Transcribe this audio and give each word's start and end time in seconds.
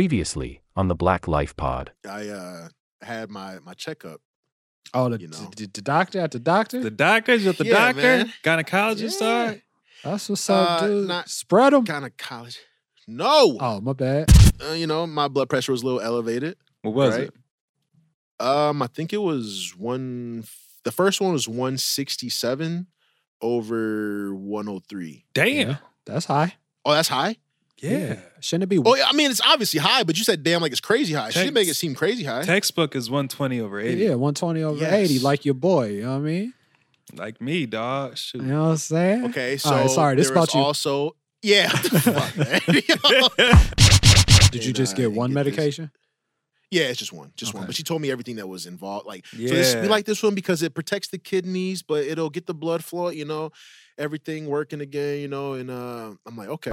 Previously 0.00 0.60
on 0.76 0.88
the 0.88 0.94
Black 0.94 1.26
Life 1.26 1.56
Pod. 1.56 1.90
I 2.06 2.28
uh 2.28 2.68
had 3.00 3.30
my 3.30 3.60
my 3.64 3.72
checkup. 3.72 4.20
Oh, 4.92 5.08
the, 5.08 5.18
You 5.18 5.28
know. 5.28 5.50
the, 5.56 5.70
the 5.72 5.80
doctor 5.80 6.20
at 6.20 6.32
the 6.32 6.38
doctor? 6.38 6.82
The 6.82 6.90
doctor, 6.90 7.34
you 7.34 7.46
got 7.46 7.56
the 7.56 7.64
Yeah, 7.64 7.72
doctor, 7.92 8.02
man. 8.02 8.32
gynecologist. 8.44 9.22
Yeah. 9.22 9.26
All 9.26 9.46
right. 9.46 9.62
That's 10.04 10.28
what's 10.28 10.50
up, 10.50 10.82
Uh, 10.82 10.86
dude. 10.86 11.08
not- 11.08 11.30
Spread 11.30 11.72
them. 11.72 11.86
Kind 11.86 12.04
of 12.04 12.14
college. 12.18 12.58
No, 13.08 13.56
Oh, 13.58 13.80
my 13.80 13.94
bad. 13.94 14.30
uh, 14.62 14.72
you 14.74 14.86
know 14.86 15.06
my 15.06 15.28
blood 15.28 15.48
pressure 15.48 15.72
was 15.72 15.80
a 15.80 15.86
little 15.86 16.02
elevated. 16.02 16.58
What 16.82 16.92
was 16.92 17.14
Right. 17.16 17.28
it? 17.28 18.44
Um, 18.46 18.82
I 18.82 18.88
think 18.88 19.14
it 19.14 19.22
was 19.22 19.72
one. 19.78 20.44
The 20.84 20.92
first 20.92 21.22
one 21.22 21.32
was 21.32 21.48
one 21.48 21.78
sixty 21.78 22.28
seven 22.28 22.88
over 23.40 24.34
one 24.34 24.66
hundred 24.66 24.88
three. 24.90 25.24
Damn. 25.32 25.68
Yeah, 25.70 25.76
that's 26.04 26.26
high. 26.26 26.56
Oh, 26.84 26.92
that's 26.92 27.08
high. 27.08 27.36
Yeah. 27.78 28.20
Shouldn't 28.40 28.64
it 28.64 28.68
be? 28.68 28.78
Oh, 28.78 28.96
yeah, 28.96 29.06
I 29.08 29.12
mean 29.12 29.30
it's 29.30 29.40
obviously 29.40 29.80
high, 29.80 30.02
but 30.02 30.16
you 30.16 30.24
said 30.24 30.42
damn 30.42 30.60
like 30.62 30.72
it's 30.72 30.80
crazy 30.80 31.12
high. 31.14 31.30
She 31.30 31.40
didn't 31.40 31.54
make 31.54 31.68
it 31.68 31.74
seem 31.74 31.94
crazy 31.94 32.24
high. 32.24 32.42
Textbook 32.42 32.96
is 32.96 33.10
120 33.10 33.60
over 33.60 33.78
80. 33.78 34.02
yeah, 34.02 34.08
120 34.10 34.62
over 34.62 34.80
Yes. 34.80 34.92
80, 35.10 35.18
like 35.20 35.44
your 35.44 35.54
boy. 35.54 35.88
You 35.88 36.02
know 36.02 36.10
what 36.12 36.16
I 36.16 36.20
mean? 36.20 36.54
Like 37.14 37.40
me, 37.40 37.66
dog. 37.66 38.16
Shoot. 38.16 38.42
You 38.42 38.48
know 38.48 38.62
what 38.64 38.68
I'm 38.70 38.76
saying? 38.78 39.24
Okay, 39.26 39.56
so 39.58 39.70
All 39.70 39.80
right, 39.80 39.90
sorry, 39.90 40.16
this 40.16 40.30
about 40.30 40.54
you. 40.54 40.60
also 40.60 41.14
yeah. 41.42 41.70
Did 44.50 44.64
you 44.64 44.72
just 44.72 44.96
get 44.96 45.12
one 45.12 45.30
get 45.30 45.44
this. 45.44 45.56
medication? 45.56 45.90
Yeah, 46.70 46.84
it's 46.84 46.98
just 46.98 47.12
one, 47.12 47.32
just 47.36 47.54
one. 47.54 47.66
But 47.66 47.76
she 47.76 47.82
told 47.84 48.02
me 48.02 48.10
everything 48.10 48.36
that 48.36 48.48
was 48.48 48.66
involved. 48.66 49.06
Like, 49.06 49.24
yeah. 49.32 49.48
so 49.48 49.54
this, 49.54 49.74
we 49.76 49.88
like 49.88 50.04
this 50.04 50.22
one 50.22 50.34
because 50.34 50.62
it 50.62 50.74
protects 50.74 51.08
the 51.08 51.18
kidneys, 51.18 51.82
but 51.82 52.04
it'll 52.04 52.30
get 52.30 52.46
the 52.46 52.54
blood 52.54 52.82
flow. 52.82 53.10
You 53.10 53.24
know, 53.24 53.52
everything 53.98 54.46
working 54.46 54.80
again. 54.80 55.20
You 55.20 55.28
know, 55.28 55.54
and 55.54 55.70
uh, 55.70 56.12
I'm 56.26 56.36
like, 56.36 56.48
okay, 56.48 56.72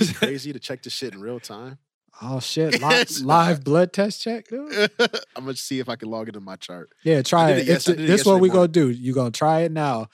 Isn't 0.00 0.14
crazy 0.16 0.52
to 0.52 0.58
check 0.58 0.82
this 0.82 0.92
shit 0.92 1.14
in 1.14 1.20
real 1.20 1.40
time. 1.40 1.78
Oh, 2.20 2.40
shit. 2.40 2.80
Live, 2.80 3.10
live 3.22 3.64
blood 3.64 3.92
test 3.92 4.20
check, 4.22 4.48
dude? 4.48 4.90
I'm 5.36 5.44
gonna 5.44 5.56
see 5.56 5.80
if 5.80 5.88
I 5.88 5.96
can 5.96 6.10
log 6.10 6.28
it 6.28 6.36
in 6.36 6.42
my 6.44 6.56
chart. 6.56 6.90
Yeah, 7.04 7.22
try 7.22 7.52
it. 7.52 7.58
it 7.60 7.66
yes- 7.66 7.88
I 7.88 7.92
the- 7.92 7.96
did 7.96 8.04
it 8.04 8.06
this 8.08 8.20
is 8.20 8.26
what 8.26 8.32
yesterday 8.34 8.42
we 8.42 8.48
gonna 8.50 8.68
do. 8.68 8.90
you 8.90 9.14
going 9.14 9.32
to 9.32 9.38
try 9.38 9.60
it 9.60 9.72
now. 9.72 10.08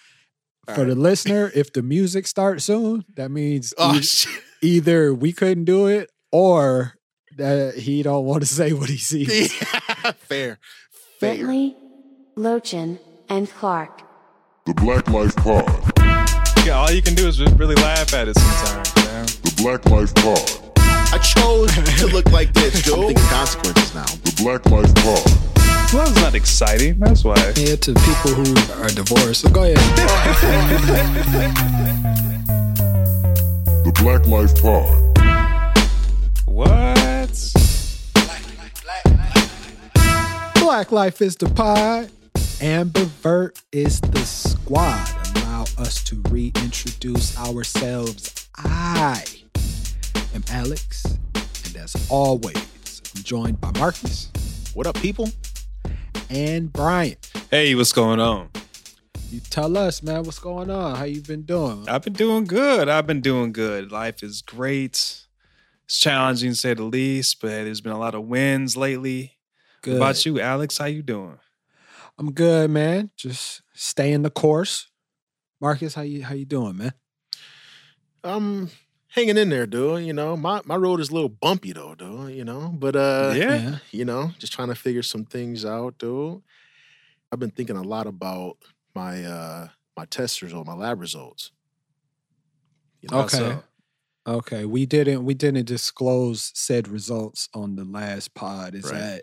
All 0.68 0.74
For 0.74 0.84
the 0.84 0.94
listener, 0.94 1.50
if 1.54 1.72
the 1.72 1.82
music 1.82 2.26
starts 2.26 2.64
soon, 2.64 3.04
that 3.16 3.30
means 3.30 3.72
Oh 3.78 3.96
e- 3.98 4.02
either 4.62 5.14
we 5.14 5.32
couldn't 5.32 5.64
do 5.64 5.86
it 5.86 6.10
or 6.30 6.94
that 7.36 7.74
he 7.76 8.02
don't 8.02 8.24
want 8.26 8.42
to 8.42 8.46
say 8.46 8.72
what 8.74 8.88
he 8.90 8.98
sees. 8.98 9.52
fair, 9.54 10.14
fair. 10.18 10.58
Bentley, 11.20 11.74
Lochin, 12.36 12.98
and 13.30 13.50
Clark. 13.50 14.02
The 14.66 14.74
Black 14.74 15.08
Life 15.08 15.34
Pod. 15.36 15.87
Yeah, 16.68 16.76
all 16.80 16.90
you 16.90 17.00
can 17.00 17.14
do 17.14 17.26
is 17.26 17.38
just 17.38 17.56
really 17.56 17.76
laugh 17.76 18.12
at 18.12 18.28
it 18.28 18.36
sometimes, 18.38 18.94
man. 18.96 19.24
The 19.24 19.54
Black 19.56 19.86
Life 19.86 20.14
Pod. 20.16 20.38
I 20.76 21.16
chose 21.16 21.74
to 21.98 22.08
look 22.08 22.30
like 22.30 22.52
this, 22.52 22.82
dude. 22.84 22.92
I'm 22.92 23.06
thinking 23.06 23.24
consequences 23.28 23.94
now. 23.94 24.04
The 24.04 24.34
Black 24.42 24.66
Life 24.66 24.94
Pod. 24.96 25.24
Well, 25.94 26.04
that's 26.04 26.20
not 26.20 26.34
exciting. 26.34 26.98
That's 26.98 27.24
why. 27.24 27.36
Yeah, 27.56 27.76
to 27.76 27.94
people 27.94 28.34
who 28.34 28.82
are 28.82 28.90
divorced. 28.90 29.40
So 29.40 29.48
go 29.48 29.62
ahead. 29.62 29.78
The 33.86 33.92
Black 34.02 34.26
Life 34.26 34.54
Pod. 34.60 35.18
What? 36.44 37.52
Black 40.60 40.92
Life 40.92 41.22
is 41.22 41.36
the 41.36 41.48
pod. 41.48 42.10
Ambivert 42.60 43.62
is 43.72 44.02
the 44.02 44.18
squad. 44.18 45.17
Allow 45.38 45.62
us 45.78 46.02
to 46.04 46.16
reintroduce 46.30 47.38
ourselves. 47.38 48.48
I 48.56 49.22
am 50.34 50.42
Alex, 50.50 51.04
and 51.66 51.76
as 51.76 52.06
always, 52.10 53.02
I'm 53.16 53.22
joined 53.22 53.60
by 53.60 53.70
Markus 53.78 54.30
What 54.74 54.86
up, 54.86 54.96
people? 54.96 55.28
and 56.30 56.72
Bryan. 56.72 57.16
Hey, 57.50 57.74
what's 57.74 57.92
going 57.92 58.20
on? 58.20 58.50
You 59.30 59.40
tell 59.40 59.76
us, 59.76 60.02
man, 60.02 60.22
what's 60.24 60.38
going 60.38 60.70
on? 60.70 60.96
How 60.96 61.04
you 61.04 61.20
been 61.22 61.42
doing? 61.42 61.88
I've 61.88 62.02
been 62.02 62.12
doing 62.14 62.44
good. 62.44 62.88
I've 62.88 63.06
been 63.06 63.20
doing 63.20 63.52
good. 63.52 63.90
Life 63.92 64.22
is 64.22 64.42
great. 64.42 64.92
It's 65.84 65.98
challenging 65.98 66.50
to 66.50 66.56
say 66.56 66.74
the 66.74 66.82
least, 66.84 67.40
but 67.40 67.48
there's 67.48 67.80
been 67.80 67.92
a 67.92 67.98
lot 67.98 68.14
of 68.14 68.24
wins 68.24 68.76
lately. 68.76 69.38
Good. 69.82 69.92
What 69.92 69.96
about 69.98 70.26
you, 70.26 70.40
Alex? 70.40 70.78
How 70.78 70.86
you 70.86 71.02
doing? 71.02 71.38
I'm 72.18 72.32
good, 72.32 72.70
man. 72.70 73.10
Just 73.16 73.62
staying 73.74 74.22
the 74.22 74.30
course. 74.30 74.88
Markus, 75.60 75.94
how 75.94 76.02
you 76.02 76.22
how 76.24 76.34
you 76.34 76.44
doing, 76.44 76.76
man? 76.76 76.92
I'm 78.24 78.70
hanging 79.08 79.36
in 79.38 79.48
there, 79.48 79.66
dude. 79.66 80.04
You 80.04 80.12
know, 80.12 80.36
my 80.36 80.60
my 80.64 80.76
road 80.76 81.00
is 81.00 81.10
a 81.10 81.14
little 81.14 81.28
bumpy 81.28 81.72
though, 81.72 81.94
dude. 81.94 82.34
You 82.34 82.44
know, 82.44 82.68
but 82.76 82.94
uh, 82.96 83.32
yeah. 83.36 83.78
you 83.90 84.04
know, 84.04 84.32
just 84.38 84.52
trying 84.52 84.68
to 84.68 84.74
figure 84.74 85.02
some 85.02 85.24
things 85.24 85.64
out, 85.64 85.98
dude. 85.98 86.42
I've 87.32 87.38
been 87.40 87.50
thinking 87.50 87.76
a 87.76 87.82
lot 87.82 88.06
about 88.06 88.56
my 88.94 89.24
uh 89.24 89.68
my 89.96 90.04
test 90.06 90.42
results, 90.42 90.66
my 90.68 90.74
lab 90.74 91.00
results. 91.00 91.50
You 93.00 93.08
know, 93.10 93.20
Okay. 93.22 93.36
so- 93.38 93.62
Okay, 94.26 94.66
we 94.66 94.84
didn't 94.84 95.24
we 95.24 95.32
didn't 95.32 95.64
disclose 95.66 96.52
said 96.54 96.86
results 96.86 97.48
on 97.54 97.76
the 97.76 97.84
last 97.84 98.34
pod. 98.34 98.74
Is 98.74 98.84
Right. 98.84 98.92
that 98.92 99.22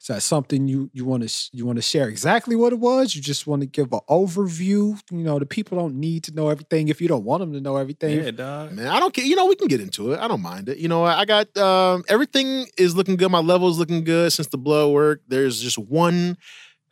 is 0.00 0.06
that 0.06 0.22
something 0.22 0.68
you 0.68 0.90
you 0.92 1.04
want 1.04 1.28
to 1.28 1.48
you 1.52 1.66
want 1.66 1.76
to 1.76 1.82
share 1.82 2.08
exactly 2.08 2.54
what 2.54 2.72
it 2.72 2.78
was? 2.78 3.16
You 3.16 3.20
just 3.22 3.46
want 3.48 3.62
to 3.62 3.66
give 3.66 3.92
an 3.92 3.98
overview. 4.08 4.98
You 5.10 5.18
know, 5.24 5.38
the 5.40 5.46
people 5.46 5.76
don't 5.76 5.96
need 5.96 6.22
to 6.24 6.34
know 6.34 6.48
everything 6.50 6.86
if 6.88 7.00
you 7.00 7.08
don't 7.08 7.24
want 7.24 7.40
them 7.40 7.52
to 7.52 7.60
know 7.60 7.76
everything. 7.76 8.22
Yeah, 8.22 8.30
dog. 8.30 8.72
Man, 8.72 8.86
I 8.86 9.00
don't 9.00 9.12
care. 9.12 9.24
You 9.24 9.34
know, 9.34 9.46
we 9.46 9.56
can 9.56 9.66
get 9.68 9.80
into 9.80 10.12
it. 10.12 10.20
I 10.20 10.28
don't 10.28 10.40
mind 10.40 10.68
it. 10.68 10.78
You 10.78 10.86
know, 10.88 11.02
I 11.04 11.24
got 11.24 11.56
um, 11.58 12.04
everything 12.08 12.66
is 12.76 12.94
looking 12.94 13.16
good. 13.16 13.30
My 13.30 13.40
level 13.40 13.68
is 13.68 13.78
looking 13.78 14.04
good 14.04 14.32
since 14.32 14.48
the 14.48 14.58
blood 14.58 14.92
work. 14.92 15.22
There's 15.26 15.60
just 15.60 15.78
one 15.78 16.38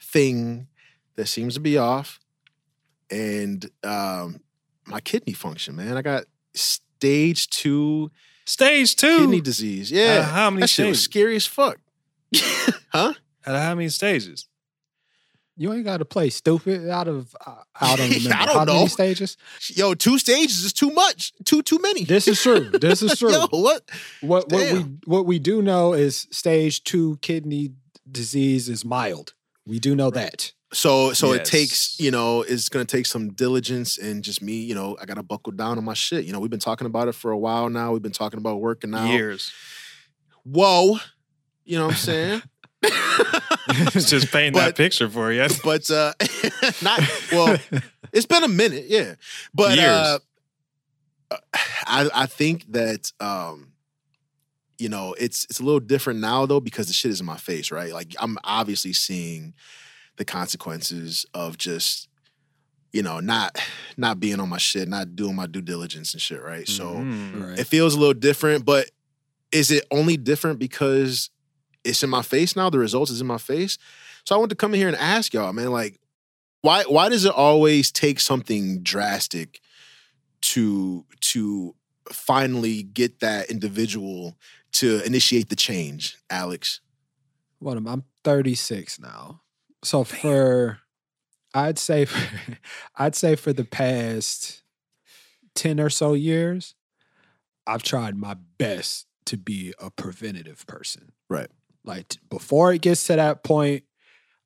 thing 0.01 0.67
that 1.15 1.27
seems 1.29 1.55
to 1.55 1.61
be 1.61 1.79
off, 1.79 2.19
and 3.11 3.71
um, 3.85 4.41
my 4.85 5.01
kidney 5.01 5.33
function. 5.33 5.77
Man, 5.77 5.97
I 5.97 6.03
got 6.03 6.25
stage 6.55 7.49
two 7.51 8.11
Stage 8.49 8.95
two. 8.95 9.19
kidney 9.21 9.41
disease. 9.41 9.91
Yeah, 9.91 10.19
Uh, 10.21 10.23
how 10.23 10.51
many 10.51 10.61
that 10.63 10.71
shit 10.71 10.87
was 10.87 10.99
stages? 10.99 11.05
scary 11.05 11.37
as 11.37 11.47
fuck. 11.47 11.79
huh? 12.93 13.15
Out 13.47 13.55
of 13.55 13.63
how 13.63 13.75
many 13.75 13.89
stages? 13.89 14.49
You 15.59 15.73
ain't 15.73 15.85
got 15.85 15.99
to 15.99 16.05
play 16.05 16.29
stupid 16.29 16.91
out 16.91 17.09
of 17.09 17.35
uh, 17.45 17.55
I 17.81 17.97
don't 17.97 18.11
I 18.33 18.47
don't 18.47 18.55
how 18.55 18.65
many 18.65 18.89
stages. 18.89 19.37
Yo, 19.75 19.95
two 19.95 20.19
stages 20.19 20.65
is 20.65 20.73
too 20.73 20.91
much. 20.91 21.33
Too 21.45 21.63
too 21.63 21.79
many. 21.81 22.05
This 22.05 22.29
is 22.29 22.41
true. 22.41 22.69
This 22.71 23.03
is 23.03 23.19
true. 23.19 23.33
Yo, 23.33 23.47
what? 23.51 23.91
what 24.21 24.53
what 24.53 24.73
we 24.73 24.81
what 25.07 25.27
we 25.27 25.39
do 25.39 25.63
know 25.63 25.95
is 25.95 26.27
stage 26.31 26.85
two 26.85 27.19
kidney 27.23 27.71
disease 28.11 28.69
is 28.69 28.85
mild. 28.85 29.33
We 29.67 29.79
do 29.79 29.97
know 29.97 30.11
that. 30.11 30.53
So 30.73 31.15
so 31.15 31.33
it 31.33 31.47
takes, 31.47 31.99
you 31.99 32.11
know, 32.11 32.43
it's 32.43 32.69
gonna 32.69 32.85
take 32.85 33.07
some 33.07 33.33
diligence 33.33 33.97
and 33.97 34.23
just 34.23 34.43
me, 34.43 34.57
you 34.57 34.75
know, 34.75 34.97
I 35.01 35.07
gotta 35.07 35.23
buckle 35.23 35.53
down 35.53 35.79
on 35.79 35.85
my 35.85 35.95
shit. 35.95 36.27
You 36.27 36.33
know, 36.35 36.41
we've 36.41 36.51
been 36.51 36.61
talking 36.61 36.87
about 36.87 37.09
it 37.09 37.15
for 37.15 37.31
a 37.31 37.39
while 37.39 37.71
now. 37.71 37.93
We've 37.93 38.03
been 38.03 38.13
talking 38.13 38.39
about 38.39 38.61
working 38.61 38.95
out. 38.95 39.09
Years. 39.09 39.51
Whoa. 40.45 40.99
You 41.67 41.79
know 41.79 41.87
what 41.87 41.95
I'm 41.95 41.99
saying? 41.99 42.43
It's 42.83 44.09
just 44.11 44.31
painting 44.33 44.55
that 44.55 44.69
But- 44.69 44.77
picture 44.77 45.09
for 45.11 45.33
you. 45.33 45.47
but 45.65 45.91
uh 45.91 46.13
not 46.83 47.01
well, 47.33 47.59
it's 48.13 48.27
been 48.27 48.45
a 48.45 48.49
minute, 48.49 48.87
yeah. 48.89 49.15
But 49.53 49.79
uh 49.79 50.19
I 51.87 52.09
I 52.15 52.27
think 52.27 52.71
that 52.73 53.13
um 53.21 53.73
you 54.79 54.89
know, 54.91 55.15
it's 55.19 55.45
it's 55.47 55.59
a 55.59 55.63
little 55.65 55.81
different 55.81 56.21
now 56.21 56.47
though 56.47 56.61
because 56.61 56.87
the 56.87 56.93
shit 56.93 57.11
is 57.11 57.21
in 57.21 57.27
my 57.27 57.37
face, 57.39 57.71
right? 57.71 57.93
Like 57.93 58.15
I'm 58.21 58.39
obviously 58.45 58.93
seeing 58.93 59.55
the 60.17 60.25
consequences 60.25 61.27
of 61.35 61.59
just 61.59 62.09
you 62.93 63.03
know, 63.03 63.21
not 63.21 63.59
not 63.97 64.21
being 64.21 64.39
on 64.41 64.49
my 64.49 64.59
shit, 64.59 64.89
not 64.89 65.17
doing 65.17 65.35
my 65.35 65.47
due 65.47 65.61
diligence 65.63 66.13
and 66.15 66.23
shit, 66.23 66.43
right? 66.43 66.69
So 66.69 66.95
Mhm. 66.95 67.49
Right. 67.51 67.59
it 67.59 67.67
feels 67.67 67.95
a 67.95 67.99
little 67.99 68.15
different, 68.15 68.65
but 68.65 68.91
is 69.53 69.71
it 69.71 69.85
only 69.91 70.17
different 70.17 70.59
because 70.59 71.31
it's 71.87 72.03
in 72.03 72.11
my 72.11 72.23
face 72.23 72.57
now? 72.57 72.71
The 72.71 72.79
results 72.79 73.11
is 73.11 73.21
in 73.21 73.27
my 73.27 73.39
face. 73.39 73.79
So 74.25 74.35
I 74.35 74.39
want 74.39 74.51
to 74.51 74.57
come 74.57 74.75
in 74.75 74.81
here 74.81 74.89
and 74.89 74.97
ask 74.97 75.33
y'all, 75.33 75.53
man, 75.53 75.71
like, 75.71 76.01
why 76.63 76.83
why 76.85 77.09
does 77.09 77.25
it 77.25 77.33
always 77.33 77.93
take 77.93 78.21
something 78.21 78.83
drastic 78.83 79.61
to 80.43 81.05
to 81.21 81.75
finally 82.13 82.83
get 82.83 83.21
that 83.21 83.51
individual 83.51 84.37
to 84.73 85.03
initiate 85.05 85.49
the 85.49 85.57
change, 85.57 86.17
Alex? 86.29 86.81
What 87.59 87.77
am 87.77 87.89
I? 87.89 87.93
I'm 87.93 88.05
36 88.25 89.01
now. 89.01 89.43
So 89.83 90.05
for 90.05 90.81
I'd 91.55 91.79
say 91.79 92.05
for, 92.07 92.59
I'd 92.97 93.15
say 93.15 93.37
for 93.37 93.53
the 93.53 93.65
past 93.65 94.63
10 95.55 95.81
or 95.81 95.91
so 95.91 96.13
years, 96.13 96.75
I've 97.67 97.83
tried 97.83 98.17
my 98.17 98.37
best 98.59 99.07
to 99.27 99.37
be 99.37 99.75
a 99.81 99.91
preventative 99.91 100.67
person. 100.67 101.13
Right. 101.29 101.49
Like 101.87 102.17
before 102.29 102.73
it 102.73 102.83
gets 102.83 103.07
to 103.07 103.17
that 103.17 103.43
point, 103.45 103.85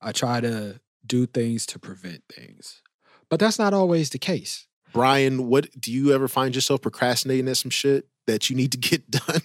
I 0.01 0.13
try 0.13 0.41
to 0.41 0.81
do 1.07 1.27
things 1.27 1.67
to 1.67 1.79
prevent 1.79 2.23
things. 2.33 2.83
But 3.29 3.41
that's 3.41 3.59
not 3.59 3.75
always 3.75 4.11
the 4.11 4.19
case. 4.19 4.67
Bryan, 4.93 5.49
what 5.49 5.69
do 5.81 5.93
you 5.93 6.13
ever 6.13 6.29
find 6.29 6.55
yourself 6.55 6.83
procrastinating 6.83 7.49
at 7.49 7.57
some 7.57 7.71
shit 7.71 8.07
that 8.27 8.51
you 8.51 8.57
need 8.57 8.73
to 8.73 8.79
get 8.91 9.11
done? 9.11 9.41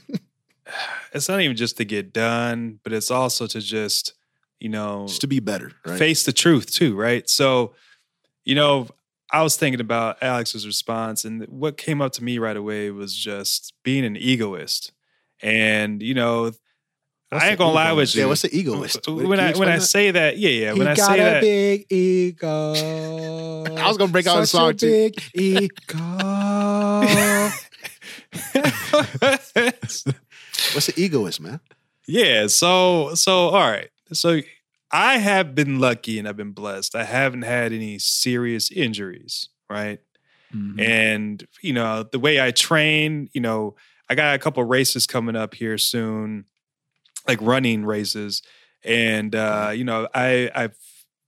it's 1.14 1.30
not 1.30 1.42
even 1.42 1.56
just 1.56 1.78
to 1.78 1.86
get 1.86 2.14
done, 2.14 2.80
but 2.84 2.94
it's 2.94 3.12
also 3.12 3.48
to 3.48 3.62
just, 3.62 4.14
you 4.60 4.70
know, 4.70 5.06
Just 5.08 5.22
to 5.22 5.28
be 5.28 5.40
better, 5.40 5.72
right? 5.86 5.98
face 5.98 6.24
the 6.24 6.34
truth 6.34 6.72
too, 6.72 6.96
right? 6.96 7.30
So, 7.30 7.74
you 8.44 8.56
know, 8.56 8.88
I 9.32 9.42
was 9.44 9.58
thinking 9.58 9.82
about 9.82 10.22
Alex's 10.22 10.66
response, 10.66 11.26
and 11.26 11.44
what 11.46 11.78
came 11.78 12.02
up 12.02 12.12
to 12.14 12.24
me 12.24 12.38
right 12.38 12.56
away 12.56 12.92
was 12.92 13.16
just 13.16 13.74
being 13.84 14.06
an 14.06 14.16
egoist. 14.16 14.92
And, 15.42 16.02
you 16.02 16.14
know, 16.14 16.52
What's 17.30 17.44
I 17.44 17.50
ain't 17.50 17.58
gonna 17.58 17.74
lie 17.74 17.92
with 17.92 18.14
you. 18.16 18.22
Yeah, 18.22 18.28
what's 18.28 18.44
the 18.44 18.56
egoist? 18.56 19.08
Wait, 19.08 19.26
When 19.28 19.40
I 19.40 19.52
you 19.54 19.60
when 19.60 19.68
I 19.68 19.80
say 19.80 20.12
that, 20.12 20.38
yeah, 20.38 20.50
yeah. 20.50 20.74
he 20.74 20.80
When 20.80 20.88
I 20.88 20.96
got 20.96 21.08
say 21.08 21.20
a 21.20 21.24
that, 21.24 21.42
big 21.42 21.86
ego. 21.92 22.74
I 23.78 23.88
was 23.88 23.98
gonna 23.98 24.12
break 24.12 24.28
out 24.28 24.40
the 24.40 24.46
Such 24.46 24.60
song, 24.60 24.70
a 24.70 24.74
too. 24.74 24.88
big 24.88 25.22
ego. 25.34 25.96
What's 30.74 30.88
the 30.88 30.94
egoist, 30.96 31.42
man? 31.42 31.60
yeah. 32.08 32.48
So 32.48 33.14
so 33.16 33.50
all 33.50 33.70
right. 33.72 33.90
So 34.14 34.42
I 34.92 35.18
have 35.18 35.56
been 35.56 35.80
lucky 35.80 36.20
and 36.20 36.28
I've 36.28 36.38
been 36.38 36.52
blessed. 36.52 36.96
I 36.96 37.04
haven't 37.04 37.42
had 37.42 37.74
any 37.74 37.98
serious 38.00 38.72
injuries, 38.72 39.50
right? 39.70 40.00
Mhm. 40.56 40.80
And 40.80 41.48
you 41.62 41.74
know 41.74 42.04
the 42.04 42.20
way 42.20 42.40
I 42.42 42.52
train, 42.52 43.30
you 43.34 43.42
know, 43.42 43.76
I 44.10 44.16
got 44.16 44.36
a 44.36 44.40
couple 44.40 44.64
races 44.64 45.08
coming 45.08 45.36
up 45.36 45.56
here 45.56 45.78
soon, 45.78 46.46
like 47.28 47.40
running 47.42 47.86
races, 47.86 48.42
and 48.84 49.36
uh, 49.36 49.72
you 49.74 49.84
know, 49.84 50.08
I 50.14 50.50
I've 50.54 50.78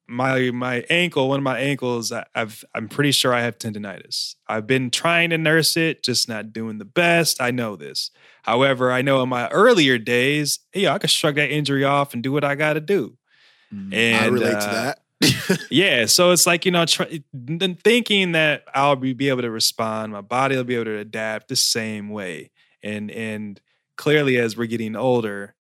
my 0.08 0.52
my 0.52 0.86
ankle, 0.90 1.30
one 1.30 1.40
of 1.40 1.44
my 1.44 1.60
ankles, 1.60 2.12
I- 2.12 2.26
I've 2.34 2.64
I'm 2.74 2.88
pretty 2.88 3.12
sure 3.12 3.34
I 3.34 3.42
have 3.42 3.58
tendonitis. 3.58 4.36
I've 4.48 4.66
been 4.66 4.90
trying 4.90 5.32
to 5.32 5.38
nurse 5.38 5.76
it, 5.76 6.04
just 6.04 6.30
not 6.30 6.54
doing 6.54 6.78
the 6.78 6.86
best. 6.86 7.42
I 7.42 7.52
know 7.52 7.76
this. 7.76 8.12
However, 8.44 8.92
I 8.92 9.02
know 9.02 9.22
in 9.22 9.30
my 9.30 9.50
earlier 9.50 9.98
days, 9.98 10.60
yeah, 10.74 10.94
I 10.94 10.98
could 11.00 11.10
shrug 11.10 11.36
that 11.36 11.52
injury 11.52 11.84
off 11.84 12.14
and 12.14 12.24
do 12.24 12.32
what 12.32 12.46
I 12.46 12.56
got 12.56 12.74
to 12.74 12.80
do. 12.80 13.18
And 13.72 14.16
I 14.16 14.28
relate 14.28 14.56
uh, 14.56 14.60
to 14.60 14.70
that. 14.70 15.68
yeah, 15.72 16.06
so 16.06 16.32
it's 16.32 16.48
like 16.48 16.64
you 16.66 16.72
know, 16.72 16.86
try, 16.86 17.22
then 17.34 17.76
thinking 17.76 18.32
that 18.34 18.64
I'll 18.74 18.96
be, 18.96 19.14
be 19.14 19.30
able 19.30 19.42
to 19.42 19.52
respond, 19.52 20.14
my 20.14 20.22
body 20.22 20.56
will 20.56 20.64
be 20.64 20.76
able 20.76 20.86
to 20.86 20.98
adapt 20.98 21.50
the 21.50 21.56
same 21.56 22.10
way, 22.10 22.52
and 22.82 23.12
and 23.12 23.60
clearly 23.98 24.38
as 24.38 24.56
we're 24.56 24.68
getting 24.68 24.96
older, 24.96 25.56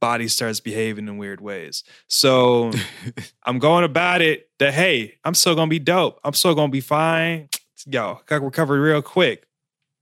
body 0.00 0.28
starts 0.28 0.60
behaving 0.60 1.08
in 1.08 1.18
weird 1.18 1.40
ways. 1.40 1.84
So 2.06 2.72
I'm 3.44 3.58
going 3.58 3.84
about 3.84 4.22
it 4.22 4.48
that 4.58 4.74
hey, 4.74 5.14
I'm 5.24 5.34
still 5.34 5.54
gonna 5.54 5.68
be 5.68 5.78
dope. 5.78 6.20
I'm 6.24 6.34
still 6.34 6.54
gonna 6.54 6.70
be 6.70 6.80
fine. 6.80 7.48
Yo, 7.86 8.20
got 8.26 8.42
recovered 8.42 8.80
real 8.80 9.02
quick, 9.02 9.46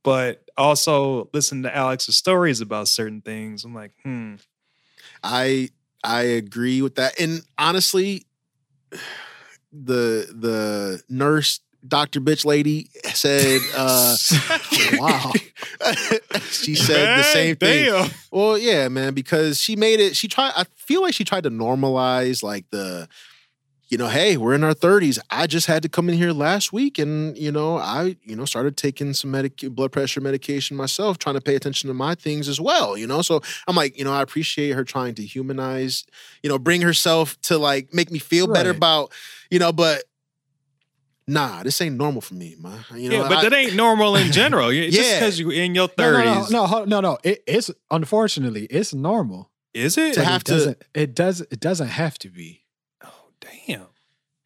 but 0.02 0.48
also 0.56 1.28
listen 1.32 1.62
to 1.62 1.74
Alex's 1.74 2.16
stories 2.16 2.60
about 2.60 2.88
certain 2.88 3.20
things. 3.20 3.64
I'm 3.64 3.74
like, 3.74 3.92
hmm, 4.02 4.36
I 5.22 5.70
I 6.02 6.22
agree 6.22 6.82
with 6.82 6.96
that. 6.96 7.18
And 7.20 7.42
honestly, 7.58 8.26
the 9.72 10.28
the 10.32 11.02
nurse 11.08 11.60
Dr. 11.88 12.20
Bitch 12.20 12.44
lady 12.44 12.90
said 13.14 13.60
uh 13.76 14.16
wow. 14.98 15.32
she 16.50 16.74
said 16.74 17.18
the 17.18 17.22
same 17.22 17.56
thing. 17.56 17.86
Damn. 17.86 18.10
Well, 18.30 18.58
yeah, 18.58 18.88
man, 18.88 19.14
because 19.14 19.60
she 19.60 19.76
made 19.76 20.00
it, 20.00 20.16
she 20.16 20.28
tried, 20.28 20.52
I 20.56 20.64
feel 20.74 21.02
like 21.02 21.14
she 21.14 21.24
tried 21.24 21.44
to 21.44 21.50
normalize 21.50 22.42
like 22.42 22.68
the, 22.70 23.08
you 23.88 23.96
know, 23.96 24.08
hey, 24.08 24.36
we're 24.36 24.54
in 24.54 24.64
our 24.64 24.74
30s. 24.74 25.18
I 25.30 25.46
just 25.46 25.66
had 25.66 25.82
to 25.84 25.88
come 25.88 26.08
in 26.08 26.16
here 26.16 26.32
last 26.32 26.72
week 26.72 26.98
and, 26.98 27.38
you 27.38 27.52
know, 27.52 27.78
I, 27.78 28.16
you 28.24 28.34
know, 28.34 28.44
started 28.44 28.76
taking 28.76 29.12
some 29.14 29.30
medic 29.30 29.58
blood 29.70 29.92
pressure 29.92 30.20
medication 30.20 30.76
myself, 30.76 31.18
trying 31.18 31.36
to 31.36 31.40
pay 31.40 31.54
attention 31.54 31.88
to 31.88 31.94
my 31.94 32.16
things 32.16 32.48
as 32.48 32.60
well, 32.60 32.96
you 32.96 33.06
know? 33.06 33.22
So 33.22 33.42
I'm 33.68 33.76
like, 33.76 33.96
you 33.96 34.04
know, 34.04 34.12
I 34.12 34.22
appreciate 34.22 34.72
her 34.72 34.82
trying 34.82 35.14
to 35.16 35.22
humanize, 35.22 36.04
you 36.42 36.50
know, 36.50 36.58
bring 36.58 36.80
herself 36.80 37.40
to 37.42 37.58
like 37.58 37.94
make 37.94 38.10
me 38.10 38.18
feel 38.18 38.52
better 38.52 38.70
about, 38.70 39.12
you 39.50 39.60
know, 39.60 39.72
but 39.72 40.02
nah, 41.26 41.62
this 41.62 41.80
ain't 41.80 41.96
normal 41.96 42.20
for 42.20 42.34
me, 42.34 42.56
man. 42.58 42.84
You 42.94 43.10
know, 43.10 43.22
yeah, 43.22 43.28
but 43.28 43.38
I- 43.38 43.42
that 43.48 43.52
ain't 43.54 43.74
normal 43.74 44.16
in 44.16 44.32
general. 44.32 44.72
You- 44.72 44.90
Just 44.90 45.08
Yeah. 45.08 45.18
because 45.20 45.38
you're 45.40 45.52
in 45.52 45.74
your 45.74 45.88
No, 45.98 46.10
no, 46.12 46.18
no, 46.18 46.34
thirties, 46.36 46.50
no, 46.50 46.84
no, 46.84 47.00
no. 47.00 47.18
It, 47.24 47.42
it's 47.46 47.70
unfortunately 47.90 48.64
it's 48.66 48.94
normal. 48.94 49.50
is 49.74 49.98
it? 49.98 50.14
To 50.14 50.24
have 50.24 50.40
it 50.42 50.44
to- 50.46 50.52
doesn't. 50.52 50.84
It 50.94 51.14
does. 51.14 51.40
It 51.42 51.60
doesn't 51.60 51.88
have 51.88 52.18
to 52.20 52.28
be. 52.30 52.62
oh, 53.04 53.28
damn. 53.40 53.86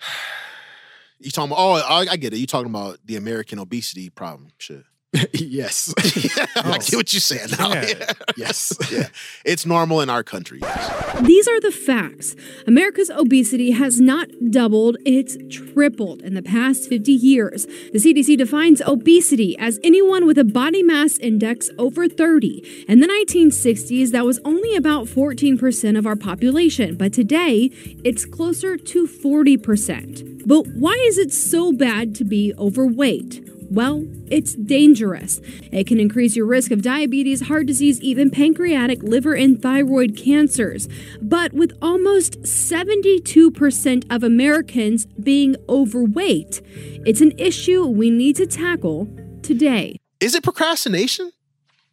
you 1.19 1.31
talking 1.31 1.53
about, 1.53 1.61
oh, 1.63 1.73
I, 1.75 2.07
I 2.13 2.17
get 2.17 2.33
it. 2.33 2.39
You 2.39 2.47
talking 2.47 2.71
about 2.71 2.99
the 3.05 3.17
American 3.17 3.59
obesity 3.59 4.09
problem. 4.11 4.49
Shit. 4.59 4.85
yes. 5.33 5.93
I 5.99 6.79
get 6.79 6.95
what 6.95 7.13
you're 7.13 7.21
saying 7.21 7.49
now. 7.59 7.73
Yeah. 7.73 7.87
Yeah. 7.89 8.13
yes. 8.37 8.73
yeah. 8.93 9.09
It's 9.45 9.67
normal 9.67 10.01
in 10.01 10.09
our 10.09 10.23
country. 10.23 10.61
yes. 10.63 11.21
These 11.23 11.49
are 11.49 11.61
the 11.61 11.73
facts. 11.73 12.37
America's 12.67 13.11
obesity 13.11 13.73
has 13.73 14.01
not 14.01 14.29
doubled, 14.51 14.97
it's 15.05 15.37
tripled 15.51 16.23
in 16.23 16.35
the 16.35 16.43
past 16.43 16.89
50 16.89 17.13
years. 17.13 17.67
The 17.67 17.99
CDC 17.99 18.39
defines 18.39 18.81
obesity 18.83 19.59
as 19.59 19.81
anyone 19.83 20.27
with 20.27 20.39
a 20.39 20.45
body 20.45 20.83
mass 20.83 21.19
index 21.19 21.71
over 21.77 22.09
30. 22.09 22.85
In 22.89 23.01
the 23.01 23.09
1960s, 23.09 24.13
that 24.13 24.25
was 24.25 24.39
only 24.45 24.77
about 24.77 25.07
14% 25.07 25.99
of 25.99 26.07
our 26.07 26.17
population, 26.17 26.97
but 26.97 27.13
today 27.13 27.71
it's 28.05 28.25
closer 28.25 28.77
to 28.77 29.07
40%. 29.07 30.47
But 30.47 30.69
why 30.69 30.95
is 31.09 31.19
it 31.19 31.33
so 31.33 31.73
bad 31.73 32.15
to 32.17 32.25
be 32.25 32.55
overweight? 32.59 33.50
Well, 33.71 34.05
it's 34.29 34.55
dangerous. 34.55 35.41
It 35.71 35.87
can 35.87 36.01
increase 36.01 36.35
your 36.35 36.47
risk 36.47 36.73
of 36.73 36.83
diabetes, 36.83 37.43
heart 37.47 37.67
disease, 37.67 38.01
even 38.01 38.31
pancreatic, 38.31 39.03
liver, 39.03 39.35
and 39.35 39.63
thyroid 39.63 40.17
cancers. 40.17 40.89
But 41.23 41.53
with 41.53 41.73
almost 41.81 42.43
72% 42.43 44.05
of 44.11 44.23
Americans 44.23 45.07
being 45.07 45.57
overweight, 45.69 46.61
it's 47.07 47.21
an 47.21 47.33
issue 47.39 47.87
we 47.87 48.11
need 48.11 48.37
to 48.37 48.47
tackle 48.47 49.09
today. 49.43 49.97
Is 50.21 50.35
it 50.35 50.43
procrastination? 50.43 51.31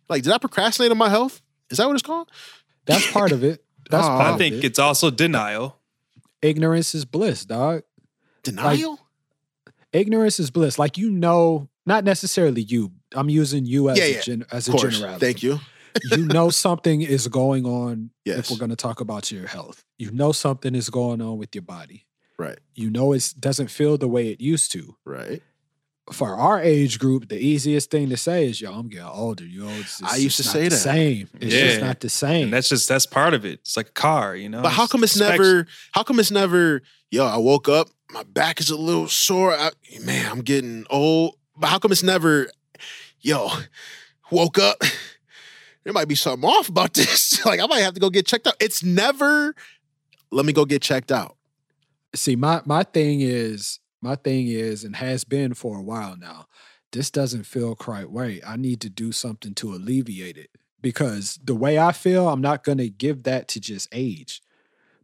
Like, 0.10 0.24
did 0.24 0.34
I 0.34 0.38
procrastinate 0.38 0.92
on 0.92 0.98
my 0.98 1.10
health? 1.10 1.42
Is 1.70 1.78
that 1.78 1.88
what 1.88 1.94
it's 1.94 2.02
called? 2.04 2.30
That's 2.86 3.10
part 3.12 3.32
of 3.32 3.44
it. 3.44 3.64
That's 3.90 4.06
Oh, 4.06 4.10
part 4.10 4.22
I 4.28 4.32
of 4.34 4.38
think 4.38 4.56
it. 4.56 4.66
it's 4.66 4.80
also 4.80 5.10
denial. 5.10 5.78
ignorance 6.42 6.94
is 6.96 7.06
bliss, 7.06 7.46
dog. 7.46 7.84
Denial? 8.44 9.00
Ignorance 9.94 10.40
is 10.40 10.52
bliss. 10.52 10.78
Like 10.78 10.98
you 10.98 11.10
know, 11.12 11.70
not 11.86 12.04
necessarily 12.04 12.62
you. 12.62 12.92
I'm 13.16 13.30
using 13.30 13.66
you 13.66 13.90
as 13.90 13.98
Yeah, 13.98 14.04
a 14.04 14.12
yeah. 14.14 14.22
gen, 14.22 14.46
as 14.52 14.68
a 14.68 14.74
generality. 14.78 15.20
Thank 15.26 15.44
you. 15.44 15.60
you 16.12 16.26
know 16.26 16.50
something 16.66 17.02
is 17.02 17.28
going 17.28 17.66
on 17.66 18.12
Yes. 18.26 18.40
if 18.40 18.52
we're 18.52 18.58
going 18.58 18.70
to 18.70 18.76
talk 18.76 19.00
about 19.00 19.32
your 19.32 19.48
health. 19.48 19.84
You 19.98 20.12
know 20.12 20.32
something 20.34 20.76
is 20.76 20.90
going 20.90 21.22
on 21.22 21.38
with 21.38 21.56
your 21.56 21.62
body. 21.64 22.06
Right. 22.38 22.60
You 22.76 22.90
know 22.92 23.14
it 23.14 23.34
doesn't 23.40 23.72
feel 23.72 23.98
the 23.98 24.08
way 24.08 24.28
it 24.30 24.42
used 24.42 24.72
to. 24.74 24.96
Right. 25.06 25.42
For 26.12 26.36
our 26.36 26.62
age 26.62 27.00
group, 27.00 27.28
the 27.28 27.38
easiest 27.38 27.92
thing 27.92 28.08
to 28.12 28.16
say 28.18 28.46
is, 28.48 28.62
"Yo, 28.62 28.72
I'm 28.72 28.88
getting 28.88 29.06
older." 29.08 29.44
You 29.44 29.66
know, 29.66 29.70
it's, 29.72 30.02
I 30.02 30.16
used 30.16 30.38
to 30.38 30.44
not 30.46 30.54
say 30.54 30.64
the 30.64 30.70
that. 30.70 30.76
Same. 30.78 31.30
It's 31.42 31.54
just 31.54 31.82
not 31.82 32.00
the 32.00 32.08
same. 32.10 32.44
And 32.46 32.54
that's 32.54 32.70
just 32.70 32.88
that's 32.88 33.06
part 33.06 33.34
of 33.34 33.44
it. 33.44 33.60
It's 33.60 33.76
like 33.76 33.90
a 33.90 33.92
car, 33.92 34.34
you 34.34 34.48
know. 34.48 34.62
But 34.62 34.70
how 34.72 34.88
come 34.88 35.04
it's 35.04 35.12
specs- 35.12 35.32
never, 35.38 35.68
how 35.92 36.04
come 36.04 36.18
it's 36.22 36.32
never, 36.32 36.82
yo, 37.10 37.26
I 37.26 37.38
woke 37.38 37.70
up, 37.70 37.90
my 38.12 38.24
back 38.24 38.60
is 38.60 38.70
a 38.70 38.78
little 38.78 39.08
sore. 39.08 39.54
I, 39.54 39.72
man, 40.04 40.30
I'm 40.32 40.42
getting 40.42 40.86
old. 40.90 41.38
But 41.56 41.68
how 41.68 41.80
come 41.80 41.92
it's 41.92 42.04
never, 42.04 42.50
yo, 43.20 43.50
woke 44.32 44.60
up, 44.60 44.82
there 45.84 45.94
might 45.94 46.08
be 46.08 46.16
something 46.16 46.48
off 46.48 46.70
about 46.70 46.94
this. 46.96 47.44
like, 47.46 47.60
I 47.60 47.66
might 47.68 47.80
have 47.80 47.94
to 47.96 48.00
go 48.00 48.10
get 48.10 48.28
checked 48.28 48.48
out. 48.48 48.56
It's 48.60 48.84
never, 48.84 49.56
let 50.32 50.46
me 50.46 50.54
go 50.54 50.66
get 50.66 50.82
checked 50.82 51.12
out. 51.12 51.36
See, 52.16 52.36
my 52.36 52.62
my 52.66 52.84
thing 52.84 53.22
is 53.22 53.80
my 54.02 54.16
thing 54.16 54.48
is 54.48 54.84
and 54.84 54.96
has 54.96 55.24
been 55.24 55.54
for 55.54 55.78
a 55.78 55.84
while 55.84 56.16
now. 56.16 56.48
This 56.94 57.12
doesn't 57.12 57.44
feel 57.44 57.76
quite 57.76 58.10
right. 58.10 58.42
I 58.48 58.56
need 58.56 58.80
to 58.82 58.90
do 58.90 59.12
something 59.12 59.54
to 59.56 59.74
alleviate 59.74 60.38
it 60.38 60.50
because 60.82 61.38
the 61.44 61.54
way 61.54 61.78
I 61.78 61.92
feel, 61.92 62.30
I'm 62.30 62.42
not 62.42 62.64
going 62.64 62.78
to 62.78 62.90
give 62.90 63.24
that 63.24 63.50
to 63.50 63.60
just 63.60 63.90
age. 63.92 64.42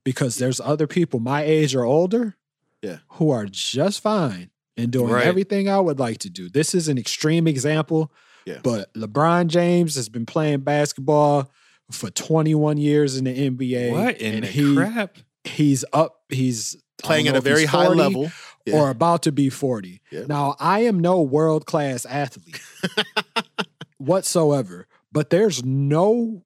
Because 0.04 0.38
there's 0.38 0.60
other 0.60 0.88
people 0.88 1.20
my 1.20 1.44
age 1.44 1.74
or 1.76 1.84
older, 1.86 2.36
Yeah. 2.82 2.98
who 3.12 3.30
are 3.32 3.46
just 3.46 4.02
fine 4.02 4.50
and 4.76 4.92
doing 4.92 5.12
Right. 5.12 5.26
everything 5.26 5.70
I 5.70 5.80
would 5.80 6.00
like 6.00 6.18
to 6.20 6.30
do. 6.30 6.50
This 6.50 6.76
is 6.76 6.88
an 6.90 6.98
extreme 6.98 7.48
example, 7.48 8.12
Yeah. 8.46 8.60
but 8.64 8.94
LeBron 8.94 9.48
James 9.48 9.96
has 9.96 10.10
been 10.10 10.26
playing 10.26 10.62
basketball 10.62 11.50
for 11.92 12.10
21 12.10 12.78
years 12.78 13.16
in 13.18 13.24
the 13.26 13.32
NBA. 13.32 13.92
What 13.92 14.20
in 14.20 14.36
and 14.36 14.44
the 14.44 14.48
he, 14.48 14.76
crap? 14.76 15.18
He's 15.44 15.86
up. 15.94 16.24
He's 16.30 16.76
Playing 17.02 17.28
at 17.28 17.36
a 17.36 17.42
very 17.42 17.66
high 17.66 17.86
40 17.88 18.00
level. 18.00 18.32
Yeah. 18.66 18.76
or 18.80 18.90
about 18.90 19.24
to 19.24 19.32
be 19.34 19.50
40. 19.50 20.02
Yeah. 20.10 20.24
Now, 20.28 20.56
I 20.58 20.82
am 20.82 21.00
no 21.02 21.22
world 21.22 21.66
class 21.66 22.06
athlete 22.06 22.62
whatsoever, 23.98 24.88
but 25.12 25.30
there's 25.30 25.64
no 25.64 26.44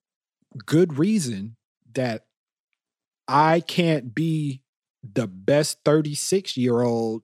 good 0.66 0.98
reason 0.98 1.56
that 1.94 2.26
I 3.28 3.60
can't 3.62 4.14
be 4.16 4.62
the 5.04 5.28
best 5.28 5.80
36 5.86 6.58
year 6.58 6.82
old 6.82 7.24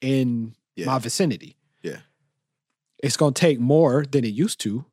in 0.00 0.54
Yeah. 0.76 0.86
my 0.86 0.98
vicinity. 0.98 1.56
Yeah. 1.82 2.00
It's 3.02 3.16
going 3.16 3.34
to 3.34 3.40
take 3.40 3.58
more 3.60 4.04
than 4.04 4.24
it 4.24 4.32
used 4.34 4.60
to. 4.60 4.84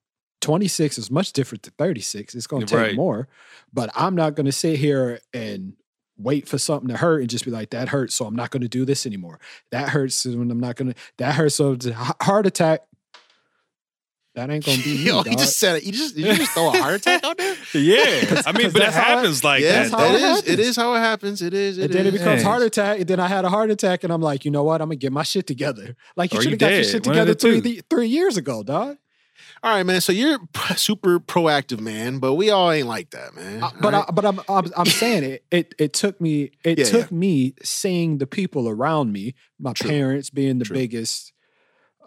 26 0.42 0.98
is 0.98 1.12
much 1.12 1.34
different 1.34 1.64
than 1.64 1.74
36. 1.78 2.34
It's 2.36 2.48
going 2.48 2.66
to 2.66 2.74
take 2.74 2.78
Right. 2.80 2.96
more, 2.96 3.28
but 3.74 3.90
I'm 3.96 4.16
not 4.16 4.36
going 4.36 4.46
to 4.46 4.52
sit 4.54 4.80
here 4.80 5.20
and 5.34 5.74
wait 6.18 6.48
for 6.48 6.58
something 6.58 6.90
to 6.90 6.98
hurt 6.98 7.22
and 7.22 7.30
just 7.30 7.46
be 7.46 7.52
like, 7.52 7.70
that 7.70 7.90
hurts. 7.90 8.14
So 8.16 8.26
I'm 8.26 8.36
not 8.36 8.50
going 8.52 8.62
to 8.62 8.68
do 8.68 8.84
this 8.86 9.06
anymore. 9.06 9.40
That 9.72 9.90
hurts 9.90 10.26
when 10.26 10.50
I'm 10.52 10.60
not 10.60 10.76
going 10.76 10.94
to, 10.94 11.00
that 11.18 11.36
hurts. 11.36 11.56
So 11.56 11.74
it's 11.74 11.86
a 11.86 11.94
heart 11.94 12.46
attack. 12.46 12.82
That 14.36 14.50
ain't 14.52 14.64
going 14.66 14.78
to 14.78 14.84
be 14.84 14.92
me, 14.98 15.04
Yo, 15.06 15.24
he 15.24 15.32
dog. 15.32 15.40
just 15.40 15.58
said 15.58 15.78
it. 15.78 15.84
You 15.84 15.92
just 15.92 16.16
you 16.16 16.26
just 16.34 16.52
throw 16.52 16.68
a 16.70 16.78
heart 16.78 16.96
attack 16.96 17.24
out 17.24 17.38
there? 17.38 17.56
Yeah, 17.74 18.42
I 18.46 18.52
mean, 18.52 18.64
'cause 18.66 18.74
but 18.74 18.82
it 18.82 18.86
that's 18.86 18.96
how 18.96 19.02
I- 19.02 19.16
happens 19.18 19.44
like 19.44 19.62
yeah, 19.62 19.72
that's 19.74 19.92
that. 19.92 19.98
how 20.00 20.08
that 20.08 20.16
it 20.16 20.22
is. 20.24 20.40
It 20.40 20.48
happens. 20.50 20.68
is 20.68 20.76
how 20.76 20.94
it 20.96 21.00
happens. 21.00 21.42
It 21.42 21.54
is. 21.54 21.78
It 21.78 21.86
and 21.86 21.94
then 21.94 22.06
it 22.08 22.14
is. 22.14 22.20
becomes 22.22 22.44
heart 22.44 22.62
attack. 22.62 23.00
And 23.00 23.08
then 23.08 23.20
I 23.20 23.28
had 23.28 23.44
a 23.46 23.50
heart 23.50 23.70
attack, 23.72 24.04
and 24.04 24.14
I'm 24.14 24.22
like, 24.22 24.46
you 24.46 24.52
know 24.52 24.64
what? 24.64 24.82
I'm 24.82 24.88
gonna 24.90 24.96
get 24.98 25.12
my 25.12 25.24
shit 25.24 25.48
together. 25.48 25.96
Like 26.16 26.32
you 26.34 26.40
Or 26.40 26.42
should 26.44 26.52
you 26.52 26.54
have 26.54 26.60
got 26.60 26.72
your 26.72 26.82
dead. 26.84 26.90
shit 26.92 27.06
One 27.08 27.18
of 27.18 27.28
together 27.28 27.34
the 27.34 27.62
three 27.62 27.76
two. 27.78 27.82
three 27.90 28.08
years 28.08 28.38
ago, 28.38 28.64
dog. 28.64 28.98
All 29.62 29.74
right, 29.76 29.84
man. 29.86 30.00
So 30.00 30.14
you're 30.14 30.40
p- 30.40 30.74
super 30.76 31.20
proactive, 31.20 31.82
man. 31.82 32.20
But 32.20 32.36
we 32.36 32.50
all 32.50 32.72
ain't 32.72 32.88
like 32.88 33.10
that, 33.12 33.36
man. 33.36 33.62
Uh, 33.64 33.72
but 33.82 33.94
all 33.94 34.00
right? 34.02 34.10
I, 34.10 34.12
but 34.12 34.26
I'm, 34.26 34.40
I'm 34.48 34.72
I'm 34.78 34.86
saying 34.86 35.24
it. 35.24 35.44
It 35.52 35.76
it 35.78 35.94
took 35.94 36.22
me. 36.22 36.52
It 36.64 36.78
Yeah, 36.78 36.86
took 36.86 37.12
me 37.12 37.56
seeing 37.64 38.20
the 38.20 38.28
people 38.28 38.70
around 38.70 39.12
me, 39.12 39.34
my 39.60 39.74
True. 39.74 39.90
parents 39.90 40.30
being 40.30 40.60
the 40.60 40.66
True. 40.66 40.76
biggest, 40.78 41.34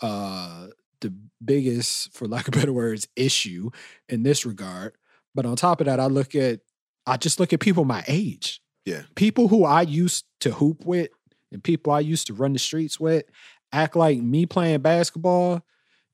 uh, 0.01 0.69
the 1.03 1.13
biggest, 1.45 2.13
for 2.15 2.27
lack 2.27 2.49
of 2.49 2.55
better 2.59 2.73
words, 2.73 3.07
issue 3.15 3.71
in 4.09 4.23
this 4.23 4.47
regard. 4.47 4.95
But 5.35 5.45
on 5.47 5.57
top 5.57 5.81
of 5.81 5.87
that, 5.87 6.01
I 6.01 6.07
look 6.07 6.35
at, 6.35 6.61
I 7.07 7.17
just 7.19 7.39
look 7.39 7.53
at 7.53 7.61
people 7.61 7.85
my 7.85 8.03
age. 8.09 8.61
Yeah. 8.85 9.03
people 9.15 9.47
who 9.47 9.65
I 9.65 9.83
used 9.83 10.25
to 10.41 10.51
hoop 10.51 10.85
with 10.85 11.11
and 11.53 11.63
people 11.63 11.93
I 11.93 12.01
used 12.01 12.27
to 12.27 12.35
run 12.35 12.53
the 12.53 12.59
streets 12.59 12.99
with 12.99 13.23
act 13.73 13.95
like 13.95 14.19
me 14.19 14.45
playing 14.45 14.81
basketball 14.81 15.63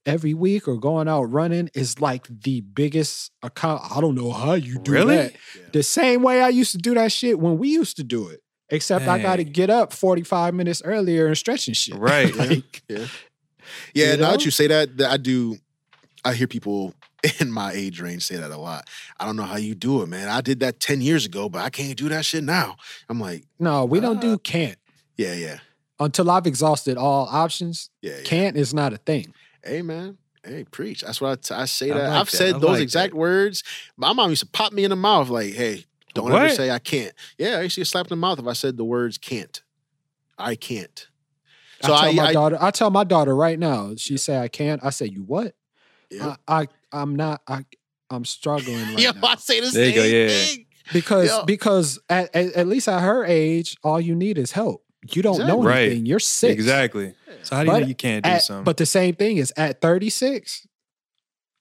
every 0.04 0.34
week 0.34 0.68
or 0.68 0.78
going 0.78 1.08
out 1.08 1.22
running 1.24 1.70
is 1.74 1.98
like 2.00 2.26
the 2.28 2.60
biggest 2.60 3.30
account. 3.42 3.82
I 3.90 4.02
don't 4.02 4.14
know 4.14 4.32
how 4.32 4.52
you 4.52 4.78
do 4.80 4.92
Really? 4.92 5.16
that. 5.16 5.32
The 5.72 5.82
same 5.82 6.22
way 6.22 6.42
I 6.42 6.50
used 6.50 6.72
to 6.72 6.78
do 6.78 6.92
that 6.94 7.10
shit 7.10 7.38
when 7.40 7.56
we 7.56 7.68
used 7.70 7.96
to 7.96 8.04
do 8.04 8.28
it. 8.28 8.40
Except 8.70 9.06
I 9.08 9.18
got 9.18 9.36
to 9.36 9.44
get 9.44 9.70
up 9.70 9.94
45 9.94 10.52
minutes 10.52 10.82
earlier 10.84 11.26
and 11.26 11.38
stretch 11.38 11.68
and 11.68 11.76
shit. 11.76 11.94
Right. 11.98 12.34
Like, 12.36 12.82
Yeah. 12.88 13.06
Yeah, 13.94 14.12
You 14.12 14.20
now 14.20 14.30
that 14.32 14.44
you 14.44 14.50
say 14.50 14.66
that, 14.68 14.96
that 14.98 15.10
I 15.10 15.16
do. 15.16 15.56
I 16.24 16.34
hear 16.34 16.46
people 16.48 16.94
in 17.40 17.50
my 17.50 17.72
age 17.72 18.00
range 18.00 18.24
say 18.26 18.36
that 18.36 18.50
a 18.50 18.56
lot. 18.58 18.88
I 19.18 19.24
don't 19.24 19.36
know 19.36 19.44
how 19.44 19.56
you 19.56 19.74
do 19.74 20.02
it, 20.02 20.08
man. 20.08 20.28
I 20.28 20.40
did 20.40 20.60
that 20.60 20.80
ten 20.80 21.00
years 21.00 21.24
ago, 21.26 21.48
but 21.48 21.62
I 21.62 21.70
can't 21.70 21.96
do 21.96 22.08
that 22.08 22.24
shit 22.24 22.44
now. 22.44 22.76
I'm 23.08 23.20
like, 23.20 23.44
no, 23.58 23.84
we 23.84 24.00
don't 24.00 24.18
Uh, 24.18 24.20
do 24.20 24.38
can't. 24.38 24.76
yeah, 25.16 25.34
yeah, 25.34 25.58
Until 26.00 26.30
I've 26.30 26.46
exhausted 26.46 26.96
all 26.96 27.26
options, 27.30 27.90
yeah. 28.02 28.16
yeah. 28.18 28.22
can't 28.24 28.56
is 28.56 28.72
not 28.74 28.92
a 28.92 28.96
thing. 28.98 29.32
Hey, 29.64 29.82
man. 29.82 30.18
Hey, 30.44 30.64
preach. 30.64 31.02
That's 31.02 31.20
what 31.20 31.30
I, 31.30 31.34
t- 31.34 31.54
I 31.54 31.64
say. 31.66 31.90
I 31.90 31.94
That 31.98 32.08
like 32.10 32.20
I've 32.20 32.30
that. 32.30 32.36
said 32.36 32.54
I 32.54 32.58
those 32.58 32.70
like 32.70 32.82
exact 32.82 33.12
that. 33.12 33.18
words. 33.18 33.64
My 33.96 34.12
mom 34.12 34.30
used 34.30 34.40
to 34.44 34.46
pop 34.48 34.72
me 34.72 34.84
in 34.84 34.90
the 34.90 34.96
mouth, 34.96 35.28
like, 35.28 35.52
"Hey, 35.54 35.84
don't 36.14 36.32
ever 36.32 36.48
say 36.54 36.70
I 36.70 36.78
can't." 36.78 37.12
Yeah, 37.38 37.58
I 37.58 37.62
used 37.62 37.74
to 37.74 37.80
get 37.82 37.86
slapped 37.86 38.10
in 38.10 38.16
the 38.18 38.20
mouth 38.20 38.38
if 38.38 38.46
I 38.46 38.52
said 38.54 38.76
the 38.76 38.84
words 38.84 39.18
"can't." 39.18 39.62
I 40.38 40.54
can't. 40.54 41.08
So 41.82 41.94
I 41.94 42.00
tell 42.00 42.08
I, 42.10 42.12
my 42.12 42.22
I, 42.28 42.32
daughter, 42.32 42.58
I 42.60 42.70
tell 42.70 42.90
my 42.90 43.04
daughter 43.04 43.34
right 43.36 43.58
now, 43.58 43.92
she 43.96 44.16
say 44.16 44.38
I 44.38 44.48
can't. 44.48 44.82
I 44.84 44.90
say, 44.90 45.06
you 45.06 45.22
what? 45.22 45.54
yeah. 46.10 46.36
I, 46.48 46.62
I 46.62 46.68
I'm 46.92 47.14
not 47.16 47.42
I 47.46 47.64
I'm 48.10 48.24
struggling 48.24 48.76
right 48.94 48.98
Yo, 48.98 49.12
now. 49.12 49.20
I 49.28 49.36
say 49.36 49.60
the 49.60 49.70
There 49.70 49.86
you 49.86 49.92
same 49.92 49.94
go, 49.94 50.04
yeah. 50.04 50.28
thing. 50.28 50.66
because 50.92 51.28
Yo. 51.28 51.44
because 51.44 51.98
at, 52.08 52.34
at, 52.34 52.52
at 52.54 52.66
least 52.66 52.88
at 52.88 53.00
her 53.00 53.24
age, 53.24 53.76
all 53.84 54.00
you 54.00 54.14
need 54.14 54.38
is 54.38 54.52
help. 54.52 54.84
You 55.14 55.22
don't 55.22 55.38
know 55.38 55.44
Exactly. 55.60 55.66
Right. 55.66 55.82
anything. 55.86 56.06
You're 56.06 56.18
sick. 56.18 56.52
Exactly. 56.52 57.14
So 57.44 57.56
how 57.56 57.62
do 57.62 57.66
you 57.68 57.72
But 57.72 57.80
know 57.82 57.86
you 57.86 57.94
can't 57.94 58.24
do 58.24 58.30
At- 58.30 58.42
something? 58.42 58.64
but 58.64 58.76
the 58.78 58.86
same 58.86 59.14
thing 59.14 59.36
is 59.36 59.52
at 59.56 59.80
36, 59.80 60.66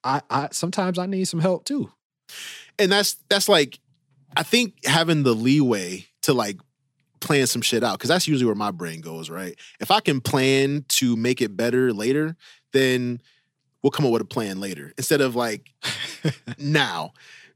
I, 0.03 0.21
I 0.29 0.47
sometimes 0.51 0.97
I 0.97 1.05
need 1.05 1.25
some 1.25 1.39
help 1.41 1.65
too. 1.65 1.91
and 2.79 2.91
that's 2.91 3.17
that's 3.29 3.47
like 3.49 3.79
I 4.35 4.43
think 4.43 4.85
having 4.85 5.23
the 5.23 5.33
leeway 5.33 6.05
to 6.23 6.33
like 6.33 6.57
plan 7.19 7.47
some 7.47 7.61
shit 7.61 7.83
out 7.83 7.97
because 7.97 8.09
that's 8.09 8.27
usually 8.27 8.45
where 8.45 8.55
my 8.55 8.71
brain 8.71 9.01
goes. 9.01 9.29
Right, 9.29 9.55
if 9.79 9.91
I 9.91 9.99
can 9.99 10.21
plan 10.21 10.85
to 10.89 11.15
make 11.15 11.41
it 11.41 11.55
better 11.57 11.93
later, 11.93 12.35
then 12.73 13.21
we'll 13.83 13.91
come 13.91 14.05
up 14.05 14.11
with 14.11 14.21
a 14.21 14.25
plan 14.25 14.59
later 14.59 14.93
instead 14.97 15.21
of 15.21 15.35
like 15.35 15.69
now. 16.57 17.13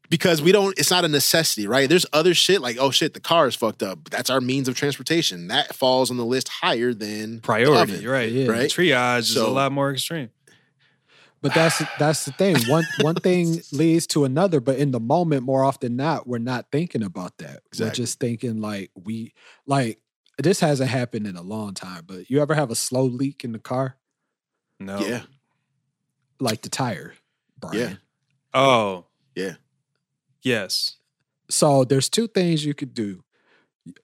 Because 0.10 0.42
we 0.42 0.52
don't, 0.52 0.78
it's 0.78 0.92
not 0.92 1.06
a 1.06 1.08
necessity, 1.08 1.68
right? 1.68 1.88
There's 1.88 2.06
other 2.12 2.34
shit 2.34 2.62
like, 2.62 2.76
oh 2.78 2.92
shit, 2.92 3.14
the 3.14 3.22
car 3.22 3.48
is 3.48 3.56
fucked 3.56 3.82
up. 3.82 4.10
That's 4.10 4.30
our 4.30 4.42
means 4.42 4.68
of 4.68 4.76
transportation. 4.76 5.48
That 5.48 5.74
falls 5.74 6.12
on 6.12 6.18
the 6.18 6.26
list 6.26 6.50
higher 6.50 6.94
than 6.94 7.40
Priority, 7.40 7.94
oven. 7.94 8.02
you're 8.02 8.12
right. 8.12 8.30
Yeah. 8.30 8.48
Right. 8.52 8.70
Triage 8.70 9.20
is 9.20 9.36
a 9.38 9.48
lot 9.48 9.72
more 9.72 9.90
extreme. 9.90 10.30
But 11.42 11.54
that's 11.56 11.82
that's 11.98 12.26
the 12.26 12.32
thing. 12.34 12.56
One 12.68 12.86
one 13.02 13.16
thing 13.16 13.62
leads 13.72 14.06
to 14.08 14.26
another, 14.26 14.60
but 14.60 14.78
in 14.78 14.92
the 14.92 15.00
moment, 15.00 15.44
more 15.44 15.64
often 15.64 15.98
than 15.98 16.06
not, 16.06 16.28
we're 16.28 16.38
not 16.38 16.68
thinking 16.72 17.02
about 17.04 17.38
that. 17.40 17.64
We're 17.80 17.90
just 17.90 18.20
thinking 18.20 18.62
like 18.62 18.92
we 18.96 19.34
like 19.66 20.00
this 20.38 20.60
hasn't 20.60 20.90
happened 20.90 21.26
in 21.26 21.36
a 21.36 21.42
long 21.42 21.74
time. 21.74 22.04
But 22.06 22.30
you 22.30 22.42
ever 22.42 22.54
have 22.54 22.70
a 22.70 22.76
slow 22.76 23.06
leak 23.06 23.44
in 23.44 23.54
the 23.54 23.60
car, 23.60 23.98
No. 24.80 25.00
Yeah, 25.00 25.24
like 26.40 26.62
the 26.62 26.70
tire, 26.70 27.14
Bryan? 27.60 27.78
Yeah. 27.80 27.96
Oh. 28.54 29.06
Yeah. 29.36 29.54
Yes. 30.42 30.98
So 31.50 31.84
there's 31.84 32.10
two 32.10 32.28
things 32.28 32.66
you 32.66 32.74
could 32.74 32.94
do. 32.94 33.24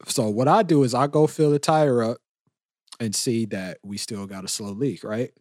So 0.07 0.29
what 0.29 0.47
I 0.47 0.63
do 0.63 0.83
is 0.83 0.93
I 0.93 1.07
go 1.07 1.27
fill 1.27 1.51
the 1.51 1.59
tire 1.59 2.03
up 2.03 2.17
and 2.99 3.15
see 3.15 3.45
that 3.47 3.77
we 3.83 3.97
still 3.97 4.25
got 4.25 4.43
a 4.43 4.47
slow 4.47 4.71
leak, 4.71 5.03
right? 5.03 5.31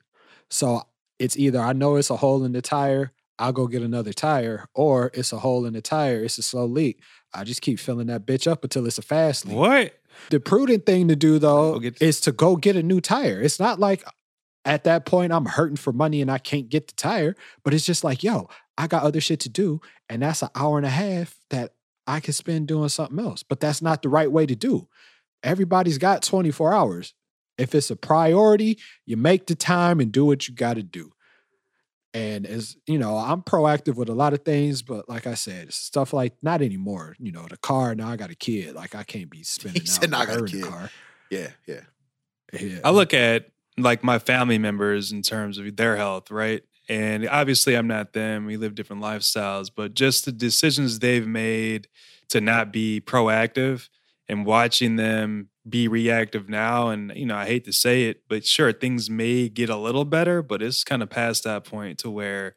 So 0.51 0.83
it's 1.19 1.37
either 1.37 1.61
I 1.61 1.73
know 1.73 1.97
it's 1.97 2.11
a 2.11 2.17
hole 2.17 2.45
in 2.45 2.53
the 2.53 2.63
tire, 2.63 3.13
I'll 3.39 3.53
go 3.53 3.67
get 3.67 3.83
another 3.83 4.13
tire, 4.13 4.67
or 4.75 5.11
it's 5.15 5.33
a 5.33 5.39
hole 5.39 5.67
in 5.67 5.75
the 5.75 5.83
tire, 5.83 6.25
it's 6.25 6.39
a 6.39 6.43
slow 6.43 6.67
leak. 6.67 7.01
I 7.35 7.45
just 7.45 7.61
keep 7.61 7.79
filling 7.79 8.07
that 8.07 8.27
bitch 8.27 8.51
up 8.51 8.65
until 8.65 8.87
it's 8.87 8.99
a 8.99 9.03
fast 9.03 9.47
leak. 9.47 9.57
What? 9.57 9.93
The 10.31 10.41
prudent 10.41 10.87
thing 10.87 11.09
to 11.09 11.17
do 11.17 11.39
though 11.39 11.79
get- 11.79 12.01
is 12.01 12.21
to 12.23 12.33
go 12.33 12.57
get 12.57 12.77
a 12.77 12.83
new 12.83 13.01
tire. 13.01 13.41
It's 13.41 13.61
not 13.61 13.79
like 13.79 14.05
at 14.65 14.85
that 14.85 15.05
point 15.05 15.33
I'm 15.33 15.45
hurting 15.45 15.77
for 15.77 15.93
money 15.93 16.23
and 16.23 16.31
I 16.31 16.39
can't 16.39 16.69
get 16.69 16.89
the 16.89 16.95
tire, 16.95 17.37
but 17.63 17.75
it's 17.75 17.85
just 17.85 18.03
like, 18.03 18.23
yo, 18.23 18.49
I 18.79 18.87
got 18.87 19.03
other 19.03 19.21
shit 19.21 19.41
to 19.41 19.49
do, 19.49 19.81
and 20.09 20.23
that's 20.23 20.43
an 20.43 20.49
hour 20.55 20.77
and 20.77 20.87
a 20.87 20.91
half 20.91 21.39
that 21.51 21.75
I 22.07 22.21
could 22.21 22.35
spend 22.35 22.69
doing 22.69 22.89
something 22.89 23.19
else. 23.19 23.43
But 23.43 23.61
that's 23.61 23.83
not 23.83 24.03
the 24.03 24.09
right 24.09 24.31
way 24.31 24.47
to 24.47 24.57
do. 24.57 24.89
Everybody's 25.43 25.99
got 25.99 26.23
24 26.23 26.73
hours. 26.73 27.15
If 27.59 27.75
it's 27.75 27.91
a 27.91 27.97
priority, 27.97 28.79
you 29.07 29.17
make 29.17 29.47
the 29.47 29.55
time 29.55 30.01
and 30.01 30.13
do 30.13 30.25
what 30.25 30.49
you 30.49 30.55
got 30.55 30.75
to 30.75 30.83
do. 30.83 31.13
And 32.13 32.47
as 32.47 32.77
you 32.87 32.99
know, 32.99 33.17
I'm 33.17 33.43
proactive 33.43 33.97
with 33.97 34.09
a 34.09 34.15
lot 34.15 34.33
of 34.33 34.43
things, 34.43 34.81
but 34.81 35.09
like 35.09 35.27
I 35.27 35.35
said, 35.35 35.73
stuff 35.75 36.13
like 36.13 36.35
not 36.43 36.63
anymore. 36.63 37.15
You 37.19 37.33
know, 37.33 37.47
the 37.49 37.59
car. 37.59 37.95
Now 37.95 38.09
I 38.09 38.17
got 38.17 38.31
a 38.31 38.35
kid. 38.35 38.75
Like 38.75 38.95
I 38.95 39.03
can't 39.03 39.29
be 39.29 39.43
spending. 39.43 39.83
he 39.83 39.87
said, 39.87 40.15
out 40.15 40.23
I 40.23 40.27
got 40.27 40.37
a 40.37 40.39
in 40.39 40.45
the 40.45 40.51
kid." 40.51 40.65
car. 40.65 40.91
yeah, 41.31 41.49
yeah. 41.67 41.81
Yeah. 42.59 42.79
I 42.85 42.91
look 42.91 43.13
at 43.13 43.51
like 43.77 44.03
my 44.03 44.19
family 44.19 44.57
members 44.59 45.13
in 45.13 45.23
terms 45.23 45.59
of 45.59 45.77
their 45.77 45.97
health, 45.97 46.31
right? 46.31 46.63
And 46.89 47.29
obviously, 47.29 47.75
I'm 47.75 47.89
not 47.89 48.13
them. 48.13 48.47
We 48.47 48.57
live 48.57 48.75
different 48.75 49.03
lifestyles, 49.03 49.71
but 49.75 49.95
just 49.95 50.25
the 50.25 50.33
decisions 50.33 51.01
they've 51.01 51.27
made 51.27 51.89
to 52.31 52.41
not 52.41 52.73
be 52.73 53.01
proactive 53.01 53.89
and 54.29 54.47
watching 54.47 54.97
them 54.97 55.49
be 55.69 55.89
reactive 55.89 56.49
now. 56.49 56.89
And, 56.89 57.13
you 57.15 57.27
know, 57.27 57.37
I 57.37 57.47
hate 57.47 57.65
to 57.65 57.73
say 57.73 58.05
it, 58.05 58.23
but 58.29 58.47
sure, 58.47 58.73
things 58.73 59.11
may 59.11 59.49
get 59.49 59.69
a 59.69 59.77
little 59.77 60.05
better, 60.05 60.43
but 60.43 60.63
it's 60.63 60.85
kind 60.85 61.03
of 61.03 61.11
past 61.11 61.45
that 61.45 61.65
point 61.65 61.99
to 62.01 62.11
where, 62.11 62.55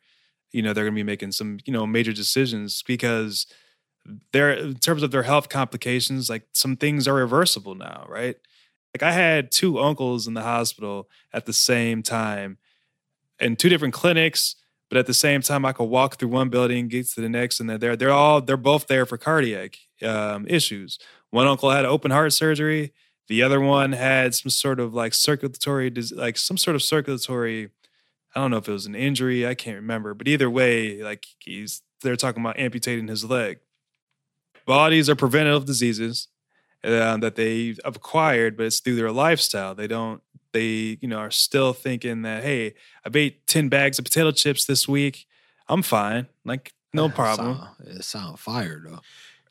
you 0.51 0.61
know, 0.61 0.73
they're 0.73 0.83
going 0.83 0.95
to 0.95 0.99
be 0.99 1.03
making 1.03 1.31
some, 1.31 1.59
you 1.65 1.73
know, 1.73 1.87
major 1.87 2.13
decisions 2.13 2.83
because 2.83 3.47
they're, 4.31 4.51
in 4.51 4.75
terms 4.75 5.03
of 5.03 5.11
their 5.11 5.23
health 5.23 5.49
complications, 5.49 6.29
like 6.29 6.47
some 6.53 6.75
things 6.75 7.07
are 7.07 7.15
reversible 7.15 7.75
now, 7.75 8.05
right? 8.07 8.35
Like 8.95 9.03
I 9.03 9.11
had 9.11 9.51
two 9.51 9.79
uncles 9.79 10.27
in 10.27 10.33
the 10.33 10.41
hospital 10.41 11.09
at 11.33 11.45
the 11.45 11.53
same 11.53 12.01
time 12.01 12.57
in 13.39 13.55
two 13.55 13.69
different 13.69 13.93
clinics, 13.93 14.55
but 14.89 14.97
at 14.97 15.05
the 15.05 15.13
same 15.13 15.41
time 15.41 15.65
I 15.65 15.73
could 15.73 15.85
walk 15.85 16.17
through 16.17 16.29
one 16.29 16.49
building, 16.49 16.87
get 16.87 17.07
to 17.09 17.21
the 17.21 17.29
next, 17.29 17.59
and 17.59 17.69
they're 17.69 17.77
there. 17.77 17.95
They're 17.95 18.11
all 18.11 18.41
they're 18.41 18.57
both 18.57 18.87
there 18.87 19.05
for 19.05 19.17
cardiac 19.17 19.77
um, 20.03 20.47
issues. 20.47 20.97
One 21.31 21.47
uncle 21.47 21.69
had 21.71 21.85
open 21.85 22.11
heart 22.11 22.33
surgery. 22.33 22.93
The 23.27 23.43
other 23.43 23.59
one 23.61 23.91
had 23.91 24.33
some 24.33 24.49
sort 24.49 24.79
of 24.79 24.93
like 24.93 25.13
circulatory, 25.13 25.91
like 26.15 26.37
some 26.37 26.57
sort 26.57 26.75
of 26.75 26.81
circulatory. 26.81 27.69
I 28.35 28.39
don't 28.41 28.51
know 28.51 28.57
if 28.57 28.67
it 28.67 28.71
was 28.71 28.85
an 28.87 28.95
injury. 28.95 29.45
I 29.47 29.53
can't 29.55 29.75
remember, 29.75 30.13
but 30.13 30.27
either 30.27 30.49
way, 30.49 31.01
like 31.03 31.25
he's 31.39 31.81
they're 32.01 32.15
talking 32.15 32.41
about 32.41 32.57
amputating 32.57 33.07
his 33.07 33.25
leg. 33.25 33.59
Bodies 34.65 35.09
are 35.09 35.15
preventative 35.15 35.65
diseases 35.65 36.27
um, 36.83 37.19
that 37.21 37.35
they've 37.35 37.79
acquired, 37.83 38.55
but 38.55 38.67
it's 38.67 38.79
through 38.79 38.95
their 38.95 39.11
lifestyle. 39.11 39.73
They 39.75 39.87
don't, 39.87 40.21
they, 40.53 40.97
you 41.01 41.07
know, 41.07 41.17
are 41.17 41.31
still 41.31 41.73
thinking 41.73 42.21
that, 42.21 42.43
hey, 42.43 42.75
I 43.05 43.09
ate 43.13 43.47
10 43.47 43.69
bags 43.69 43.97
of 43.99 44.05
potato 44.05 44.31
chips 44.31 44.65
this 44.65 44.87
week. 44.87 45.25
I'm 45.67 45.81
fine. 45.81 46.27
Like, 46.45 46.73
no 46.93 47.05
It 47.05 47.15
problem. 47.15 47.57
sound- 47.57 47.97
It 47.97 48.03
sound 48.03 48.39
fire 48.39 48.81
though. 48.85 48.99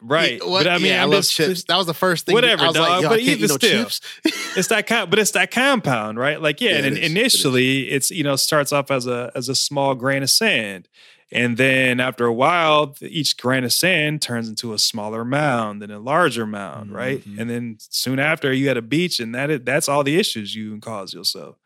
Right. 0.01 0.39
Yeah, 0.41 0.49
what- 0.49 0.65
But 0.65 0.73
I 0.73 0.79
mean, 0.79 0.87
yeah, 0.87 1.03
I'm 1.03 1.11
love 1.11 1.21
just, 1.21 1.33
chips. 1.33 1.65
That 1.65 1.77
was 1.77 1.87
the 1.87 1.95
first 1.95 2.27
thing. 2.27 2.35
Whatever, 2.35 2.63
I 2.63 2.67
was 2.69 2.77
like, 2.77 2.89
dog, 2.89 3.03
yo, 3.03 3.09
but 3.09 3.15
I 3.15 3.19
can't 3.19 3.29
even 3.31 3.45
eat 3.45 3.49
no 3.49 3.57
still. 3.57 3.85
chips. 3.85 4.01
it's 4.57 4.69
that 4.69 4.87
kind, 4.87 5.11
but 5.11 5.19
it's 5.19 5.33
that 5.33 5.51
compound, 5.51 6.19
right? 6.19 6.41
Like, 6.41 6.61
yeah, 6.61 6.71
Yeah, 6.71 6.77
and 6.79 6.87
it 6.87 6.93
is. 6.93 6.99
It 6.99 7.03
is. 7.05 7.11
initially 7.11 7.91
it's, 7.91 8.11
you 8.11 8.23
know, 8.25 8.37
starts 8.37 8.73
off 8.73 8.91
as 8.91 9.07
a, 9.07 9.33
as 9.35 9.49
a 9.49 9.55
small 9.55 9.95
grain 9.95 10.23
of 10.23 10.31
sand. 10.31 10.89
And 11.31 11.59
then 11.59 12.01
after 12.01 12.25
a 12.25 12.33
while, 12.33 12.95
each 13.03 13.37
grain 13.37 13.63
of 13.65 13.73
sand 13.73 14.23
turns 14.23 14.49
into 14.49 14.73
a 14.73 14.79
smaller 14.79 15.25
mound 15.27 15.83
and 15.83 15.93
a 15.93 15.99
larger 15.99 16.47
mound, 16.47 16.91
right? 16.95 17.23
Mhm. 17.29 17.39
And 17.39 17.51
then 17.51 17.77
soon 17.81 18.19
after, 18.19 18.51
you 18.51 18.71
at 18.71 18.79
a 18.79 18.83
beach, 18.83 19.21
and 19.21 19.35
that 19.35 19.51
is, 19.51 19.61
that's 19.63 19.89
all 19.91 20.03
the 20.05 20.17
issues 20.17 20.55
you 20.55 20.71
can 20.71 20.81
cause 20.81 21.13
yourself. 21.13 21.57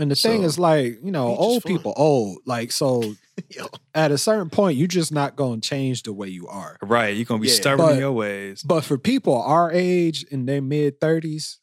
And 0.00 0.10
the 0.10 0.16
thing 0.16 0.42
is, 0.42 0.58
like, 0.58 0.98
you 1.04 1.12
know, 1.12 1.36
old 1.36 1.62
people, 1.64 1.92
old, 1.96 2.38
like, 2.46 2.72
so 2.72 3.02
Yo, 3.02 3.14
at 3.94 4.10
a 4.12 4.18
certain 4.18 4.50
point, 4.50 4.76
you're 4.76 4.86
just 4.88 5.12
not 5.12 5.36
going 5.36 5.60
to 5.60 5.68
change 5.68 6.02
the 6.02 6.12
way 6.12 6.28
you 6.28 6.48
are. 6.48 6.76
Right? 6.82 7.16
You're 7.16 7.24
gonna 7.24 7.40
be 7.40 7.48
Yeah. 7.48 7.54
stubborn 7.54 7.86
But- 7.86 7.92
in 7.94 7.98
your 8.00 8.12
ways. 8.12 8.62
But 8.62 8.84
for 8.84 8.98
people 8.98 9.40
our 9.40 9.70
age 9.72 10.24
in 10.24 10.46
their 10.46 10.60
mid 10.62 11.00
30s, 11.00 11.58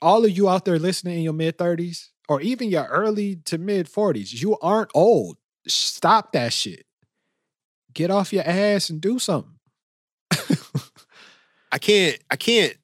all 0.00 0.24
of 0.24 0.30
you 0.30 0.48
out 0.48 0.64
there 0.64 0.78
listening 0.78 1.18
in 1.18 1.22
your 1.22 1.32
mid 1.32 1.58
30s, 1.58 2.08
or 2.28 2.40
even 2.40 2.68
your 2.70 2.84
early 2.86 3.36
to 3.44 3.58
mid 3.58 3.86
40s, 3.88 4.32
you 4.40 4.58
aren't 4.60 4.90
old. 4.94 5.36
Stop 5.68 6.32
that 6.32 6.52
shit. 6.52 6.86
Get 7.94 8.10
off 8.10 8.32
your 8.32 8.44
ass 8.46 8.88
and 8.90 9.00
do 9.00 9.18
something. 9.18 9.58
I 11.70 11.78
can't 11.78 12.18
I 12.30 12.36
can't 12.36 12.74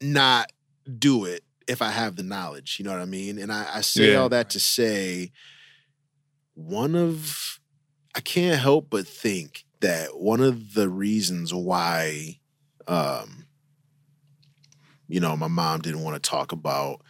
not 0.00 0.50
do 0.98 1.24
it 1.24 1.42
if 1.68 1.82
I 1.82 1.90
have 1.90 2.16
the 2.16 2.22
knowledge. 2.22 2.76
You 2.78 2.84
know 2.84 2.92
what 2.92 3.00
I 3.00 3.06
mean? 3.06 3.38
And 3.38 3.52
I, 3.52 3.66
I 3.76 3.80
say 3.82 4.12
Yeah. 4.12 4.18
all 4.18 4.28
that 4.30 4.50
to 4.50 4.60
say 4.60 5.30
one 6.60 6.94
of 6.94 7.58
I 8.14 8.20
can't 8.20 8.60
help 8.60 8.88
but 8.90 9.06
think 9.06 9.64
that 9.80 10.18
one 10.18 10.40
of 10.40 10.74
the 10.74 10.88
reasons 10.88 11.54
why 11.54 12.38
um 12.86 13.46
you 15.08 15.20
know 15.20 15.36
my 15.36 15.48
mom 15.48 15.80
didn't 15.80 16.02
want 16.02 16.22
to 16.22 16.30
talk 16.30 16.52
about 16.52 17.00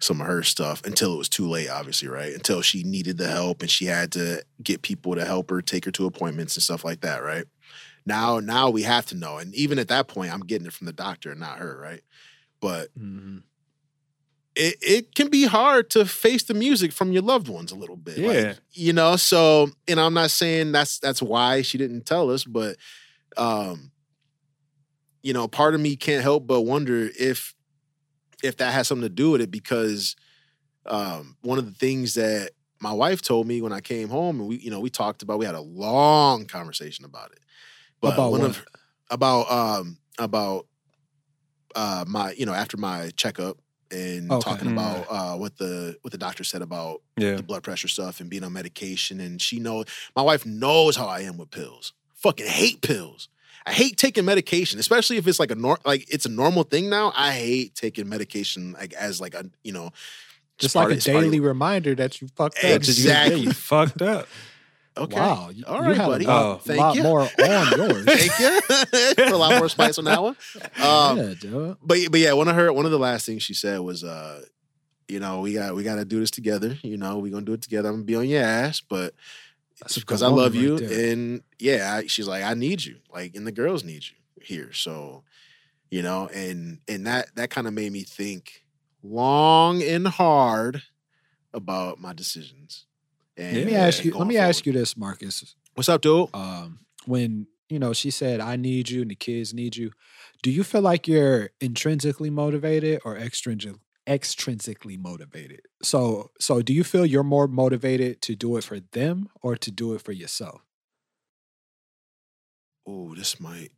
some 0.00 0.20
of 0.20 0.26
her 0.26 0.42
stuff 0.42 0.84
until 0.84 1.14
it 1.14 1.18
was 1.18 1.28
too 1.28 1.48
late 1.48 1.68
obviously 1.68 2.08
right? 2.08 2.32
Until 2.32 2.62
she 2.62 2.82
needed 2.82 3.18
the 3.18 3.28
help 3.28 3.62
and 3.62 3.70
she 3.70 3.84
had 3.86 4.12
to 4.12 4.42
get 4.62 4.82
people 4.82 5.14
to 5.14 5.24
help 5.24 5.50
her 5.50 5.60
take 5.62 5.84
her 5.84 5.90
to 5.92 6.06
appointments 6.06 6.56
and 6.56 6.62
stuff 6.62 6.84
like 6.84 7.00
that 7.02 7.22
right? 7.22 7.44
Now 8.06 8.40
now 8.40 8.70
we 8.70 8.82
have 8.82 9.06
to 9.06 9.16
know 9.16 9.38
and 9.38 9.54
even 9.54 9.78
at 9.78 9.88
that 9.88 10.08
point 10.08 10.32
i'm 10.32 10.40
getting 10.40 10.66
it 10.66 10.72
from 10.72 10.86
the 10.86 10.92
doctor 10.92 11.30
and 11.30 11.40
not 11.40 11.58
her 11.58 11.78
right? 11.78 12.02
But 12.60 12.88
it, 14.56 14.76
it 14.80 15.14
can 15.14 15.28
be 15.28 15.44
hard 15.46 15.90
to 15.90 16.04
face 16.06 16.44
the 16.44 16.54
music 16.54 16.92
from 16.92 17.12
your 17.12 17.22
loved 17.22 17.48
ones 17.48 17.72
a 17.72 17.74
little 17.74 17.96
bit. 17.96 18.18
like, 18.18 18.36
Yeah. 18.36 18.54
you 18.72 18.92
know, 18.92 19.16
so 19.16 19.70
and 19.88 19.98
I'm 20.00 20.14
not 20.14 20.30
saying 20.30 20.72
that's 20.72 20.98
that's 20.98 21.20
why 21.22 21.62
she 21.62 21.78
didn't 21.78 22.06
tell 22.06 22.30
us, 22.30 22.44
but 22.44 22.76
um, 23.36 23.90
you 25.22 25.32
know, 25.32 25.48
part 25.48 25.74
of 25.74 25.80
me 25.80 25.96
can't 25.96 26.22
help 26.22 26.46
but 26.46 26.62
wonder 26.62 27.08
if 27.18 27.54
if 28.42 28.56
that 28.58 28.72
has 28.72 28.86
something 28.88 29.02
to 29.08 29.08
do 29.14 29.30
with 29.30 29.40
it 29.40 29.50
because 29.50 30.14
um 30.86 31.36
one 31.42 31.58
of 31.58 31.64
the 31.64 31.72
things 31.72 32.14
that 32.14 32.50
my 32.80 32.92
wife 32.92 33.22
told 33.22 33.46
me 33.46 33.62
when 33.62 33.72
I 33.72 33.80
came 33.80 34.08
home 34.10 34.38
and 34.40 34.48
we, 34.48 34.56
you 34.58 34.70
know, 34.70 34.80
we 34.80 34.90
talked 34.90 35.22
about 35.22 35.38
we 35.38 35.46
had 35.46 35.54
a 35.54 35.60
long 35.60 36.44
conversation 36.44 37.06
about 37.06 37.32
it. 37.32 37.38
But 38.02 38.12
About 38.14 38.30
one 38.30 38.40
what? 38.42 38.50
of 38.50 38.64
about 39.10 39.50
um 39.50 39.96
about 40.18 40.66
uh 41.74 42.04
my 42.06 42.32
you 42.32 42.44
know 42.46 42.52
after 42.52 42.76
my 42.76 43.10
checkup 43.16 43.58
and 43.90 44.30
Okay. 44.30 44.40
talking 44.50 44.72
about 44.72 45.06
uh 45.10 45.36
what 45.36 45.56
the 45.58 45.96
what 46.02 46.10
the 46.12 46.18
doctor 46.18 46.44
said 46.44 46.62
about 46.62 47.02
Yeah. 47.16 47.36
the 47.36 47.42
blood 47.42 47.62
pressure 47.62 47.88
stuff 47.88 48.20
and 48.20 48.28
being 48.30 48.44
on 48.44 48.52
medication 48.52 49.20
and 49.20 49.40
she 49.40 49.58
knows 49.58 49.86
my 50.16 50.22
wife 50.22 50.44
knows 50.46 50.96
how 50.96 51.06
I 51.06 51.20
am 51.20 51.36
with 51.36 51.50
pills. 51.50 51.92
Fucking 52.14 52.46
hate 52.46 52.80
pills. 52.80 53.28
I 53.66 53.72
hate 53.72 53.96
taking 53.96 54.24
medication, 54.26 54.78
especially 54.78 55.16
if 55.16 55.26
it's 55.26 55.38
like 55.40 55.50
a 55.50 55.54
nor- 55.54 55.78
like 55.84 56.06
it's 56.12 56.26
a 56.26 56.30
normal 56.30 56.64
thing 56.64 56.90
now. 56.90 57.12
I 57.16 57.32
hate 57.32 57.74
taking 57.74 58.08
medication 58.08 58.72
like 58.72 58.92
as 58.94 59.20
like 59.20 59.34
a 59.34 59.46
you 59.62 59.72
know 59.72 59.90
Just 60.58 60.74
part 60.74 60.84
like 60.84 60.90
a 60.90 60.92
of- 60.92 60.96
it's 60.98 61.06
part 61.06 61.16
of- 61.18 61.22
daily 61.24 61.40
reminder 61.40 61.94
that 61.94 62.20
you 62.20 62.28
fucked 62.36 62.58
up. 62.58 62.64
Exactly. 62.64 63.40
You 63.40 63.52
fucked 63.52 64.02
up. 64.02 64.28
Okay. 64.96 65.16
Wow. 65.16 65.50
You, 65.52 65.64
All 65.66 65.82
you 65.82 65.88
right, 65.90 65.98
buddy. 65.98 66.24
a 66.24 66.28
lot, 66.28 66.44
Oh, 66.46 66.58
thank 66.58 66.80
lot 66.80 66.94
you. 66.96 67.02
more 67.02 67.20
on 67.22 67.28
yours. 67.78 68.04
Thank 68.04 68.38
you. 68.38 69.24
A 69.34 69.36
lot 69.36 69.58
more 69.58 69.68
spice 69.68 69.98
on 69.98 70.04
that 70.04 70.22
one. 70.22 70.36
Um, 70.80 71.16
yeah, 71.18 71.34
dude. 71.38 71.76
but 71.82 71.98
but 72.10 72.20
yeah, 72.20 72.32
one 72.34 72.46
of 72.48 72.54
her 72.54 72.72
one 72.72 72.84
of 72.84 72.92
the 72.92 72.98
last 72.98 73.26
things 73.26 73.42
she 73.42 73.54
said 73.54 73.80
was, 73.80 74.04
uh, 74.04 74.42
you 75.08 75.18
know, 75.18 75.40
we 75.40 75.52
got 75.54 75.74
we 75.74 75.82
got 75.82 75.96
to 75.96 76.04
do 76.04 76.20
this 76.20 76.30
together. 76.30 76.78
You 76.82 76.96
know, 76.96 77.18
we're 77.18 77.32
gonna 77.32 77.44
do 77.44 77.54
it 77.54 77.62
together. 77.62 77.88
I'm 77.88 77.96
gonna 77.96 78.04
be 78.04 78.14
on 78.16 78.28
your 78.28 78.42
ass, 78.42 78.80
but 78.80 79.14
That's 79.80 79.98
because 79.98 80.22
I 80.22 80.28
love 80.28 80.54
you, 80.54 80.76
right 80.76 80.90
and 80.90 81.42
yeah, 81.58 81.92
I, 81.96 82.06
she's 82.06 82.28
like, 82.28 82.44
I 82.44 82.54
need 82.54 82.84
you, 82.84 82.98
like, 83.12 83.34
and 83.34 83.44
the 83.46 83.52
girls 83.52 83.82
need 83.82 84.04
you 84.04 84.16
here. 84.42 84.72
So, 84.72 85.24
you 85.90 86.02
know, 86.02 86.28
and 86.32 86.78
and 86.86 87.06
that 87.08 87.34
that 87.34 87.50
kind 87.50 87.66
of 87.66 87.72
made 87.74 87.90
me 87.92 88.02
think 88.04 88.64
long 89.02 89.82
and 89.82 90.06
hard 90.06 90.82
about 91.52 92.00
my 92.00 92.12
decisions. 92.12 92.86
And, 93.36 93.56
Let 93.56 93.66
me 93.66 93.74
ask 93.74 94.04
you. 94.04 94.12
Let 94.12 94.18
going 94.18 94.28
me 94.28 94.36
ask 94.36 94.64
you 94.66 94.72
this, 94.72 94.96
Markus. 94.96 95.54
What's 95.74 95.88
up, 95.88 96.00
dude? 96.02 96.28
Um, 96.34 96.80
when 97.06 97.46
you 97.68 97.78
know 97.78 97.92
she 97.92 98.10
said, 98.10 98.40
"I 98.40 98.56
need 98.56 98.90
you," 98.90 99.02
and 99.02 99.10
the 99.10 99.16
kids 99.16 99.52
need 99.52 99.76
you. 99.76 99.90
Do 100.42 100.50
you 100.50 100.62
feel 100.62 100.82
like 100.82 101.08
you're 101.08 101.50
intrinsically 101.60 102.30
motivated 102.30 103.00
or 103.04 103.16
extrinsic, 103.16 103.74
extrinsically 104.06 104.98
motivated? 104.98 105.62
So, 105.82 106.30
so 106.38 106.62
do 106.62 106.72
you 106.72 106.84
feel 106.84 107.04
you're 107.06 107.22
more 107.24 107.48
motivated 107.48 108.20
to 108.22 108.36
do 108.36 108.56
it 108.56 108.64
for 108.64 108.78
them 108.92 109.28
or 109.42 109.56
to 109.56 109.70
do 109.70 109.94
it 109.94 110.02
for 110.02 110.12
yourself? 110.12 110.62
Oh, 112.86 113.14
this 113.14 113.40
might. 113.40 113.70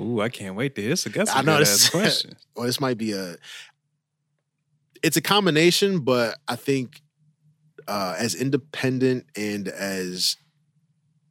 Ooh, 0.00 0.20
I 0.20 0.28
can't 0.28 0.54
wait 0.56 0.74
to. 0.76 0.82
This 0.82 1.04
that's 1.04 1.30
a 1.30 1.38
I 1.38 1.42
know 1.42 1.58
this- 1.58 1.88
question. 1.90 2.36
Well, 2.54 2.66
this 2.66 2.80
might 2.80 2.96
be 2.98 3.12
a. 3.12 3.36
It's 5.02 5.16
a 5.16 5.22
combination, 5.22 6.00
but 6.00 6.38
I 6.48 6.56
think 6.56 7.02
uh, 7.88 8.14
as 8.18 8.34
independent 8.34 9.26
and 9.36 9.68
as 9.68 10.36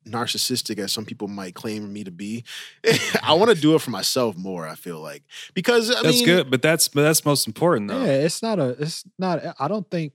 narcissistic 0.08 0.78
as 0.78 0.94
some 0.94 1.04
people 1.06 1.28
might 1.28 1.56
claim 1.56 1.92
me 1.92 2.04
to 2.04 2.12
be, 2.12 2.44
I 3.24 3.34
want 3.34 3.54
to 3.54 3.60
do 3.60 3.76
it 3.76 3.82
for 3.82 3.90
myself 3.92 4.38
more. 4.38 4.68
I 4.68 4.76
feel 4.76 5.00
like 5.00 5.24
because 5.54 5.90
I 5.90 6.02
That's 6.04 6.18
mean, 6.18 6.26
good, 6.26 6.52
but 6.52 6.62
that's 6.62 6.88
but 6.88 7.02
that's 7.02 7.26
most 7.26 7.48
important 7.48 7.90
though. 7.90 8.04
Yeah, 8.04 8.12
it's 8.14 8.42
not 8.42 8.60
a. 8.60 8.70
It's 8.80 9.04
not. 9.18 9.42
I 9.60 9.68
don't 9.68 9.90
think. 9.90 10.14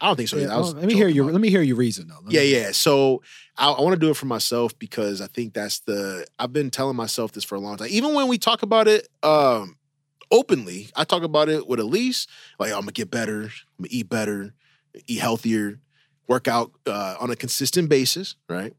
I 0.00 0.06
don't 0.06 0.16
think 0.16 0.28
so. 0.28 0.36
yeah. 0.36 0.52
I 0.52 0.58
was 0.58 0.74
let 0.74 0.84
me 0.86 0.94
hear 0.94 1.04
joking 1.04 1.16
you. 1.16 1.22
about- 1.22 1.32
Let 1.34 1.40
me 1.42 1.48
hear 1.50 1.62
you 1.62 1.76
reason 1.76 2.08
though. 2.08 2.18
Let 2.24 2.32
Yeah, 2.32 2.40
me- 2.40 2.52
yeah. 2.54 2.70
So 2.72 3.22
I, 3.56 3.70
I 3.70 3.80
want 3.82 3.94
to 3.94 4.00
do 4.00 4.10
it 4.10 4.16
for 4.16 4.26
myself 4.26 4.76
because 4.78 5.20
I 5.20 5.26
think 5.28 5.54
that's 5.54 5.80
the. 5.80 6.26
I've 6.38 6.52
been 6.52 6.70
telling 6.70 6.96
myself 6.96 7.32
this 7.32 7.44
for 7.44 7.54
a 7.54 7.60
long 7.60 7.76
time. 7.76 7.88
Even 7.90 8.14
when 8.14 8.26
we 8.28 8.36
talk 8.38 8.62
about 8.62 8.88
it 8.88 9.06
um, 9.22 9.76
openly, 10.32 10.90
I 10.96 11.04
talk 11.04 11.22
about 11.22 11.48
it 11.48 11.68
with 11.68 11.78
Elise. 11.78 12.26
Like 12.58 12.72
I'm 12.72 12.80
gonna 12.80 12.92
get 12.92 13.10
better. 13.12 13.42
I'm 13.42 13.50
gonna 13.84 13.88
eat 13.90 14.08
better, 14.08 14.54
eat 15.06 15.20
healthier, 15.20 15.78
work 16.28 16.48
out 16.48 16.72
uh, 16.86 17.16
on 17.20 17.30
a 17.30 17.36
consistent 17.36 17.88
basis, 17.88 18.36
right? 18.48 18.74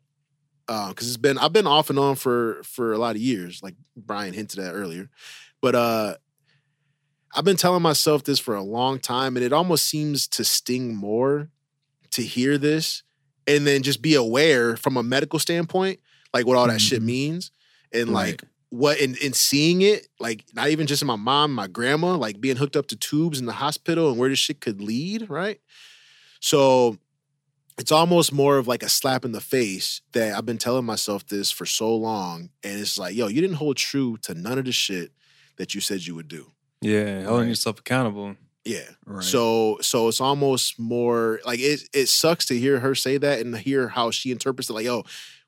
Because 0.67 1.07
it's 1.07 1.17
been 1.17 1.37
I've 1.37 1.53
been 1.53 1.67
off 1.67 1.89
and 1.89 1.99
on 1.99 2.15
for 2.15 2.61
for 2.63 2.93
a 2.93 2.97
lot 2.97 3.15
of 3.15 3.21
years, 3.21 3.61
like 3.61 3.75
Bryan 3.95 4.33
hinted 4.33 4.59
at 4.59 4.73
earlier. 4.73 5.09
But 5.61 5.75
uh, 5.75 6.15
I've 7.35 7.43
been 7.45 7.57
telling 7.57 7.81
myself 7.81 8.23
this 8.23 8.39
for 8.39 8.55
a 8.55 8.61
long 8.63 8.99
time, 8.99 9.35
and 9.35 9.45
it 9.45 9.53
almost 9.53 9.85
seems 9.87 10.27
to 10.29 10.43
sting 10.43 10.95
more 10.95 11.49
to 12.11 12.21
hear 12.21 12.57
this 12.57 13.03
and 13.47 13.65
then 13.67 13.81
just 13.83 14.01
be 14.01 14.13
aware 14.15 14.77
from 14.77 14.95
a 14.97 15.03
medical 15.03 15.39
standpoint, 15.39 15.99
like 16.33 16.45
what 16.45 16.57
all 16.57 16.67
that 16.67 16.79
shit 16.79 17.01
Mhm. 17.01 17.05
means, 17.05 17.51
and 17.91 18.09
Right. 18.09 18.39
like 18.39 18.43
what 18.69 18.99
in 18.99 19.15
in 19.15 19.33
seeing 19.33 19.81
it, 19.81 20.07
like 20.19 20.45
not 20.53 20.69
even 20.69 20.87
just 20.87 21.01
in 21.01 21.07
my 21.07 21.15
mom, 21.15 21.53
my 21.53 21.67
grandma, 21.67 22.15
like 22.15 22.39
being 22.39 22.55
hooked 22.55 22.75
up 22.75 22.87
to 22.87 22.95
tubes 22.95 23.39
in 23.39 23.45
the 23.47 23.53
hospital 23.53 24.09
and 24.09 24.17
where 24.19 24.29
this 24.29 24.39
shit 24.39 24.61
could 24.61 24.81
lead, 24.81 25.29
right? 25.29 25.59
So 26.39 26.97
it's 27.77 27.91
almost 27.91 28.31
more 28.33 28.57
of 28.57 28.67
like 28.67 28.83
a 28.83 28.89
slap 28.89 29.25
in 29.25 29.31
the 29.31 29.41
face 29.41 30.01
that 30.13 30.35
I've 30.37 30.45
been 30.45 30.57
telling 30.57 30.85
myself 30.85 31.25
this 31.27 31.51
for 31.51 31.65
so 31.65 31.95
long, 31.95 32.49
and 32.63 32.79
it's 32.79 32.97
like, 32.97 33.15
yo, 33.15 33.27
you 33.27 33.41
didn't 33.41 33.57
hold 33.57 33.77
true 33.77 34.17
to 34.23 34.33
none 34.33 34.57
of 34.59 34.65
the 34.65 34.71
shit 34.71 35.11
that 35.57 35.73
you 35.75 35.81
said 35.81 36.05
you 36.05 36.15
would 36.15 36.27
do. 36.27 36.51
Yeah, 36.81 37.23
holding 37.23 37.41
Right. 37.41 37.47
yourself 37.49 37.79
accountable. 37.79 38.35
Yeah. 38.65 38.89
Right. 39.05 39.23
So 39.23 39.77
so 39.81 40.07
it's 40.07 40.21
almost 40.21 40.79
more 40.79 41.39
like 41.45 41.59
it 41.59 41.83
it 41.93 42.07
sucks 42.07 42.45
to 42.47 42.57
hear 42.59 42.79
her 42.79 42.95
say 42.95 43.17
that 43.17 43.39
and 43.39 43.55
hear 43.57 43.87
how 43.89 44.11
she 44.11 44.31
interprets 44.31 44.69
it 44.69 44.73
like, 44.73 44.85
yo, 44.85 45.03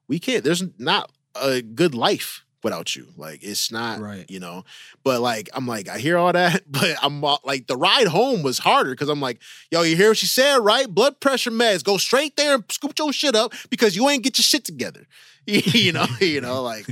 we 0.07 0.19
can't, 0.19 0.43
there's 0.43 0.63
not 0.77 1.11
a 1.41 1.61
good 1.61 1.95
life 1.95 2.44
without 2.65 2.95
you. 2.95 3.07
Like 3.15 3.43
it's 3.43 3.71
not 3.71 4.01
Right. 4.01 4.25
you 4.27 4.39
know. 4.39 4.65
But 5.03 5.21
like 5.21 5.49
I'm 5.53 5.67
like, 5.67 5.87
I 5.87 5.99
hear 5.99 6.17
all 6.17 6.33
that, 6.33 6.63
but 6.69 6.97
I'm 7.01 7.21
like 7.21 7.67
the 7.67 7.77
ride 7.77 8.07
home 8.07 8.41
was 8.41 8.57
harder 8.57 8.89
because 8.89 9.07
I'm 9.07 9.21
like, 9.21 9.39
yo, 9.71 9.83
you 9.83 9.95
hear 9.95 10.09
what 10.09 10.17
she 10.17 10.25
said, 10.25 10.57
right? 10.57 10.89
Blood 10.89 11.21
pressure 11.21 11.51
meds, 11.51 11.83
go 11.83 11.97
straight 11.97 12.35
there 12.35 12.55
and 12.55 12.63
scoop 12.69 12.93
your 12.97 13.13
shit 13.13 13.35
up 13.35 13.53
because 13.69 13.95
you 13.95 14.09
ain't 14.09 14.23
get 14.23 14.37
your 14.39 14.43
shit 14.43 14.65
together. 14.65 15.05
you 15.45 15.93
know, 15.93 16.07
you 16.19 16.41
know, 16.41 16.63
like 16.63 16.87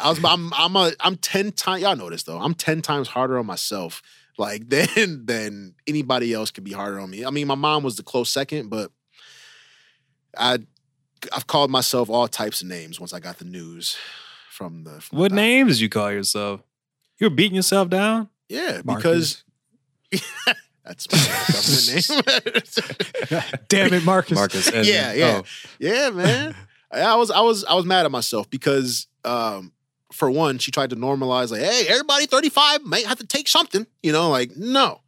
I 0.00 0.08
was 0.08 0.24
I'm 0.24 0.52
I'm 0.54 0.76
a 0.76 0.92
I'm 1.00 1.16
10 1.16 1.52
times 1.52 1.82
y'all 1.82 1.96
know 1.96 2.08
this 2.08 2.22
though. 2.22 2.38
I'm 2.38 2.54
10 2.54 2.80
times 2.80 3.08
harder 3.08 3.38
on 3.38 3.44
myself 3.46 4.00
like 4.38 4.68
than 4.70 5.26
than 5.26 5.74
anybody 5.88 6.32
else 6.32 6.52
could 6.52 6.64
be 6.64 6.72
harder 6.72 7.00
on 7.00 7.10
me. 7.10 7.26
I 7.26 7.30
mean, 7.30 7.48
my 7.48 7.56
mom 7.56 7.82
was 7.82 7.96
the 7.96 8.04
close 8.04 8.30
second, 8.30 8.70
but 8.70 8.92
I 10.36 10.60
I've 11.32 11.48
called 11.48 11.72
myself 11.72 12.08
all 12.08 12.28
types 12.28 12.62
of 12.62 12.68
names 12.68 13.00
once 13.00 13.12
I 13.12 13.18
got 13.18 13.38
the 13.38 13.44
news 13.44 13.96
from 14.58 14.82
the 14.82 15.00
from 15.00 15.18
What 15.20 15.28
doc- 15.28 15.36
names 15.36 15.74
did 15.76 15.80
you 15.82 15.88
call 15.88 16.10
yourself? 16.10 16.60
You 17.20 17.26
were 17.30 17.34
beating 17.34 17.54
yourself 17.54 17.88
down. 17.88 18.28
Yeah, 18.48 18.82
Markus. 18.84 19.44
because 20.10 20.24
That's 20.84 21.06
my 21.12 21.18
government 21.52 23.50
name. 23.60 23.60
Damn 23.68 23.94
it, 23.94 24.04
Markus. 24.04 24.34
Markus. 24.36 24.68
Edmund. 24.68 24.86
yeah, 24.86 25.12
yeah, 25.12 25.40
Oh, 25.42 25.48
yeah, 25.78 26.10
man. 26.10 26.54
I 26.90 27.00
I 27.00 27.14
was, 27.16 27.30
I 27.30 27.40
was, 27.40 27.64
I 27.66 27.74
was 27.74 27.84
mad 27.84 28.04
at 28.06 28.10
myself 28.10 28.48
because, 28.50 29.06
um, 29.24 29.72
for 30.12 30.30
one, 30.30 30.56
she 30.58 30.70
tried 30.70 30.90
to 30.90 30.96
normalize, 30.96 31.50
like, 31.50 31.60
hey, 31.60 31.84
everybody 31.88 32.24
35 32.26 32.82
might 32.84 33.04
have 33.04 33.18
to 33.18 33.26
take 33.26 33.46
something. 33.48 33.86
You 34.02 34.12
know, 34.12 34.30
like, 34.30 34.56
no, 34.56 35.00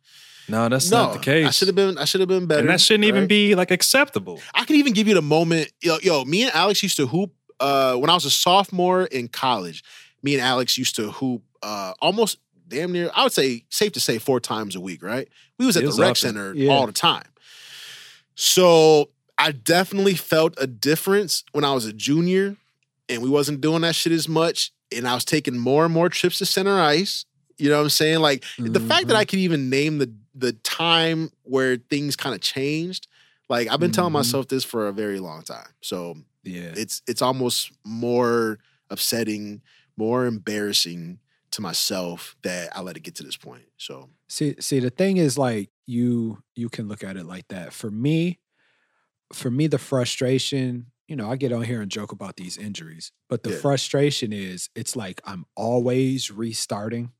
no, 0.50 0.68
that's 0.68 0.90
no. 0.90 1.04
not 1.04 1.12
the 1.14 1.18
case. 1.20 1.46
I 1.46 1.50
should 1.50 1.68
have 1.68 1.74
been, 1.74 1.96
I 1.96 2.04
should 2.04 2.20
have 2.20 2.28
been 2.28 2.46
better. 2.46 2.60
and 2.60 2.68
that 2.68 2.80
shouldn't 2.82 3.04
even 3.04 3.26
be 3.26 3.54
like 3.54 3.70
acceptable. 3.70 4.38
I 4.54 4.64
can 4.66 4.76
even 4.76 4.92
give 4.92 5.08
you 5.08 5.14
the 5.14 5.22
moment. 5.22 5.72
Yo, 5.80 5.96
yo, 6.02 6.24
me 6.26 6.42
and 6.42 6.54
Alex 6.54 6.82
used 6.82 6.98
to 6.98 7.06
hoop 7.06 7.32
uh, 7.60 7.94
when 7.96 8.10
I 8.10 8.14
was 8.14 8.24
a 8.24 8.30
sophomore 8.30 9.04
in 9.04 9.28
college. 9.28 9.84
Me 10.22 10.34
and 10.34 10.42
Alex 10.42 10.76
used 10.76 10.96
to 10.96 11.10
hoop 11.12 11.42
uh, 11.62 11.94
almost 12.00 12.38
damn 12.68 12.92
near. 12.92 13.10
I 13.14 13.22
would 13.22 13.32
say 13.32 13.64
safe 13.70 13.92
to 13.92 14.00
say 14.00 14.18
four 14.18 14.40
times 14.40 14.76
a 14.76 14.80
week. 14.80 15.02
Right? 15.02 15.28
We 15.58 15.66
was 15.66 15.76
at 15.76 15.84
It 15.84 15.90
the 15.90 16.02
rec 16.02 16.16
center 16.16 16.54
Yeah. 16.54 16.70
all 16.72 16.86
the 16.86 16.92
time. 16.92 17.24
So 18.34 19.10
I 19.38 19.52
definitely 19.52 20.14
felt 20.14 20.54
a 20.58 20.66
difference 20.66 21.44
when 21.52 21.64
I 21.64 21.72
was 21.72 21.84
a 21.86 21.92
junior, 21.92 22.56
and 23.08 23.22
we 23.22 23.28
wasn't 23.28 23.60
doing 23.60 23.82
that 23.82 23.94
shit 23.94 24.12
as 24.12 24.28
much. 24.28 24.72
And 24.94 25.06
I 25.06 25.14
was 25.14 25.24
taking 25.24 25.58
more 25.58 25.84
and 25.84 25.94
more 25.94 26.08
trips 26.08 26.38
to 26.38 26.46
center 26.46 26.78
ice. 26.80 27.24
You 27.58 27.68
know 27.68 27.76
what 27.76 27.84
I'm 27.84 27.90
saying? 27.90 28.20
Like 28.20 28.44
the 28.58 28.80
fact 28.80 29.08
that. 29.08 29.16
I 29.16 29.24
could 29.24 29.38
even 29.38 29.68
name 29.70 29.98
the 29.98 30.10
the 30.34 30.52
time 30.52 31.30
where 31.42 31.76
things 31.76 32.16
kind 32.16 32.34
of 32.34 32.40
changed. 32.40 33.06
Like 33.48 33.68
I've 33.68 33.80
been 33.80 33.90
telling 33.90 34.10
Mhm. 34.10 34.14
myself 34.14 34.48
this 34.48 34.64
for 34.64 34.88
a 34.88 34.92
very 34.92 35.18
long 35.20 35.42
time. 35.42 35.66
So 35.80 36.16
yeah. 36.42 36.72
it's 36.76 37.02
it's 37.06 37.22
almost 37.22 37.72
more 37.84 38.58
upsetting, 38.90 39.62
more 39.96 40.26
embarrassing 40.26 41.20
to 41.52 41.60
myself 41.62 42.36
that 42.42 42.74
I 42.76 42.80
let 42.80 42.96
it 42.96 43.00
get 43.00 43.16
to 43.16 43.22
this 43.24 43.36
point. 43.36 43.64
So 43.76 44.10
See, 44.28 44.54
see, 44.60 44.78
the 44.80 44.90
thing 44.90 45.16
is, 45.16 45.36
like 45.36 45.70
you, 45.86 46.42
you 46.54 46.68
can 46.68 46.86
look 46.88 47.02
at 47.02 47.16
it 47.16 47.26
like 47.26 47.48
that. 47.48 47.72
For 47.72 47.90
me, 47.90 48.38
for 49.32 49.50
me, 49.50 49.66
the 49.66 49.78
frustration, 49.78 50.86
you 51.08 51.16
know, 51.16 51.30
I 51.30 51.36
get 51.36 51.52
on 51.52 51.62
here 51.64 51.80
and 51.82 51.90
joke 51.90 52.12
about 52.12 52.36
these 52.36 52.56
injuries, 52.56 53.12
but 53.28 53.42
the 53.42 53.50
Yeah. 53.50 53.56
frustration 53.58 54.32
is, 54.32 54.70
it's 54.76 54.94
like 54.96 55.20
I'm 55.24 55.46
always 55.56 56.30
restarting. 56.30 57.12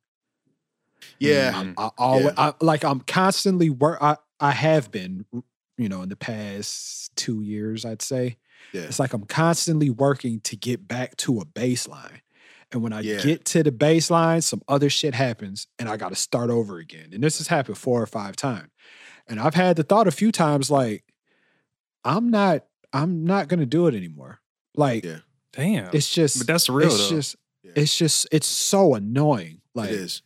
yeah, 1.18 1.52
Mhm. 1.52 1.74
I 1.76 1.90
always, 1.98 2.35
Yeah. 2.37 2.52
I, 2.61 2.64
like 2.64 2.85
I'm 2.85 3.00
constantly 3.00 3.70
work. 3.70 3.98
I, 4.00 4.16
I 4.38 4.52
have 4.52 4.90
been, 4.90 5.24
you 5.78 5.88
know, 5.88 6.02
in 6.02 6.09
the 6.09 6.16
past 6.16 7.14
two 7.16 7.42
years, 7.42 7.85
I'd 7.85 8.02
say. 8.02 8.38
Yeah. 8.73 8.83
It's 8.83 8.99
like 8.99 9.12
I'm 9.12 9.25
constantly 9.25 9.90
working 9.90 10.40
to 10.42 10.57
get 10.57 10.87
back 10.87 11.16
to 11.18 11.40
a 11.40 11.44
baseline. 11.44 12.20
And 12.73 12.83
when 12.83 12.92
I 12.92 13.01
Yeah. 13.01 13.20
get 13.20 13.44
to 13.46 13.62
the 13.62 13.73
baseline, 13.73 14.42
some 14.42 14.62
other 14.68 14.88
shit 14.88 15.14
happens 15.14 15.66
and 15.79 15.88
I 15.88 15.96
got 15.96 16.11
to 16.11 16.14
start 16.16 16.51
over 16.51 16.79
again. 16.79 17.11
And 17.12 17.23
this 17.23 17.38
has 17.38 17.49
happened 17.49 17.79
four 17.79 18.01
or 18.01 18.07
five 18.07 18.37
times. 18.37 18.68
And 19.27 19.40
I've 19.40 19.55
had 19.55 19.77
the 19.77 19.83
thought 19.83 20.07
a 20.07 20.12
few 20.12 20.31
times 20.33 20.70
like, 20.70 21.05
I'm 22.05 22.31
not, 22.31 22.64
I'm 22.92 23.25
not 23.25 23.49
going 23.49 23.61
to 23.61 23.66
do 23.66 23.87
it 23.87 23.94
anymore. 23.94 24.40
Like, 24.75 25.05
Yeah. 25.05 25.18
Damn. 25.53 25.90
it's 25.92 26.12
just, 26.12 26.38
but 26.38 26.46
that's 26.46 26.68
real 26.68 26.87
it's 26.88 27.09
though. 27.09 27.16
just, 27.16 27.37
Yeah. 27.62 27.73
it's 27.77 27.96
just, 27.96 28.29
it's 28.33 28.46
so 28.46 28.94
annoying. 28.94 29.61
Like, 29.75 29.90
it 29.90 29.96
is. 29.96 30.23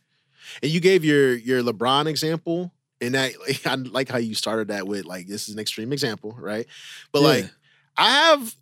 And 0.61 0.71
you 0.71 0.79
gave 0.79 1.03
your 1.03 1.33
your 1.35 1.63
LeBron 1.63 2.05
example, 2.05 2.71
and 3.01 3.15
that 3.15 3.33
I 3.65 3.75
like 3.75 4.09
how 4.09 4.19
you 4.19 4.35
started 4.35 4.67
that 4.67 4.87
with 4.87 5.05
like 5.05 5.25
this 5.27 5.47
is 5.49 5.55
an 5.55 5.59
extreme 5.59 5.91
example, 5.91 6.35
right? 6.39 6.67
But 7.11 7.21
Yeah. 7.21 7.27
like 7.27 7.51
I 7.97 8.09
have 8.09 8.55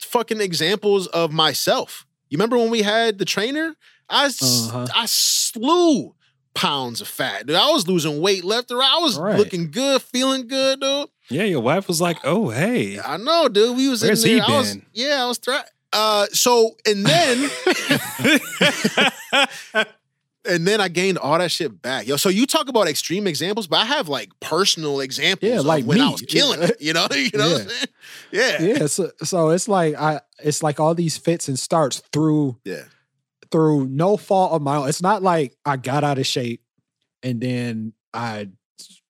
fucking 0.00 0.40
examples 0.40 1.06
of 1.08 1.32
myself. 1.32 2.06
You 2.30 2.36
remember 2.38 2.58
when 2.58 2.70
we 2.70 2.82
had 2.82 3.18
the 3.18 3.24
trainer? 3.24 3.74
I 4.08 4.26
Uh-huh. 4.26 4.86
I 4.94 5.06
slew 5.06 6.14
pounds 6.54 7.00
of 7.00 7.08
fat. 7.08 7.46
Dude, 7.46 7.56
I 7.56 7.70
was 7.70 7.86
losing 7.88 8.20
weight 8.20 8.44
left 8.44 8.70
or 8.70 8.78
right. 8.78 8.90
I 8.96 8.98
was 9.00 9.18
Right. 9.18 9.36
looking 9.38 9.70
good, 9.70 10.00
feeling 10.02 10.46
good, 10.48 10.80
dude. 10.80 11.08
yeah, 11.28 11.42
your 11.44 11.60
wife 11.60 11.86
was 11.88 12.00
like, 12.00 12.18
"Oh, 12.24 12.50
hey." 12.50 12.98
I 12.98 13.16
know, 13.16 13.48
dude. 13.48 13.76
We 13.76 13.88
was 13.88 14.02
Where's 14.02 14.24
in 14.24 14.30
he 14.30 14.36
there. 14.36 14.48
I 14.48 14.58
was, 14.58 14.72
been? 14.74 14.86
yeah, 14.94 15.22
I 15.24 15.26
was 15.26 15.38
trying. 15.38 15.64
Uh, 15.92 16.26
so 16.32 16.76
and 16.86 17.04
then 17.06 17.50
and 20.48 20.66
then 20.66 20.80
I 20.80 20.88
gained 20.88 21.18
all 21.18 21.38
that 21.38 21.50
shit 21.50 21.80
back. 21.82 22.06
Yo, 22.06 22.16
so 22.16 22.28
you 22.28 22.46
talk 22.46 22.68
about 22.68 22.88
extreme 22.88 23.26
examples, 23.26 23.66
but 23.66 23.78
I 23.80 23.84
have 23.84 24.08
like 24.08 24.30
personal 24.40 25.00
examples 25.00 25.50
Yeah, 25.50 25.58
of 25.60 25.66
like 25.66 25.84
when 25.84 26.00
I 26.00 26.08
was 26.10 26.22
killing 26.22 26.62
it. 26.62 26.80
You 26.80 26.92
know, 26.92 27.06
you 27.14 27.30
know 27.34 27.48
what 27.50 27.60
I'm 27.62 27.68
Yeah. 27.68 27.68
saying? 27.68 27.86
Yeah. 28.32 28.62
yeah. 28.80 28.86
So, 28.86 29.10
so 29.22 29.50
it's 29.50 29.68
like, 29.68 29.94
I, 29.96 30.20
it's 30.42 30.62
like 30.62 30.80
all 30.80 30.94
these 30.94 31.16
fits 31.16 31.48
and 31.48 31.58
starts 31.58 32.02
through 32.12 32.58
Yeah. 32.64 32.84
through 33.50 33.86
no 33.88 34.16
fault 34.16 34.52
of 34.52 34.62
my 34.62 34.76
own. 34.76 34.88
It's 34.88 35.02
not 35.02 35.22
like 35.22 35.56
I 35.64 35.76
got 35.76 36.04
out 36.04 36.18
of 36.18 36.26
shape 36.26 36.62
and 37.22 37.40
then 37.40 37.92
I, 38.14 38.48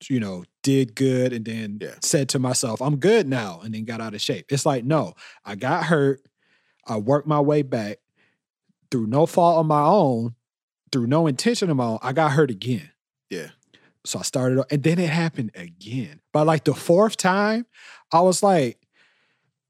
you 0.09 0.21
know, 0.21 0.45
did 0.63 0.95
good 0.95 1.33
and 1.33 1.45
then 1.45 1.79
Yeah. 1.81 1.95
said 2.03 2.29
to 2.31 2.39
myself, 2.39 2.81
I'm 2.83 2.97
good 2.97 3.29
now, 3.29 3.61
and 3.65 3.73
then 3.75 3.85
got 3.85 4.01
out 4.01 4.15
of 4.15 4.21
shape. 4.21 4.47
It's 4.51 4.67
like, 4.67 4.85
no, 4.85 5.15
I 5.45 5.55
got 5.55 5.85
hurt. 5.85 6.21
I 6.87 6.97
worked 6.99 7.27
my 7.27 7.41
way 7.41 7.63
back 7.63 7.99
through 8.91 9.07
no 9.09 9.27
fault 9.27 9.59
of 9.59 9.67
my 9.67 9.83
own, 9.83 10.35
through 10.93 11.07
no 11.07 11.27
intention 11.27 11.71
of 11.71 11.77
my 11.77 11.85
own. 11.85 11.99
I 12.03 12.13
got 12.13 12.33
hurt 12.33 12.51
again. 12.51 12.91
Yeah. 13.31 13.49
So 14.05 14.21
I 14.21 14.23
started, 14.23 14.63
and 14.71 14.83
then 14.83 14.99
it 15.01 15.11
happened 15.11 15.51
again. 15.57 16.21
By 16.33 16.43
like 16.43 16.65
the 16.65 16.75
fourth 16.75 17.17
time, 17.17 17.67
I 18.13 18.21
was 18.21 18.43
like, 18.43 18.79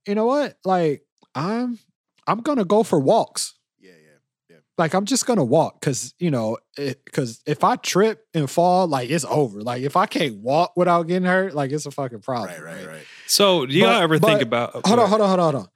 you 0.07 0.14
know 0.14 0.26
what? 0.26 0.59
Like, 0.64 1.02
I'm 1.35 1.79
I'm 2.26 2.40
gonna 2.40 2.64
go 2.64 2.83
for 2.83 2.98
walks 2.98 3.55
Yeah, 3.79 3.90
yeah. 3.92 4.18
Yeah. 4.50 4.57
Like 4.76 4.92
I'm 4.94 5.05
just 5.07 5.24
gonna 5.26 5.44
walk 5.44 5.81
because 5.81 6.14
you 6.18 6.31
know 6.31 6.59
because 6.76 7.40
if 7.46 7.64
I 7.64 7.76
trip 7.76 8.26
and 8.35 8.48
fall, 8.50 8.87
like 8.87 9.09
it's 9.11 9.24
over. 9.24 9.62
Like 9.62 9.83
if 9.83 9.96
I 9.96 10.05
can't 10.07 10.37
walk 10.37 10.72
without 10.76 11.05
getting 11.05 11.26
hurt, 11.26 11.55
like 11.55 11.72
it's 11.72 11.87
a 11.87 11.90
fucking 11.90 12.20
problem. 12.20 12.50
Right, 12.50 12.62
right, 12.62 12.87
right. 12.87 13.05
so, 13.26 13.64
do 13.64 13.72
y'all 13.74 13.88
But- 13.88 14.02
ever 14.02 14.18
think 14.18 14.40
but- 14.40 14.46
about? 14.46 14.70
Oh, 14.74 14.83
hold 14.85 14.98
on, 14.98 15.09
hold 15.09 15.20
on, 15.22 15.29
hold 15.29 15.40
on, 15.40 15.52
hold 15.52 15.62
on. 15.64 15.68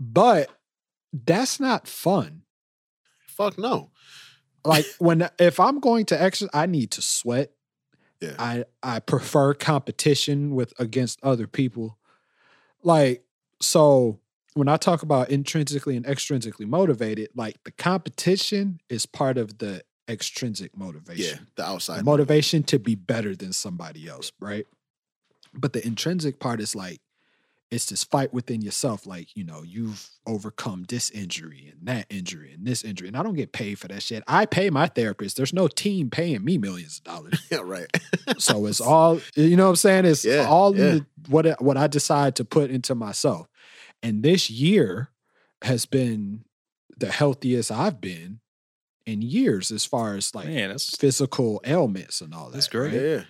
But 0.00 0.50
that's 1.12 1.60
not 1.60 1.86
fun. 1.88 2.42
Fuck 3.28 3.58
no. 3.58 3.90
Like 4.66 4.86
when 4.98 5.28
if 5.38 5.60
I'm 5.60 5.80
going 5.80 6.06
to 6.06 6.20
exercise, 6.20 6.50
I 6.52 6.66
need 6.66 6.90
to 6.92 7.02
sweat. 7.02 7.52
Yeah. 8.20 8.34
I 8.38 8.64
I 8.82 8.98
prefer 9.00 9.54
competition 9.54 10.54
with 10.54 10.72
against 10.78 11.18
other 11.22 11.46
people. 11.46 11.98
Like 12.82 13.24
so 13.60 14.20
when 14.54 14.68
I 14.68 14.78
talk 14.78 15.02
about 15.02 15.28
intrinsically 15.30 15.96
and 15.96 16.06
extrinsically 16.06 16.66
motivated, 16.66 17.28
like 17.34 17.62
the 17.64 17.70
competition 17.72 18.80
is 18.88 19.04
part 19.04 19.36
of 19.36 19.58
the 19.58 19.82
extrinsic 20.08 20.76
motivation. 20.76 21.46
the 21.56 21.62
The 21.62 21.68
outside. 21.68 22.04
motivation 22.04 22.62
to 22.64 22.78
be 22.78 22.94
better 22.94 23.36
than 23.36 23.52
somebody 23.52 24.08
else, 24.08 24.32
right? 24.40 24.66
But 25.52 25.72
the 25.72 25.86
intrinsic 25.86 26.38
part 26.38 26.60
is 26.60 26.74
like 26.74 27.00
it's 27.70 27.86
this 27.86 28.04
fight 28.04 28.32
within 28.32 28.62
yourself. 28.62 29.06
Like, 29.06 29.34
you 29.36 29.42
know, 29.44 29.62
you've 29.64 30.08
overcome 30.26 30.84
this 30.88 31.10
injury 31.10 31.72
and 31.72 31.86
that 31.88 32.06
injury 32.10 32.52
and 32.52 32.64
this 32.66 32.84
injury. 32.84 33.08
And 33.08 33.16
I 33.16 33.22
don't 33.24 33.34
get 33.34 33.52
paid 33.52 33.78
for 33.78 33.88
that 33.88 34.02
shit. 34.02 34.22
I 34.28 34.46
pay 34.46 34.70
my 34.70 34.86
therapist. 34.86 35.36
There's 35.36 35.52
no 35.52 35.66
team 35.66 36.08
paying 36.08 36.44
me 36.44 36.58
millions 36.58 36.98
of 36.98 37.04
dollars. 37.04 37.40
Yeah, 37.50 37.58
right. 37.64 37.86
So 38.38 38.66
it's 38.66 38.80
all, 38.92 39.20
you 39.34 39.56
know 39.56 39.64
what 39.64 39.70
I'm 39.70 39.76
saying? 39.76 40.04
It's 40.04 40.24
Yeah, 40.24 40.46
all 40.48 40.76
yeah. 40.76 40.90
the, 40.90 41.06
what, 41.28 41.46
I- 41.46 41.56
what 41.58 41.76
I 41.76 41.86
decide 41.88 42.36
to 42.36 42.44
put 42.44 42.70
into 42.70 42.94
myself. 42.94 43.48
And 44.02 44.22
this 44.22 44.48
year 44.50 45.10
has 45.62 45.86
been 45.86 46.44
the 46.96 47.10
healthiest 47.10 47.70
I've 47.72 48.00
been 48.00 48.40
in 49.06 49.22
years 49.22 49.70
as 49.70 49.84
far 49.84 50.14
as 50.16 50.34
like 50.34 50.46
Man, 50.46 50.76
physical 50.78 51.60
ailments 51.64 52.20
and 52.20 52.32
all 52.34 52.46
that. 52.46 52.52
That's 52.54 52.68
great. 52.68 52.92
right? 52.92 53.02
yeah. 53.02 53.22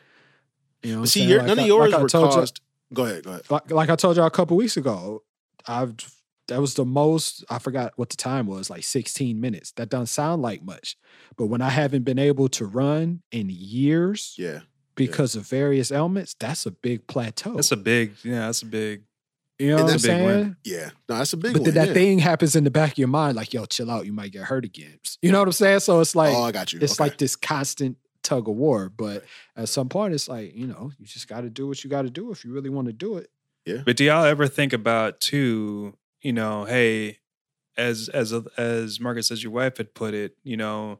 You 0.82 0.96
know, 0.96 1.04
see, 1.06 1.24
your, 1.24 1.38
Like 1.38 1.46
none 1.48 1.58
I- 1.58 1.62
of 1.62 1.68
yours 1.68 1.92
like 1.92 2.02
were 2.02 2.08
caused. 2.08 2.60
Go 2.94 3.04
ahead, 3.04 3.24
go 3.24 3.30
ahead. 3.32 3.50
like, 3.50 3.70
like 3.70 3.90
I 3.90 3.96
told 3.96 4.16
y'all 4.16 4.26
a 4.26 4.30
couple 4.30 4.56
weeks 4.56 4.76
ago, 4.76 5.22
I've 5.66 5.94
that 6.48 6.60
was 6.60 6.74
the 6.74 6.84
most 6.84 7.44
I 7.50 7.58
forgot 7.58 7.92
what 7.96 8.10
the 8.10 8.16
time 8.16 8.46
was, 8.46 8.70
like 8.70 8.84
16 8.84 9.40
minutes. 9.40 9.72
That 9.72 9.88
doesn't 9.88 10.06
sound 10.06 10.42
like 10.42 10.62
much. 10.62 10.96
But 11.36 11.46
when 11.46 11.60
I 11.60 11.70
haven't 11.70 12.04
been 12.04 12.20
able 12.20 12.48
to 12.50 12.64
run 12.66 13.22
in 13.32 13.48
years 13.50 14.34
Yeah. 14.38 14.60
because 14.94 15.34
of 15.34 15.42
various 15.48 15.90
ailments, 15.90 16.36
that's 16.38 16.64
a 16.64 16.70
big 16.70 17.06
plateau. 17.08 17.54
that's 17.56 17.72
a 17.72 17.76
big. 17.76 18.12
Yeah, 18.22 18.46
that's 18.46 18.62
a 18.62 18.66
big. 18.66 19.02
you 19.58 19.70
know 19.70 19.78
and 19.78 19.84
what 19.86 19.90
I'm 19.90 19.92
that's 19.94 20.04
a 20.04 20.08
big 20.08 20.24
win. 20.24 20.34
saying? 20.44 20.56
Yeah. 20.64 20.90
No, 21.08 21.18
that's 21.18 21.32
a 21.32 21.36
big 21.36 21.52
But 21.54 21.62
one. 21.62 21.64
then 21.64 21.74
that 21.74 21.88
yeah. 21.88 21.94
thing 21.94 22.18
happens 22.20 22.54
in 22.54 22.62
the 22.62 22.70
back 22.70 22.92
of 22.92 22.98
your 22.98 23.08
mind, 23.08 23.34
like, 23.36 23.52
yo, 23.52 23.64
chill 23.64 23.90
out, 23.90 24.06
you 24.06 24.12
might 24.12 24.30
get 24.30 24.42
hurt 24.44 24.64
again. 24.64 25.00
You 25.22 25.32
know 25.32 25.40
what 25.40 25.48
I'm 25.48 25.52
saying? 25.52 25.80
So 25.80 25.98
it's 25.98 26.14
like 26.14 26.32
oh, 26.32 26.44
I 26.44 26.52
got 26.52 26.72
you. 26.72 26.78
it's 26.80 26.92
Okay. 26.92 27.02
like 27.10 27.18
this 27.18 27.34
constant 27.34 27.96
tug 28.26 28.48
of 28.48 28.54
war. 28.56 28.88
But 28.88 29.24
at 29.56 29.68
some 29.68 29.88
point, 29.88 30.12
it's 30.14 30.28
like, 30.28 30.54
you 30.54 30.66
know, 30.66 30.90
you 30.98 31.06
just 31.06 31.28
gotta 31.28 31.48
do 31.50 31.66
what 31.66 31.82
you 31.84 31.90
gotta 31.90 32.10
do 32.10 32.30
if 32.32 32.44
you 32.44 32.52
really 32.52 32.70
want 32.70 32.86
to 32.88 32.92
do 32.92 33.16
it. 33.16 33.30
Yeah. 33.64 33.82
But 33.84 33.96
do 33.96 34.04
y'all 34.04 34.24
ever 34.24 34.46
think 34.46 34.72
about 34.72 35.20
too? 35.20 35.94
You 36.20 36.32
know, 36.32 36.64
hey, 36.64 37.18
as 37.76 38.08
as 38.08 38.32
as 38.56 39.00
Margaret 39.00 39.24
says, 39.24 39.42
your 39.42 39.52
wife 39.52 39.76
had 39.76 39.94
put 39.94 40.14
it. 40.14 40.36
You 40.42 40.56
know, 40.56 40.98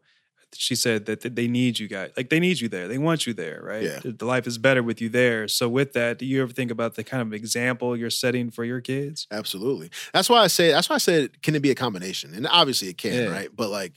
she 0.55 0.75
said 0.75 1.07
that 1.07 1.21
they 1.35 1.49
need 1.49 1.79
you 1.79 1.89
guys. 1.89 2.11
Like 2.17 2.29
they 2.31 2.39
need 2.41 2.61
you 2.61 2.69
there. 2.69 2.87
They 2.87 2.99
want 2.99 3.27
you 3.27 3.35
there, 3.35 3.61
right? 3.65 3.83
Yeah. 3.83 4.01
The 4.05 4.25
life 4.25 4.47
is 4.47 4.59
better 4.59 4.83
with 4.83 5.01
you 5.01 5.09
there. 5.09 5.49
So 5.49 5.69
with 5.69 5.93
that, 5.95 6.19
do 6.19 6.27
you 6.27 6.43
ever 6.43 6.53
think 6.53 6.71
about 6.71 6.95
the 6.95 7.03
kind 7.05 7.23
of 7.23 7.33
example 7.33 7.97
you're 7.97 8.11
setting 8.11 8.51
for 8.51 8.65
your 8.65 8.81
kids? 8.81 9.27
Absolutely. 9.33 9.91
That's 10.13 10.29
why 10.29 10.39
I 10.39 10.47
say. 10.47 10.71
That's 10.71 10.89
why 10.89 10.95
I 10.97 10.99
said, 10.99 11.43
can 11.43 11.55
it 11.57 11.61
be 11.63 11.71
a 11.71 11.75
combination? 11.75 12.35
And 12.35 12.47
obviously 12.47 12.89
it 12.89 12.99
can, 12.99 13.13
Yeah. 13.15 13.29
right? 13.31 13.49
But 13.55 13.71
like, 13.71 13.93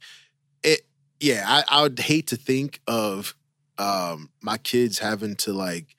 it. 0.64 0.82
Yeah, 1.20 1.44
I, 1.46 1.64
I 1.68 1.82
would 1.82 2.00
hate 2.00 2.28
to 2.28 2.36
think 2.38 2.80
of 2.88 3.36
um, 3.78 4.30
my 4.42 4.58
kids 4.58 5.00
having 5.00 5.36
to 5.38 5.54
like, 5.54 5.96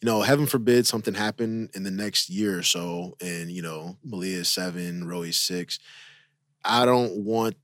you 0.00 0.06
know, 0.06 0.22
heaven 0.22 0.46
forbid 0.46 0.86
something 0.86 1.14
happen 1.14 1.68
in 1.74 1.82
the 1.82 1.90
next 1.90 2.30
year 2.30 2.58
or 2.58 2.62
so, 2.62 3.16
and 3.20 3.50
you 3.50 3.62
know, 3.62 3.96
Malia 4.04 4.38
is 4.38 4.48
seven, 4.48 5.06
Roy's 5.08 5.36
six. 5.36 5.78
I 6.64 6.84
don't 6.86 7.24
want, 7.24 7.56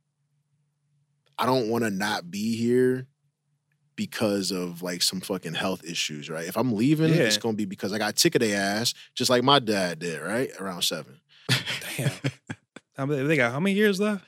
I 1.39 1.47
don't 1.47 1.69
want 1.69 1.85
to 1.85 1.91
not 1.91 2.31
be 2.31 2.57
here 2.57 3.07
because 3.95 4.51
of 4.51 4.83
like 4.83 5.03
some 5.03 5.21
fucking 5.21 5.55
health 5.55 5.83
issues, 5.85 6.29
right? 6.29 6.47
If 6.47 6.57
I'm 6.59 6.75
leaving, 6.75 7.11
Yeah. 7.15 7.23
it's 7.23 7.39
gonna 7.39 7.57
be 7.57 7.65
because 7.65 7.93
I 7.93 7.99
got 7.99 8.17
ticket 8.17 8.41
their 8.41 8.61
ass, 8.61 8.93
just 9.15 9.31
like 9.31 9.43
my 9.43 9.59
dad 9.59 9.99
did, 10.01 10.21
right? 10.21 10.51
Around 10.61 10.83
seven. 10.83 11.21
Damn. 11.97 12.11
They 13.29 13.37
got 13.37 13.53
how 13.53 13.61
many 13.61 13.77
years 13.77 14.01
left? 14.01 14.25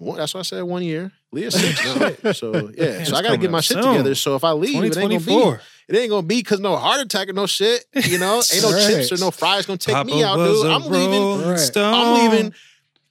One, 0.00 0.16
that's 0.16 0.32
why 0.32 0.40
I 0.40 0.42
said 0.44 0.62
one 0.62 0.82
year. 0.82 1.12
Leah's 1.30 1.54
six 1.60 1.84
now. 2.24 2.32
So 2.32 2.70
yeah. 2.74 2.84
Man, 2.98 3.06
so 3.06 3.16
I 3.16 3.22
gotta 3.22 3.36
get 3.36 3.50
my 3.50 3.60
shit 3.60 3.76
soon. 3.76 3.92
together. 3.92 4.14
So 4.14 4.34
if 4.34 4.42
I 4.44 4.52
leave, 4.52 4.82
it 4.82 4.96
ain't 4.96 5.10
gonna 5.10 5.20
be 5.20 5.58
it 5.88 5.96
ain't 5.96 6.08
gonna 6.10 6.26
be 6.26 6.36
because 6.38 6.58
no 6.58 6.74
heart 6.76 7.00
attack 7.02 7.28
or 7.28 7.34
no 7.34 7.46
shit. 7.46 7.84
You 7.94 8.18
know, 8.18 8.36
ain't 8.52 8.62
no 8.62 8.72
Right. 8.72 8.86
chips 8.86 9.12
or 9.12 9.18
no 9.18 9.30
fries 9.30 9.66
gonna 9.66 9.76
take 9.76 10.06
me 10.06 10.24
out, 10.24 10.36
dude. 10.36 10.66
I'm 10.66 10.84
leaving. 10.86 11.46
Right. 11.50 11.76
I'm 11.76 12.14
leaving 12.32 12.54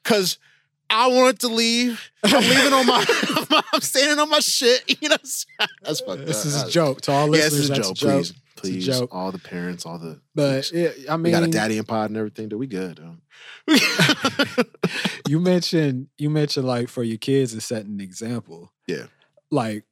because 0.03 0.39
I 0.89 1.07
wanted 1.09 1.39
to 1.41 1.49
leave. 1.49 2.01
I'm 2.23 2.41
leaving 2.49 2.73
on 2.73 2.85
my. 2.87 3.05
I'm 3.73 3.81
standing 3.81 4.17
on 4.17 4.27
my 4.29 4.39
shit. 4.39 4.83
You 5.01 5.09
know, 5.09 5.17
that's 5.83 5.99
fucked 6.01 6.25
This 6.25 6.39
up. 6.41 6.45
is 6.47 6.63
a 6.63 6.69
joke 6.71 7.01
to 7.01 7.11
all 7.11 7.25
Yeah, 7.27 7.43
listeners. 7.43 7.51
this 7.51 7.59
is 7.59 7.69
a 7.69 7.73
that's 7.73 7.87
joke. 7.89 7.97
Please, 8.17 8.33
please, 8.61 8.85
joke. 8.85 9.09
all 9.13 9.31
the 9.31 9.39
parents, 9.39 9.85
all 9.85 9.97
the. 9.99 10.21
But 10.35 10.71
it, 10.71 11.09
I 11.09 11.15
we 11.15 11.23
mean, 11.23 11.33
got 11.33 11.43
a 11.43 11.47
daddy 11.47 11.77
and 11.77 11.87
pod 11.87 12.09
and 12.09 12.17
everything. 12.17 12.49
Dude, 12.49 12.59
we 12.59 12.67
good. 12.67 12.99
You 15.29 15.39
mentioned 15.39 16.07
you 16.17 16.31
mentioned 16.31 16.65
like 16.65 16.89
for 16.89 17.03
your 17.03 17.19
kids 17.19 17.53
and 17.53 17.61
setting 17.61 17.91
an 17.93 18.01
example. 18.01 18.73
Yeah. 18.87 19.05
Like, 19.51 19.83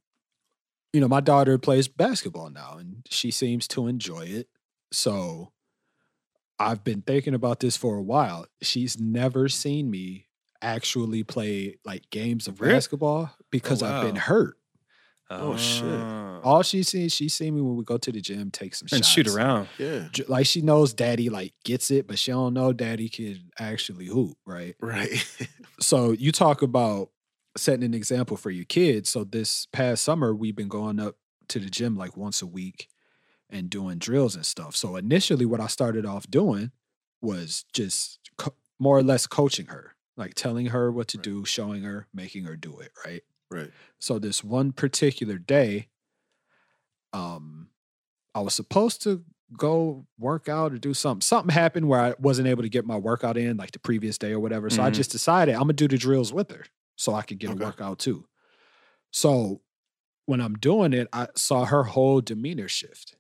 you 0.94 1.00
know, 1.00 1.08
my 1.08 1.20
daughter 1.22 1.60
plays 1.60 1.88
basketball 1.88 2.50
now 2.50 2.78
and 2.80 3.06
she 3.08 3.30
seems 3.30 3.68
to 3.70 3.86
enjoy 3.86 4.22
it. 4.22 4.48
So 4.92 5.52
I've 6.58 6.84
been 6.84 7.04
thinking 7.04 7.36
about 7.36 7.60
this 7.60 7.78
for 7.78 7.98
a 7.98 8.02
while. 8.02 8.48
She's 8.64 9.00
never 9.00 9.48
seen 9.48 9.92
me 9.92 10.26
actually 10.60 11.24
play 11.24 11.78
like 11.86 12.10
games 12.10 12.48
of 12.48 12.60
Really? 12.60 12.74
basketball 12.74 13.30
oh, 13.32 13.36
because 13.52 13.84
I've 13.84 14.04
been 14.04 14.16
hurt. 14.16 14.58
Oh, 15.30 15.58
shit. 15.58 15.84
Oh. 15.84 16.40
All 16.44 16.62
she's 16.64 16.88
seen, 16.88 17.10
she's 17.10 17.34
seen 17.34 17.56
me 17.56 17.62
when 17.62 17.76
we 17.76 17.84
go 17.84 17.98
to 17.98 18.12
the 18.12 18.22
gym, 18.22 18.50
take 18.52 18.74
some 18.76 18.88
and 18.92 19.04
shots. 19.04 19.10
shoot 19.10 19.28
around. 19.28 19.68
yeah. 19.78 20.08
Like 20.28 20.46
she 20.46 20.62
knows 20.62 20.94
daddy 20.94 21.30
like 21.30 21.54
gets 21.66 21.92
it, 21.92 22.08
but 22.08 22.18
she 22.18 22.32
don't 22.32 22.54
know 22.54 22.72
daddy 22.74 23.10
can 23.10 23.50
actually 23.60 24.06
hoop, 24.06 24.38
right? 24.46 24.76
Right. 24.80 25.26
so 25.82 26.12
you 26.12 26.32
talk 26.32 26.62
about 26.62 27.10
setting 27.58 27.84
an 27.84 27.94
example 27.94 28.38
for 28.38 28.52
your 28.52 28.66
kids. 28.66 29.10
So 29.10 29.24
this 29.26 29.66
past 29.74 30.04
summer, 30.04 30.34
we've 30.34 30.56
been 30.56 30.68
going 30.70 31.00
up 31.00 31.16
to 31.50 31.60
the 31.60 31.70
gym 31.70 31.98
like 31.98 32.16
once 32.16 32.42
a 32.42 32.48
week 32.48 32.88
and 33.50 33.70
doing 33.70 33.98
drills 33.98 34.36
and 34.36 34.46
stuff. 34.46 34.76
So 34.76 34.96
initially, 34.96 35.46
what 35.46 35.60
I 35.60 35.68
started 35.68 36.06
off 36.06 36.30
doing 36.30 36.72
was 37.22 37.66
just 37.74 38.20
co- 38.38 38.54
more 38.80 38.98
or 38.98 39.04
less 39.04 39.26
coaching 39.28 39.66
her, 39.68 39.96
like 40.16 40.36
telling 40.36 40.68
her 40.68 40.92
what 40.92 41.08
to 41.10 41.18
Right. 41.18 41.24
do, 41.24 41.46
showing 41.46 41.84
her, 41.84 42.08
making 42.14 42.44
her 42.46 42.56
do 42.56 42.78
it, 42.80 42.92
right? 43.06 43.24
Right. 43.52 43.72
So 44.00 44.20
this 44.20 44.44
one 44.44 44.72
particular 44.72 45.38
day, 45.38 45.90
um, 47.14 47.70
I 48.36 48.42
was 48.42 48.54
supposed 48.54 49.04
to 49.04 49.24
go 49.58 50.08
work 50.20 50.50
out 50.50 50.74
or 50.74 50.78
do 50.80 50.94
something. 50.94 51.22
Something 51.22 51.54
happened 51.54 51.88
where 51.88 52.02
I 52.02 52.16
wasn't 52.20 52.48
able 52.50 52.64
to 52.64 52.70
get 52.70 52.86
my 52.86 52.98
workout 52.98 53.38
in 53.38 53.58
like 53.58 53.72
the 53.72 53.80
previous 53.80 54.18
day 54.18 54.32
or 54.34 54.40
whatever. 54.40 54.70
So 54.70 54.84
I 54.84 54.90
Mhm. 54.90 54.94
just 54.94 55.12
decided 55.12 55.56
I'm 55.56 55.62
gonna 55.62 55.74
do 55.74 55.88
the 55.88 55.98
drills 55.98 56.34
with 56.34 56.52
her 56.52 56.66
so 56.98 57.14
I 57.14 57.24
could 57.24 57.40
get 57.40 57.52
Okay. 57.52 57.64
a 57.64 57.66
workout 57.68 58.00
too. 58.00 58.28
So 59.12 59.62
when 60.26 60.42
I'm 60.42 60.56
doing 60.56 60.94
it, 60.94 61.08
I 61.14 61.30
saw 61.36 61.66
her 61.66 61.86
whole 61.86 62.22
demeanor 62.22 62.70
shift. 62.70 63.16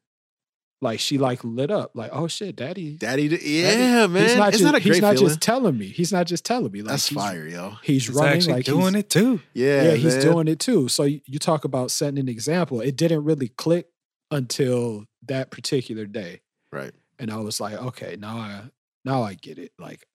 Like 0.79 0.99
she 0.99 1.17
like 1.17 1.43
lit 1.43 1.71
up, 1.71 1.91
like, 1.95 2.11
oh 2.13 2.27
shit, 2.27 2.55
daddy. 2.55 2.97
Daddy, 2.97 3.27
d- 3.29 3.37
daddy- 3.37 3.49
yeah, 3.51 4.05
man. 4.05 4.23
He's 4.27 4.35
not 4.37 4.49
it's 4.49 4.57
just, 4.59 4.63
not 4.63 4.75
a 4.75 4.79
great 4.79 4.93
he's 4.93 5.01
not 5.01 5.13
feeling. 5.15 5.27
just 5.29 5.41
telling 5.41 5.75
me. 5.77 5.87
He's 5.87 6.11
not 6.13 6.27
just 6.27 6.45
telling 6.45 6.71
me. 6.71 6.81
Like 6.83 6.91
That's 6.91 7.07
he's, 7.07 7.17
fire, 7.17 7.47
yo. 7.47 7.71
He's, 7.81 8.05
He's 8.05 8.15
running 8.15 8.45
like 8.47 8.65
doing 8.65 8.93
he's, 8.93 9.03
it 9.03 9.09
too. 9.09 9.41
Yeah, 9.55 9.83
yeah, 9.83 9.91
he's 9.95 10.15
man. 10.17 10.23
doing 10.25 10.47
it 10.47 10.59
too. 10.59 10.87
So 10.87 11.03
you, 11.03 11.21
you 11.25 11.39
talk 11.39 11.65
about 11.65 11.89
setting 11.89 12.19
an 12.19 12.29
example. 12.29 12.79
It 12.81 12.95
didn't 12.95 13.23
really 13.23 13.47
click 13.47 13.87
until 14.29 15.05
that 15.25 15.49
particular 15.49 16.05
day, 16.05 16.41
Right. 16.71 16.91
and 17.17 17.31
I 17.31 17.37
was 17.37 17.59
like, 17.59 17.73
okay, 17.81 18.15
now 18.19 18.37
I 18.37 18.61
now 19.03 19.23
I 19.23 19.33
get 19.33 19.57
it. 19.57 19.71
Like, 19.79 20.05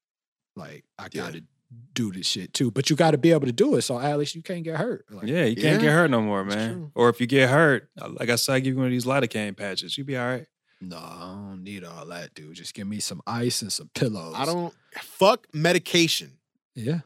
like 0.54 0.84
I 0.96 1.08
Yeah. 1.12 1.22
got 1.22 1.32
to 1.32 1.42
do 1.94 2.10
this 2.12 2.26
shit 2.26 2.54
too. 2.54 2.70
But 2.70 2.88
you 2.90 2.96
got 2.96 3.10
to 3.12 3.18
be 3.18 3.32
able 3.32 3.46
to 3.46 3.52
do 3.52 3.74
it. 3.76 3.82
So 3.82 3.98
Alex, 3.98 4.34
you 4.34 4.42
can't 4.42 4.64
get 4.64 4.76
hurt. 4.76 5.04
Like, 5.10 5.26
Yeah, 5.26 5.44
you 5.44 5.56
can't 5.56 5.80
get 5.80 5.92
hurt 5.92 6.10
no 6.10 6.22
more, 6.22 6.44
man. 6.44 6.90
Or 6.94 7.08
if 7.08 7.20
you 7.20 7.26
get 7.26 7.50
hurt, 7.50 7.88
uh, 8.00 8.08
like 8.18 8.28
I 8.30 8.36
said, 8.36 8.54
I 8.54 8.60
give 8.60 8.74
you 8.74 8.78
one 8.78 8.86
of 8.86 8.92
these 8.92 9.04
lidocaine 9.04 9.56
patches. 9.56 9.96
You 9.98 10.04
be 10.04 10.16
all 10.16 10.26
right. 10.26 10.46
No, 10.80 10.96
I 10.96 11.20
don't 11.20 11.62
need 11.62 11.84
all 11.84 12.06
that, 12.06 12.34
dude. 12.34 12.54
Just 12.54 12.74
give 12.74 12.86
me 12.88 12.98
some 12.98 13.20
ice 13.26 13.62
and 13.62 13.72
some 13.72 13.88
pillows. 13.94 14.34
I 14.36 14.44
don't 14.44 14.74
fuck 15.00 15.46
medication. 15.54 16.32
Yeah. 16.74 17.00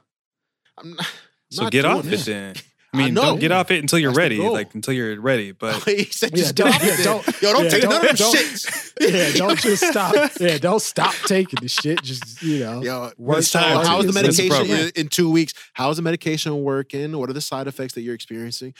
I'm 0.78 0.94
not, 0.94 1.06
So 1.50 1.62
not 1.64 1.72
get 1.72 1.82
doing 1.82 1.94
off 1.94 2.06
it. 2.06 2.12
it 2.20 2.24
then. 2.24 2.54
I 2.96 3.02
I 3.02 3.04
mean, 3.06 3.14
know. 3.14 3.22
don't 3.22 3.38
get 3.40 3.52
off 3.52 3.70
it 3.70 3.80
until 3.80 3.98
you're 3.98 4.10
That's 4.10 4.18
ready. 4.18 4.38
Like 4.40 4.74
until 4.74 4.94
you're 4.94 5.20
ready. 5.20 5.52
But 5.52 5.82
he 5.84 6.04
said, 6.04 6.30
Yeah, 6.32 6.36
just 6.44 6.54
don't- 6.56 6.70
get 6.72 6.76
off 6.80 6.84
yeah, 6.84 6.94
it. 7.00 7.04
don't- 7.04 7.42
Yo, 7.42 7.52
don't 7.52 7.64
yeah, 7.64 7.70
take 7.70 7.82
none 7.84 7.92
of 7.94 8.02
them 8.02 8.16
don't- 8.16 8.66
Yeah, 9.14 9.32
don't 9.32 9.58
just 9.60 9.84
stop. 9.90 10.30
Yeah, 10.40 10.58
don't 10.58 10.80
stop 10.82 11.14
taking 11.26 11.58
the 11.60 11.68
shit. 11.68 12.02
Just 12.02 12.42
you 12.42 12.60
know, 12.60 12.82
Yo, 12.82 13.10
work 13.18 13.44
time 13.44 13.84
how's 13.84 14.06
the 14.06 14.12
get 14.12 14.24
It's- 14.24 14.38
it's 14.38 14.54
some- 14.54 14.66
a 14.66 14.68
medication 14.68 14.86
in, 14.96 15.02
in 15.04 15.08
two 15.08 15.30
weeks? 15.30 15.52
How's 15.74 15.96
the 15.96 16.02
medication 16.02 16.62
working? 16.62 17.16
What 17.18 17.30
are 17.30 17.34
the 17.34 17.40
side 17.40 17.66
effects 17.66 17.94
that 17.94 18.02
you're 18.02 18.14
experiencing? 18.14 18.74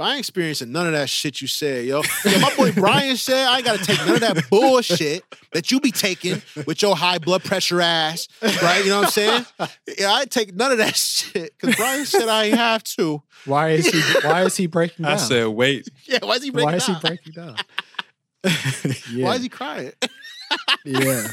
Yo, 0.00 0.06
I 0.06 0.12
ain't 0.12 0.20
experiencing 0.20 0.72
none 0.72 0.86
of 0.86 0.94
that 0.94 1.10
shit 1.10 1.42
you 1.42 1.46
said, 1.46 1.84
yo. 1.84 2.00
yo 2.24 2.40
my 2.40 2.56
boy 2.56 2.72
Bryan 2.72 3.18
said 3.18 3.46
I 3.46 3.56
ain't 3.56 3.66
gotta 3.66 3.84
take 3.84 3.98
none 3.98 4.14
of 4.14 4.20
that 4.20 4.48
bullshit 4.48 5.22
that 5.52 5.70
you 5.70 5.78
be 5.78 5.90
taking 5.90 6.40
with 6.66 6.80
your 6.80 6.96
high 6.96 7.18
blood 7.18 7.44
pressure 7.44 7.82
ass, 7.82 8.26
right? 8.40 8.82
You 8.82 8.88
know 8.88 9.00
what 9.00 9.04
I'm 9.04 9.10
saying? 9.10 9.46
Yeah, 9.98 10.10
I 10.14 10.24
take 10.24 10.54
none 10.54 10.72
of 10.72 10.78
that 10.78 10.96
shit 10.96 11.52
because 11.60 11.76
Bryan 11.76 12.06
said 12.06 12.30
I 12.30 12.44
ain't 12.44 12.56
have 12.56 12.82
to. 12.84 13.22
Why 13.44 13.72
is 13.72 13.88
he? 13.88 14.00
Why 14.26 14.44
is 14.44 14.56
he 14.56 14.66
breaking 14.68 15.02
down? 15.04 15.12
I 15.12 15.16
said, 15.16 15.48
wait. 15.48 15.86
Yeah, 16.06 16.20
why 16.22 16.36
is 16.36 16.44
he 16.44 16.50
breaking 16.50 16.70
why 16.70 16.76
is 16.76 16.86
he 16.86 16.92
down? 16.92 17.00
breaking 17.02 17.32
down? 17.34 17.56
yeah, 19.12 19.26
Why 19.26 19.34
is 19.34 19.42
he 19.42 19.50
crying? 19.50 19.92
yeah, 20.86 21.28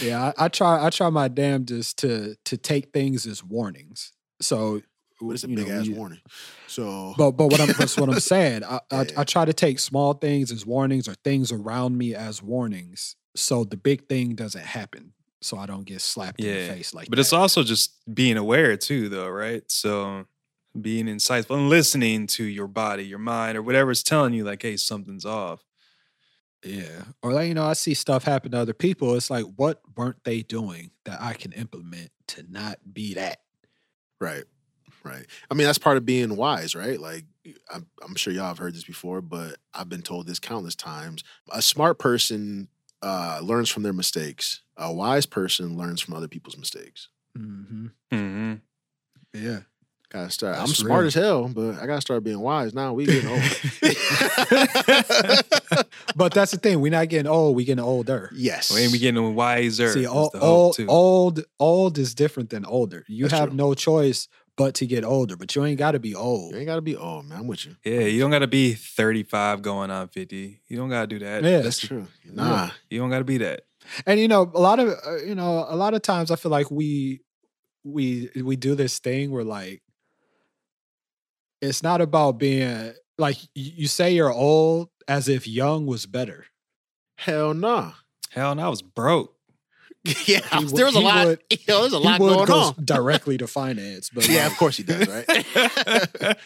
yeah. 0.00 0.32
I, 0.38 0.44
I 0.44 0.48
try. 0.48 0.86
I 0.86 0.90
try 0.90 1.10
my 1.10 1.26
damnedest 1.26 1.98
to 1.98 2.36
to 2.44 2.56
take 2.56 2.92
things 2.92 3.26
as 3.26 3.42
warnings. 3.42 4.12
So, 4.40 4.82
What 5.20 5.34
is 5.34 5.44
a 5.44 5.48
you 5.48 5.56
know, 5.56 5.64
big 5.64 5.72
ass 5.72 5.88
warning? 5.88 6.20
So 6.66 7.14
But 7.16 7.32
but 7.32 7.46
what 7.46 7.60
I'm 7.60 7.68
that's 7.78 7.96
what 7.96 8.08
I'm 8.08 8.20
saying. 8.20 8.64
I, 8.64 8.80
I 8.90 9.02
Yeah. 9.02 9.10
I 9.18 9.24
try 9.24 9.44
to 9.44 9.52
take 9.52 9.78
small 9.78 10.14
things 10.14 10.52
as 10.52 10.66
warnings 10.66 11.08
or 11.08 11.14
things 11.14 11.52
around 11.52 11.96
me 11.96 12.14
as 12.14 12.42
warnings, 12.42 13.16
so 13.34 13.64
the 13.64 13.76
big 13.76 14.08
thing 14.08 14.34
doesn't 14.34 14.64
happen. 14.64 15.12
So 15.42 15.58
I 15.58 15.66
don't 15.66 15.84
get 15.84 16.00
slapped 16.00 16.40
in 16.40 16.46
the 16.46 16.74
face 16.74 16.94
like 16.94 17.08
But 17.08 17.16
that. 17.16 17.20
it's 17.20 17.32
also 17.32 17.62
just 17.62 17.94
being 18.12 18.36
aware 18.36 18.76
too, 18.76 19.08
though, 19.08 19.28
right? 19.28 19.62
So 19.70 20.26
being 20.80 21.06
insightful 21.06 21.56
and 21.56 21.68
listening 21.68 22.26
to 22.28 22.44
your 22.44 22.66
body, 22.66 23.04
your 23.04 23.18
mind, 23.18 23.56
or 23.56 23.62
whatever 23.62 23.90
is 23.90 24.02
telling 24.02 24.32
you, 24.34 24.44
like, 24.44 24.62
hey, 24.62 24.76
something's 24.76 25.24
off. 25.24 25.64
Yeah. 26.64 27.04
Or 27.22 27.32
like, 27.32 27.48
you 27.48 27.54
know, 27.54 27.64
I 27.64 27.74
see 27.74 27.94
stuff 27.94 28.24
happen 28.24 28.52
to 28.52 28.58
other 28.58 28.74
people. 28.74 29.14
It's 29.14 29.30
like, 29.30 29.44
what 29.56 29.80
weren't 29.96 30.24
they 30.24 30.42
doing 30.42 30.90
that 31.04 31.20
I 31.22 31.34
can 31.34 31.52
implement 31.52 32.10
to 32.28 32.44
not 32.50 32.78
be 32.92 33.14
that? 33.14 33.38
Right. 34.20 34.44
Right. 35.06 35.26
I 35.50 35.54
mean, 35.54 35.66
that's 35.66 35.78
part 35.78 35.96
of 35.96 36.04
being 36.04 36.36
wise, 36.36 36.74
right? 36.74 37.00
Like, 37.00 37.24
I'm, 37.72 37.86
I'm 38.02 38.14
sure 38.16 38.32
y'all 38.32 38.46
have 38.48 38.58
heard 38.58 38.74
this 38.74 38.84
before, 38.84 39.20
but 39.20 39.56
I've 39.72 39.88
been 39.88 40.02
told 40.02 40.26
this 40.26 40.38
countless 40.38 40.74
times. 40.74 41.22
A 41.50 41.62
smart 41.62 41.98
person 41.98 42.68
uh, 43.02 43.38
learns 43.42 43.70
from 43.70 43.82
their 43.84 43.92
mistakes. 43.92 44.62
A 44.76 44.92
wise 44.92 45.26
person 45.26 45.76
learns 45.76 46.00
from 46.00 46.14
other 46.14 46.28
people's 46.28 46.58
mistakes. 46.58 47.08
Mm-hmm. 47.38 47.86
hmm 48.10 48.54
Yeah. 49.32 49.60
Gotta 50.08 50.30
start. 50.30 50.56
I'm 50.56 50.68
smart 50.68 51.00
real. 51.00 51.06
as 51.08 51.14
hell, 51.14 51.48
but 51.48 51.74
I 51.80 51.86
gotta 51.86 52.00
start 52.00 52.22
being 52.22 52.38
wise. 52.38 52.72
Now 52.72 52.92
we 52.94 53.06
getting 53.06 53.28
old. 53.28 53.40
but 56.16 56.32
that's 56.32 56.52
the 56.52 56.58
thing. 56.62 56.80
We're 56.80 56.92
not 56.92 57.08
getting 57.08 57.26
old. 57.26 57.56
We're 57.56 57.66
getting 57.66 57.84
older. 57.84 58.30
yes. 58.32 58.72
We 58.72 58.82
ain't 58.82 58.92
be 58.92 58.98
getting 59.00 59.34
wiser. 59.34 59.88
See, 59.88 60.06
old, 60.06 60.30
old, 60.36 60.76
old, 60.88 61.44
old 61.58 61.98
is 61.98 62.14
different 62.14 62.50
than 62.50 62.64
older. 62.64 63.04
You 63.08 63.24
That's 63.24 63.38
have 63.40 63.48
true. 63.48 63.56
no 63.56 63.74
choice 63.74 64.28
but 64.56 64.74
to 64.76 64.86
get 64.86 65.04
older, 65.04 65.36
but 65.36 65.54
you 65.54 65.64
ain't 65.64 65.78
got 65.78 65.92
to 65.92 65.98
be 65.98 66.14
old. 66.14 66.52
You 66.52 66.58
ain't 66.58 66.66
gotta 66.66 66.80
be 66.80 66.96
old, 66.96 67.26
man. 67.26 67.40
I'm 67.40 67.46
with 67.46 67.66
you. 67.66 67.76
Yeah, 67.84 68.00
you 68.00 68.20
don't 68.20 68.30
got 68.30 68.38
to 68.40 68.46
be 68.46 68.74
35 68.74 69.62
going 69.62 69.90
on 69.90 70.08
50. 70.08 70.62
You 70.66 70.76
don't 70.76 70.88
got 70.88 71.02
to 71.02 71.06
do 71.06 71.18
that. 71.20 71.44
Yeah. 71.44 71.60
That's 71.60 71.78
true. 71.78 72.06
Nah. 72.24 72.70
You 72.90 73.00
don't 73.00 73.10
got 73.10 73.18
to 73.18 73.24
be 73.24 73.38
that. 73.38 73.62
And 74.06 74.18
you 74.18 74.28
know, 74.28 74.50
a 74.54 74.60
lot 74.60 74.78
of 74.78 74.88
uh, 75.06 75.16
you 75.18 75.34
know, 75.34 75.66
a 75.68 75.76
lot 75.76 75.94
of 75.94 76.02
times 76.02 76.30
I 76.30 76.36
feel 76.36 76.50
like 76.50 76.70
we 76.70 77.20
we 77.84 78.30
we 78.42 78.56
do 78.56 78.74
this 78.74 78.98
thing 78.98 79.30
where 79.30 79.44
like 79.44 79.82
it's 81.60 81.82
not 81.82 82.00
about 82.00 82.38
being 82.38 82.94
like 83.18 83.36
you 83.54 83.86
say 83.86 84.12
you're 84.12 84.32
old 84.32 84.88
as 85.06 85.28
if 85.28 85.46
young 85.46 85.86
was 85.86 86.06
better. 86.06 86.46
Hell 87.16 87.54
nah. 87.54 87.92
Hell, 88.30 88.54
no, 88.54 88.66
I 88.66 88.68
was 88.68 88.82
broke. 88.82 89.35
yeah, 90.26 90.40
would- 90.58 90.68
there 90.76 90.86
was 90.86 90.94
a 90.94 91.00
lot. 91.00 91.26
would- 91.26 91.40
yo, 91.66 91.80
there's 91.80 91.92
a 91.92 91.98
He 91.98 92.04
lot 92.04 92.20
would 92.20 92.34
going 92.34 92.46
go 92.46 92.58
on. 92.60 92.74
directly 92.84 93.38
to 93.38 93.46
finance, 93.46 94.10
but 94.10 94.28
Yeah, 94.28 94.44
like, 94.44 94.52
of 94.52 94.58
course 94.58 94.76
he 94.76 94.82
does, 94.82 95.06
right? 95.08 95.26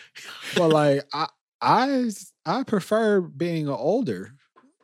but 0.57 0.69
like 0.69 1.05
I 1.13 1.27
I 1.61 2.11
I 2.47 2.63
prefer 2.65 3.21
being 3.21 3.69
older. 3.69 4.33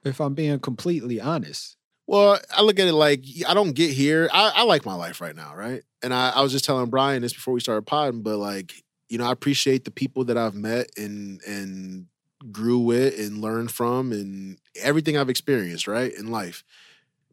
If 0.05 0.21
I'm 0.21 0.35
being 0.35 0.61
completely 0.61 1.21
honest. 1.21 1.77
Well, 2.07 2.39
I 2.57 2.63
look 2.63 2.79
at 2.79 2.87
it 2.87 2.93
like 2.93 3.25
I 3.49 3.55
don't 3.55 3.73
get 3.73 3.91
here. 3.91 4.29
I, 4.33 4.53
I 4.57 4.63
like 4.63 4.87
my 4.87 4.95
life 4.95 5.21
right 5.21 5.35
now, 5.35 5.57
right? 5.57 5.83
And 6.03 6.15
I, 6.15 6.31
I 6.31 6.43
was 6.43 6.53
just 6.53 6.65
telling 6.65 6.89
Bryan 6.91 7.23
this 7.23 7.33
before 7.33 7.53
we 7.55 7.59
started 7.59 7.83
podding, 7.87 8.23
but 8.23 8.37
like, 8.37 8.73
you 9.09 9.19
know, 9.19 9.27
I 9.27 9.33
appreciate 9.33 9.85
the 9.85 9.91
people 9.91 10.25
that 10.27 10.39
I've 10.39 10.55
met 10.55 10.91
and 10.97 11.41
and 11.45 12.07
grew 12.53 12.79
with 12.79 13.19
and 13.19 13.39
learned 13.41 13.73
from 13.73 14.13
and 14.13 14.59
everything 14.81 15.17
I've 15.17 15.31
experienced, 15.31 15.89
right, 15.89 16.13
in 16.13 16.31
life. 16.31 16.63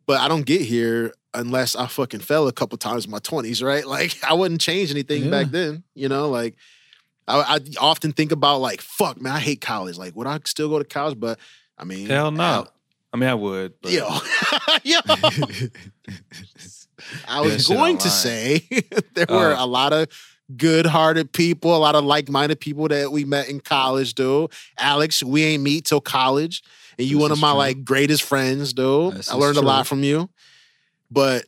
But 0.08 0.21
I 0.21 0.27
don't 0.27 0.45
get 0.45 0.62
here 0.62 1.13
unless 1.34 1.76
I 1.76 1.88
fucking 1.88 2.19
fell 2.22 2.48
a 2.48 2.52
couple 2.52 2.78
times 2.78 3.06
in 3.06 3.12
my 3.12 3.19
20s, 3.19 3.63
right? 3.63 3.86
Like 3.93 4.17
I 4.24 4.34
wouldn't 4.34 4.62
change 4.62 4.91
anything 4.91 5.26
Yeah. 5.26 5.30
back 5.32 5.48
then, 5.48 5.84
you 5.96 6.10
know, 6.10 6.30
like 6.30 6.56
I, 7.28 7.56
I 7.56 7.60
often 7.80 8.12
think 8.12 8.32
about 8.32 8.60
like, 8.60 8.82
fuck, 8.82 9.22
man, 9.22 9.34
I 9.34 9.39
hate 9.39 9.62
college. 9.62 9.98
Like, 9.98 10.15
would 10.15 10.28
I 10.28 10.39
still 10.46 10.69
go 10.69 10.78
to 10.80 10.86
college? 10.86 11.19
But 11.19 11.39
I 11.78 11.86
mean, 11.86 12.08
Hell 12.08 12.32
no. 12.32 12.67
I 13.13 13.17
mean, 13.17 13.30
I 13.30 13.36
would. 13.36 13.74
But 13.82 13.91
Yo, 13.91 14.08
yo. 14.84 15.00
I 17.28 17.41
was 17.41 17.65
shit 17.65 17.76
going 17.78 17.98
to 18.00 18.10
say 18.10 18.65
there 19.13 19.26
were 19.30 19.56
Oh. 19.58 19.63
a 19.63 19.67
lot 19.67 19.93
of 19.93 20.08
good-hearted 20.56 21.32
people, 21.32 21.76
a 21.76 21.78
lot 21.78 21.96
of 21.96 22.04
like-minded 22.04 22.60
people 22.60 22.88
that 22.89 23.12
we 23.12 23.26
met 23.26 23.50
in 23.50 23.60
college, 23.60 24.13
dude. 24.13 24.52
Alex, 24.78 25.24
we 25.24 25.43
ain't 25.43 25.63
meet 25.63 25.86
till 25.86 26.02
college, 26.02 26.63
and 26.98 27.08
you 27.08 27.17
one 27.17 27.32
of 27.32 27.39
my 27.39 27.52
true. 27.52 27.58
like 27.58 27.86
greatest 27.86 28.24
friends, 28.24 28.74
dude. 28.74 29.13
This 29.15 29.32
I 29.32 29.36
learned 29.36 29.58
a 29.58 29.62
lot 29.62 29.88
from 29.88 30.04
you, 30.04 30.30
but 31.13 31.45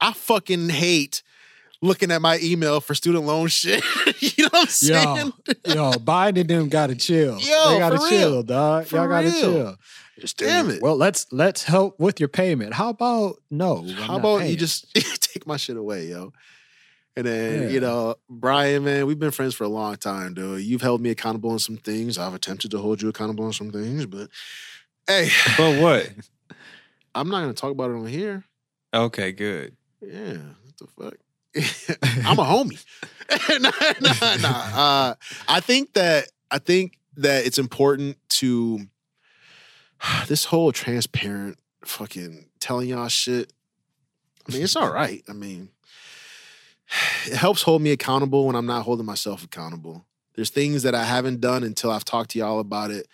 I 0.00 0.12
fucking 0.12 0.68
hate 0.70 1.22
looking 1.80 2.10
at 2.10 2.22
my 2.22 2.38
email 2.42 2.80
for 2.80 2.94
student 2.94 3.24
loan 3.24 3.48
shit. 3.48 3.84
you 4.20 4.44
know 4.44 4.48
what 4.52 4.60
I'm 4.62 4.66
saying? 4.66 5.32
Yo, 5.64 5.74
yo, 5.74 5.98
Biden 5.98 6.40
and 6.40 6.48
them 6.50 6.68
gotta 6.68 6.94
chill. 6.94 7.38
Yo, 7.40 7.68
they 7.70 7.78
gotta 7.78 7.98
for 7.98 8.08
chill, 8.08 8.30
real. 8.32 8.42
dog. 8.42 8.86
For 8.86 8.96
Y'all 8.96 9.08
gotta 9.08 9.28
real. 9.28 9.40
chill. 9.40 9.76
Damn 10.36 10.70
it. 10.70 10.82
Well, 10.82 10.96
let's 10.96 11.26
let's 11.32 11.64
help 11.64 11.98
with 11.98 12.20
your 12.20 12.28
payment. 12.28 12.74
How 12.74 12.90
about 12.90 13.36
no? 13.50 13.78
I'm 13.78 13.88
How 13.88 14.06
not 14.12 14.18
about 14.20 14.48
you 14.48 14.56
just 14.56 14.92
take 15.20 15.46
my 15.46 15.56
shit 15.56 15.76
away, 15.76 16.06
yo? 16.08 16.32
And 17.16 17.26
then, 17.26 17.62
Yeah. 17.64 17.68
you 17.68 17.80
know, 17.80 18.14
Bryan, 18.30 18.84
man, 18.84 19.06
we've 19.06 19.18
been 19.18 19.32
friends 19.32 19.54
for 19.54 19.64
a 19.64 19.68
long 19.68 19.96
time, 19.96 20.32
dude. 20.34 20.62
You've 20.62 20.80
held 20.80 21.00
me 21.02 21.10
accountable 21.10 21.50
on 21.50 21.58
some 21.58 21.76
things. 21.76 22.16
I've 22.18 22.32
attempted 22.34 22.70
to 22.70 22.78
hold 22.78 23.02
you 23.02 23.08
accountable 23.10 23.44
on 23.44 23.52
some 23.52 23.70
things, 23.70 24.06
but 24.06 24.28
hey, 25.06 25.28
but 25.58 25.80
what? 25.80 26.08
I'm 27.14 27.28
not 27.28 27.40
gonna 27.40 27.52
talk 27.52 27.70
about 27.70 27.90
it 27.90 27.94
on 27.94 28.06
here. 28.06 28.44
Okay, 28.94 29.32
good. 29.32 29.76
Yeah, 30.00 30.38
what 30.64 30.76
the 30.78 30.86
fuck? 30.86 31.14
I'm 32.26 32.38
a 32.38 32.44
homie. 32.44 32.82
nah, 33.60 33.70
nah, 34.00 34.36
nah. 34.36 34.80
Uh, 34.80 35.14
I 35.48 35.60
think 35.60 35.92
that 35.94 36.28
I 36.50 36.58
think 36.58 36.98
that 37.16 37.46
it's 37.46 37.58
important 37.58 38.16
to 38.28 38.80
this 40.28 40.44
whole 40.44 40.72
transparent 40.72 41.58
fucking 41.84 42.46
telling 42.60 42.88
y'all 42.88 43.08
shit. 43.08 43.52
I 44.48 44.52
mean, 44.52 44.62
it's 44.62 44.76
all 44.76 44.92
right. 44.92 45.22
I 45.28 45.32
mean, 45.32 45.68
it 47.26 47.36
helps 47.36 47.62
hold 47.62 47.82
me 47.82 47.92
accountable 47.92 48.46
when 48.46 48.56
I'm 48.56 48.66
not 48.66 48.82
holding 48.82 49.06
myself 49.06 49.44
accountable. 49.44 50.04
There's 50.34 50.50
things 50.50 50.82
that 50.82 50.94
I 50.94 51.04
haven't 51.04 51.40
done 51.40 51.62
until 51.62 51.90
I've 51.90 52.04
talked 52.04 52.30
to 52.30 52.38
y'all 52.38 52.58
about 52.58 52.90
it. 52.90 53.06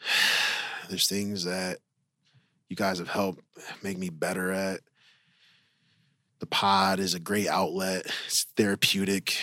There's 0.88 1.06
things 1.06 1.44
that 1.44 1.78
you 2.68 2.76
guys 2.76 2.98
have 2.98 3.08
helped 3.08 3.42
make 3.82 3.98
me 3.98 4.10
better 4.10 4.52
at. 4.52 4.80
The 6.40 6.46
pod 6.46 7.00
is 7.00 7.14
a 7.14 7.20
great 7.20 7.48
outlet. 7.48 8.06
It's 8.26 8.44
therapeutic. 8.56 9.36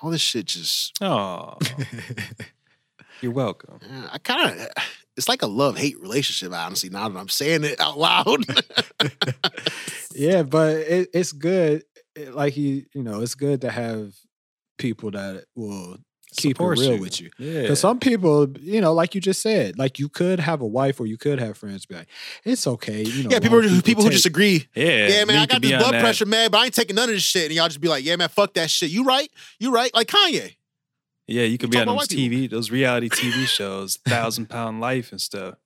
All 0.00 0.10
this 0.10 0.20
shit 0.20 0.46
just 0.46 0.96
Oh, 1.02 1.58
you're 3.20 3.32
welcome. 3.32 3.80
I 4.10 4.18
kind 4.18 4.60
of 4.60 4.68
it's 5.16 5.28
like 5.28 5.42
a 5.42 5.46
love-hate 5.48 6.00
relationship, 6.00 6.52
honestly, 6.56 6.90
now 6.90 7.08
that 7.08 7.18
I'm 7.18 7.28
saying 7.28 7.64
it 7.64 7.80
out 7.80 7.98
loud. 7.98 8.44
yeah, 10.14 10.44
but 10.44 10.76
it, 10.76 11.10
it's 11.12 11.32
good. 11.32 11.82
It- 12.14 12.34
like 12.34 12.56
you, 12.56 12.84
you 12.94 13.02
know, 13.02 13.20
it's 13.20 13.34
good 13.34 13.60
to 13.62 13.70
have 13.70 14.14
people 14.78 15.10
that 15.10 15.44
will 15.56 15.98
keep 16.38 16.60
it 16.60 16.64
real 16.64 16.94
you. 16.94 17.00
with 17.00 17.20
you. 17.20 17.30
Yeah. 17.38 17.62
Because 17.62 17.80
some 17.80 17.98
people, 17.98 18.48
you 18.60 18.80
know, 18.80 18.92
like 18.92 19.14
you 19.14 19.20
just 19.20 19.42
said, 19.42 19.78
like 19.78 19.98
you 19.98 20.08
could 20.08 20.40
have 20.40 20.60
a 20.60 20.66
wife 20.66 21.00
or 21.00 21.06
you 21.06 21.16
could 21.16 21.38
have 21.38 21.56
friends 21.58 21.86
be 21.86 21.96
like, 21.96 22.08
it's 22.44 22.66
okay. 22.66 23.02
You 23.02 23.24
know, 23.24 23.30
yeah, 23.30 23.40
people, 23.40 23.60
who 23.60 23.82
people 23.82 24.04
who 24.04 24.10
just 24.10 24.26
agree. 24.26 24.66
yeah. 24.74 25.08
Yeah, 25.08 25.24
man, 25.24 25.38
I 25.38 25.46
got 25.46 25.60
be 25.60 25.68
this 25.68 25.82
blood 25.82 25.94
that. 25.94 26.00
pressure, 26.00 26.26
man, 26.26 26.50
but 26.50 26.58
I 26.58 26.66
ain't 26.66 26.74
taking 26.74 26.96
none 26.96 27.08
of 27.08 27.14
this 27.14 27.22
shit. 27.22 27.46
And 27.46 27.54
y'all 27.54 27.68
just 27.68 27.80
be 27.80 27.88
like, 27.88 28.04
yeah, 28.04 28.16
man, 28.16 28.28
fuck 28.28 28.54
that 28.54 28.70
shit. 28.70 28.90
You 28.90 29.04
right? 29.04 29.30
You 29.58 29.72
right? 29.72 29.92
Like 29.94 30.08
Kanye. 30.08 30.54
Yeah, 31.26 31.42
you 31.42 31.58
could 31.58 31.70
be 31.70 31.78
on 31.78 31.86
those 31.86 32.08
TV, 32.08 32.48
those 32.48 32.70
reality 32.70 33.10
TV 33.10 33.46
shows, 33.46 33.98
Thousand 33.98 34.48
Pound 34.48 34.80
Life 34.80 35.12
and 35.12 35.20
stuff. 35.20 35.56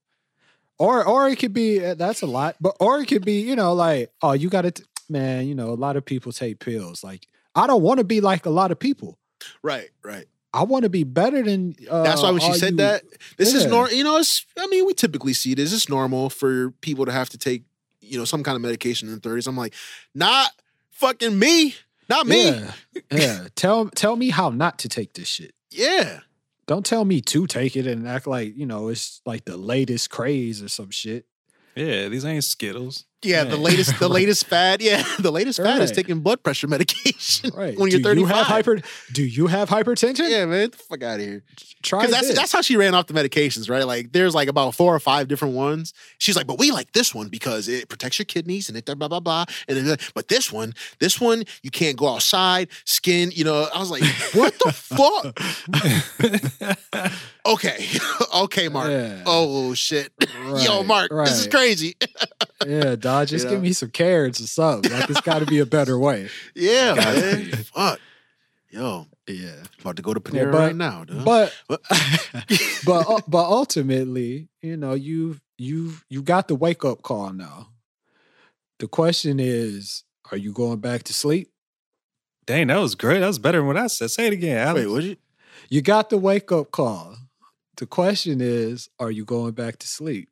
or 0.76 1.04
or 1.06 1.28
it 1.28 1.36
could 1.36 1.52
be 1.52 1.84
uh, 1.84 1.94
that's 1.94 2.22
a 2.22 2.26
lot, 2.26 2.56
but 2.60 2.76
or 2.80 3.00
it 3.00 3.06
could 3.06 3.24
be, 3.24 3.40
you 3.40 3.54
know, 3.54 3.72
like, 3.72 4.10
oh, 4.22 4.32
you 4.32 4.48
got 4.50 4.62
to, 4.62 4.84
man, 5.08 5.46
you 5.46 5.54
know, 5.54 5.68
a 5.70 5.78
lot 5.78 5.96
of 5.96 6.04
people 6.04 6.32
take 6.32 6.58
pills. 6.58 7.04
Like, 7.04 7.28
I 7.54 7.68
don't 7.68 7.82
want 7.82 7.98
to 7.98 8.04
be 8.04 8.20
like 8.20 8.44
a 8.44 8.50
lot 8.50 8.72
of 8.72 8.78
people. 8.80 9.18
Right, 9.62 9.90
right. 10.02 10.26
I 10.54 10.64
want 10.64 10.82
to 10.84 10.90
be 10.90 11.04
better 11.04 11.42
than. 11.42 11.74
Uh, 11.90 12.02
That's 12.02 12.22
why 12.22 12.30
when 12.30 12.40
she 12.40 12.52
said 12.54 12.72
you- 12.72 12.76
that, 12.78 13.02
this 13.38 13.54
is 13.54 13.66
normal. 13.66 13.92
You 13.92 14.04
know, 14.04 14.18
it's. 14.18 14.44
I 14.58 14.66
mean, 14.66 14.86
we 14.86 14.94
typically 14.94 15.32
see 15.32 15.54
this. 15.54 15.72
It's 15.72 15.88
normal 15.88 16.28
for 16.30 16.70
people 16.82 17.06
to 17.06 17.12
have 17.12 17.30
to 17.30 17.38
take, 17.38 17.62
you 18.00 18.18
know, 18.18 18.24
some 18.24 18.42
kind 18.42 18.56
of 18.56 18.62
medication 18.62 19.08
in 19.08 19.14
their 19.14 19.20
thirties. 19.20 19.46
I'm 19.46 19.56
like, 19.56 19.74
not 20.14 20.50
fucking 20.90 21.38
me, 21.38 21.74
not 22.08 22.26
me. 22.26 22.50
Yeah, 22.50 22.72
yeah. 23.10 23.46
Tell 23.54 23.88
tell 23.88 24.16
me 24.16 24.30
how 24.30 24.50
not 24.50 24.78
to 24.80 24.88
take 24.88 25.14
this 25.14 25.28
shit. 25.28 25.54
Yeah. 25.70 26.20
Don't 26.66 26.86
tell 26.86 27.04
me 27.04 27.20
to 27.22 27.46
take 27.46 27.74
it 27.76 27.86
and 27.86 28.06
act 28.06 28.26
like 28.26 28.56
you 28.56 28.66
know 28.66 28.88
it's 28.88 29.20
like 29.26 29.44
the 29.46 29.56
latest 29.56 30.10
craze 30.10 30.62
or 30.62 30.68
some 30.68 30.90
shit. 30.90 31.26
Yeah, 31.74 32.08
these 32.08 32.24
ain't 32.24 32.44
Skittles. 32.44 33.04
Yeah, 33.24 33.44
the 33.44 33.56
latest, 33.56 33.98
the 33.98 34.08
latest 34.20 34.46
fad. 34.46 34.82
Yeah, 34.82 35.02
the 35.18 35.30
latest 35.30 35.60
fad 35.62 35.80
is 35.82 35.90
taking 35.92 36.20
blood 36.20 36.42
pressure 36.42 36.66
medication 36.66 37.50
Right? 37.56 37.78
when 37.78 37.90
you're 37.90 38.00
do 38.00 38.04
35. 38.04 38.18
you 38.18 38.26
have 38.26 38.46
hyper? 38.46 38.80
Do 39.12 39.22
you 39.24 39.46
have 39.46 39.68
hypertension? 39.68 40.28
Yeah, 40.28 40.44
man, 40.46 40.70
the 40.70 40.76
fuck 40.76 41.02
out 41.02 41.20
of 41.20 41.26
here. 41.26 41.42
Try 41.82 42.00
Because 42.00 42.14
that's 42.14 42.28
this. 42.28 42.36
that's 42.36 42.52
how 42.52 42.62
she 42.62 42.76
ran 42.76 42.94
off 42.94 43.06
the 43.06 43.14
medications, 43.14 43.68
right? 43.70 43.86
Like 43.86 44.12
there's 44.12 44.34
like 44.34 44.48
about 44.48 44.74
four 44.74 44.94
or 44.94 45.00
five 45.00 45.28
different 45.28 45.54
ones. 45.54 45.92
She's 46.18 46.36
like, 46.36 46.46
but 46.46 46.58
we 46.58 46.70
like 46.70 46.92
this 46.92 47.14
one 47.14 47.28
because 47.28 47.68
it 47.68 47.88
protects 47.88 48.18
your 48.18 48.26
kidneys 48.26 48.68
and 48.68 48.78
it 48.78 48.84
blah 48.84 48.94
blah 49.08 49.20
blah. 49.20 49.44
And 49.68 49.78
then, 49.78 49.96
but 50.14 50.28
this 50.28 50.52
one, 50.52 50.74
this 51.00 51.20
one, 51.20 51.44
you 51.62 51.70
can't 51.70 51.96
go 51.96 52.08
outside, 52.08 52.68
skin. 52.84 53.30
You 53.32 53.44
know, 53.44 53.68
I 53.74 53.78
was 53.78 53.90
like, 53.90 54.04
what 54.34 54.54
the 54.58 54.72
fuck? 54.72 55.38
Okay, 57.44 57.86
okay, 58.36 58.68
Mark. 58.68 58.90
Yeah. 58.90 59.22
Oh 59.26 59.74
shit, 59.74 60.12
yo, 60.20 60.78
Right, 60.78 60.86
Mark, 60.86 61.10
this 61.24 61.40
is 61.40 61.46
crazy. 61.48 61.96
Yeah, 62.66 62.96
dog. 62.96 63.28
Just 63.28 63.44
You 63.44 63.50
give 63.50 63.62
me 63.62 63.72
some 63.72 63.90
carrots 63.90 64.40
or 64.40 64.46
something. 64.46 64.90
Like 64.92 65.08
it's 65.10 65.20
got 65.20 65.40
to 65.40 65.46
be 65.46 65.58
a 65.58 65.66
better 65.66 65.98
way. 65.98 66.28
yeah, 66.54 66.94
man. 66.94 67.44
be. 67.50 67.56
Fuck, 67.56 68.00
yo, 68.70 69.06
Yeah, 69.26 69.62
about 69.80 69.96
to 69.96 70.02
go 70.02 70.14
to 70.14 70.20
Yeah, 70.32 70.42
Panera 70.44 70.52
but- 70.52 70.58
right 70.58 70.76
now, 70.76 71.04
dude. 71.04 71.24
but 71.24 71.52
but 71.68 73.22
but 73.28 73.44
ultimately, 73.44 74.48
you 74.60 74.76
know, 74.76 74.94
you've 74.94 75.40
you've 75.58 76.04
you 76.08 76.22
got 76.22 76.48
the 76.48 76.54
wake 76.54 76.84
up 76.84 77.02
call 77.02 77.32
now. 77.32 77.68
The 78.78 78.88
question 78.88 79.38
is, 79.38 80.02
are 80.30 80.36
you 80.36 80.52
going 80.52 80.80
back 80.80 81.04
to 81.04 81.14
sleep? 81.14 81.48
Dang, 82.46 82.66
that 82.66 82.78
was 82.80 82.96
great. 82.96 83.20
That 83.20 83.28
was 83.28 83.38
better 83.38 83.58
than 83.58 83.68
what 83.68 83.76
I 83.76 83.86
said. 83.86 84.10
Say 84.10 84.26
it 84.26 84.32
again. 84.32 84.58
Alex. 84.58 84.86
Wait, 84.86 84.92
what 84.92 85.04
you? 85.04 85.16
You 85.68 85.80
got 85.82 86.10
the 86.10 86.18
wake 86.18 86.50
up 86.50 86.72
call. 86.72 87.16
The 87.76 87.86
question 87.86 88.40
is, 88.40 88.88
are 88.98 89.10
you 89.10 89.24
going 89.24 89.52
back 89.52 89.78
to 89.78 89.86
sleep? 89.86 90.28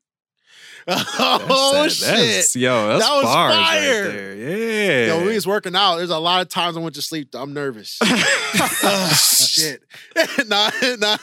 Oh 0.88 1.72
That's- 1.72 1.94
shit! 1.96 2.06
that's- 2.08 2.56
yo, 2.56 2.88
that's 2.88 3.04
That 3.04 3.14
was 3.14 3.24
bars 3.24 3.54
fire. 3.54 4.02
right 4.04 4.12
there. 4.12 4.34
Yeah. 4.36 5.06
Yo, 5.18 5.26
we 5.26 5.34
was 5.34 5.46
working 5.46 5.76
out. 5.76 5.96
There's 5.96 6.10
a 6.10 6.18
lot 6.18 6.40
of 6.42 6.48
times 6.48 6.76
I 6.76 6.80
went 6.80 6.94
to 6.96 7.02
sleep. 7.02 7.28
I'm 7.34 7.52
nervous. 7.52 7.98
oh, 8.04 9.08
shit. 9.14 9.82
nah, 10.48 10.70
nah. 10.98 11.16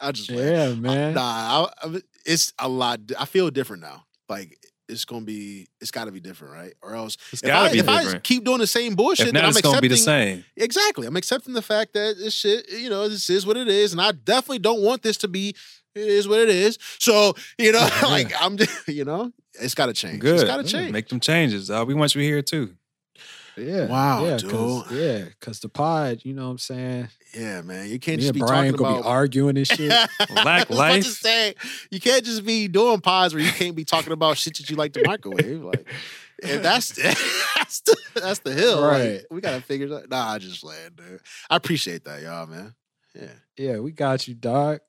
I 0.00 0.12
just 0.12 0.30
Yeah, 0.30 0.74
man. 0.74 1.14
Nah, 1.14 1.68
I, 1.82 1.86
I- 1.88 2.02
it's 2.24 2.52
a 2.58 2.68
lot. 2.68 3.00
I 3.18 3.24
feel 3.24 3.50
different 3.50 3.82
now. 3.82 4.04
Like 4.28 4.58
it's 4.88 5.04
gonna 5.04 5.24
be. 5.24 5.66
It's 5.80 5.90
got 5.90 6.04
to 6.04 6.12
be 6.12 6.20
different, 6.20 6.54
right? 6.54 6.72
Or 6.82 6.94
else 6.94 7.16
it's 7.32 7.42
if, 7.42 7.46
gotta 7.48 7.70
I, 7.70 7.72
be 7.72 7.78
if 7.80 7.88
I 7.88 8.02
different. 8.04 8.24
keep 8.24 8.44
doing 8.44 8.58
the 8.58 8.66
same 8.66 8.94
bullshit, 8.94 9.28
if 9.28 9.32
then 9.32 9.42
I'm 9.44 9.50
it's 9.50 9.60
gonna 9.60 9.72
accepting. 9.78 9.88
be 9.88 9.94
the 9.94 10.00
same. 10.00 10.44
Exactly. 10.56 11.06
I'm 11.06 11.16
accepting 11.16 11.54
the 11.54 11.62
fact 11.62 11.94
that 11.94 12.16
this 12.18 12.34
shit, 12.34 12.70
you 12.70 12.90
know, 12.90 13.08
this 13.08 13.28
is 13.30 13.44
what 13.46 13.56
it 13.56 13.68
is, 13.68 13.92
and 13.92 14.00
I 14.00 14.12
definitely 14.12 14.60
don't 14.60 14.82
want 14.82 15.02
this 15.02 15.16
to 15.18 15.28
be. 15.28 15.54
It 15.94 16.06
is 16.06 16.26
what 16.28 16.40
it 16.40 16.48
is. 16.48 16.78
So 16.98 17.34
you 17.58 17.72
know, 17.72 17.88
like 18.02 18.32
I'm, 18.40 18.56
you 18.86 19.04
know, 19.04 19.32
it's 19.60 19.74
got 19.74 19.86
to 19.86 19.92
change. 19.92 20.20
Good. 20.20 20.34
It's 20.34 20.44
got 20.44 20.58
to 20.58 20.62
Yeah, 20.64 20.80
change. 20.82 20.92
Make 20.92 21.08
them 21.08 21.20
changes. 21.20 21.70
Uh, 21.70 21.84
we 21.86 21.94
want 21.94 22.14
you 22.14 22.22
here 22.22 22.42
too. 22.42 22.74
Yeah. 23.54 23.86
Wow, 23.86 24.24
yeah, 24.24 24.36
dude. 24.38 24.50
Cause, 24.50 24.90
yeah, 24.90 25.24
because 25.24 25.60
the 25.60 25.68
pod, 25.68 26.20
you 26.24 26.32
know 26.32 26.46
what 26.46 26.52
I'm 26.52 26.58
saying? 26.58 27.08
yeah, 27.34 27.60
man. 27.60 27.86
You 27.86 27.98
can't 27.98 28.16
Me 28.16 28.22
just 28.22 28.28
and 28.28 28.34
be 28.34 28.40
Bryan 28.40 28.72
talking 28.72 28.76
gonna 28.82 28.94
about 28.94 29.02
be 29.02 29.08
arguing 29.10 29.56
and 29.58 29.66
shit. 29.68 29.90
Black 29.90 30.08
I 30.28 30.30
was 30.30 30.38
about 30.38 30.68
to 30.68 30.74
life. 30.74 31.04
say, 31.04 31.54
you 31.90 32.00
can't 32.00 32.24
just 32.24 32.46
be 32.46 32.66
doing 32.68 33.02
pods 33.02 33.34
where 33.34 33.42
you 33.42 33.52
can't 33.52 33.76
be 33.76 33.84
talking 33.84 34.14
about 34.14 34.38
shit 34.38 34.56
that 34.56 34.70
you 34.70 34.76
like 34.76 34.94
to 34.94 35.00
microwave. 35.06 35.62
Like, 35.62 35.86
and 36.42 36.64
that's 36.64 36.92
that's 36.92 37.80
the 37.82 37.96
that's 38.14 38.38
the 38.38 38.54
hill. 38.54 38.80
Like, 38.80 38.90
Right. 39.02 39.20
we 39.30 39.42
gotta 39.42 39.60
figure 39.60 39.88
that. 39.88 40.08
Nah, 40.08 40.32
I 40.32 40.38
just 40.38 40.62
playing, 40.62 40.92
dude. 40.96 41.20
I 41.50 41.56
appreciate 41.56 42.04
that, 42.04 42.22
y'all, 42.22 42.46
man. 42.46 42.74
Yeah. 43.14 43.26
Yeah, 43.58 43.78
we 43.80 43.92
got 43.92 44.26
you, 44.26 44.32
dog. 44.34 44.80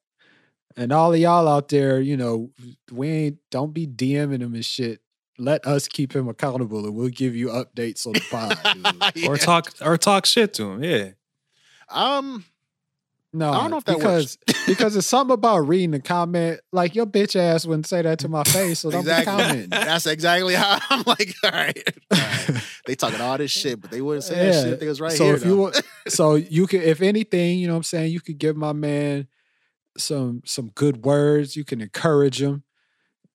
And 0.75 0.91
all 0.91 1.13
of 1.13 1.19
y'all 1.19 1.47
out 1.47 1.69
there, 1.69 1.99
you 2.01 2.17
know, 2.17 2.49
we 2.91 3.09
ain't 3.09 3.37
don't 3.51 3.73
be 3.73 3.85
DMing 3.87 4.41
him 4.41 4.53
and 4.55 4.65
shit. 4.65 5.01
Let 5.39 5.65
us 5.65 5.87
keep 5.87 6.15
him 6.15 6.27
accountable 6.27 6.85
and 6.85 6.95
we'll 6.95 7.09
give 7.09 7.35
you 7.35 7.47
updates 7.49 8.05
on 8.05 8.13
the 8.13 8.23
pod. 8.31 9.13
dude. 9.15 9.27
Or 9.27 9.37
talk 9.37 9.73
or 9.81 9.97
talk 9.97 10.25
shit 10.25 10.53
to 10.55 10.71
him. 10.71 10.83
Yeah. 10.83 11.09
Um, 11.89 12.45
No, 13.33 13.51
I 13.51 13.61
don't 13.61 13.71
know 13.71 13.77
if 13.77 13.85
that 13.85 13.97
because 13.97 14.37
works. 14.47 14.65
because 14.67 14.95
it's 14.95 15.07
something 15.07 15.33
about 15.33 15.67
reading 15.67 15.91
the 15.91 15.99
comment. 15.99 16.59
Like 16.71 16.93
your 16.95 17.07
bitch 17.07 17.35
ass 17.35 17.65
wouldn't 17.65 17.87
say 17.87 18.03
that 18.03 18.19
to 18.19 18.29
my 18.29 18.43
face, 18.47 18.79
so 18.79 18.91
don't 18.91 19.01
exactly. 19.01 19.33
be 19.33 19.41
commenting. 19.43 19.69
That's 19.71 20.05
exactly 20.05 20.53
how 20.53 20.79
I'm 20.91 21.03
like. 21.07 21.33
All 21.43 21.49
right, 21.51 21.83
all 22.11 22.19
right. 22.19 22.63
they 22.85 22.93
talking 22.95 23.19
all 23.19 23.37
this 23.39 23.49
shit, 23.51 23.81
but 23.81 23.89
they 23.89 24.01
wouldn't 24.01 24.23
say 24.23 24.35
that 24.35 24.53
shit. 24.63 24.79
They 24.79 24.87
was 24.87 25.01
right 25.01 25.11
so 25.11 25.25
here. 25.25 25.35
if 25.35 25.43
you 25.45 25.55
though. 25.55 25.61
wa- 25.63 25.71
so 26.07 26.35
you 26.35 26.67
could 26.67 26.83
if 26.83 27.01
anything, 27.01 27.57
you 27.57 27.65
know 27.67 27.73
what 27.73 27.77
I'm 27.77 27.83
saying, 27.83 28.11
you 28.11 28.21
could 28.21 28.37
give 28.37 28.55
my 28.55 28.71
man 28.73 29.27
some 29.97 30.41
some 30.45 30.69
good 30.75 31.05
words. 31.05 31.55
You 31.55 31.63
can 31.63 31.81
encourage 31.81 32.39
them 32.39 32.63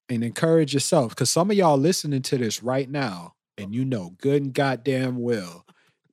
and 0.09 0.23
encourage 0.23 0.73
yourself. 0.73 1.15
Cause 1.15 1.29
some 1.29 1.51
of 1.51 1.57
y'all 1.57 1.77
listening 1.77 2.21
to 2.23 2.37
this 2.37 2.63
right 2.63 2.89
now, 2.89 3.35
and 3.57 3.73
you 3.73 3.85
know 3.85 4.15
good 4.21 4.41
and 4.41 4.53
goddamn 4.53 5.17
well 5.17 5.65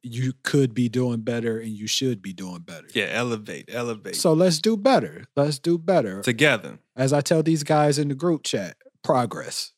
you 0.08 0.32
could 0.44 0.72
be 0.72 0.88
doing 0.88 1.20
better 1.20 1.58
and 1.58 1.70
you 1.70 1.88
should 1.88 2.22
be 2.22 2.32
doing 2.32 2.60
better. 2.60 2.86
Yeah. 2.94 3.08
Elevate. 3.10 3.68
Elevate. 3.72 4.14
So 4.14 4.32
let's 4.32 4.60
do 4.60 4.76
better. 4.76 5.24
Let's 5.34 5.58
do 5.58 5.78
better. 5.78 6.22
together. 6.22 6.78
As 6.94 7.12
I 7.12 7.20
tell 7.20 7.42
these 7.42 7.64
guys 7.64 7.98
in 7.98 8.08
the 8.08 8.14
group 8.14 8.44
chat, 8.44 8.76
progress. 9.02 9.72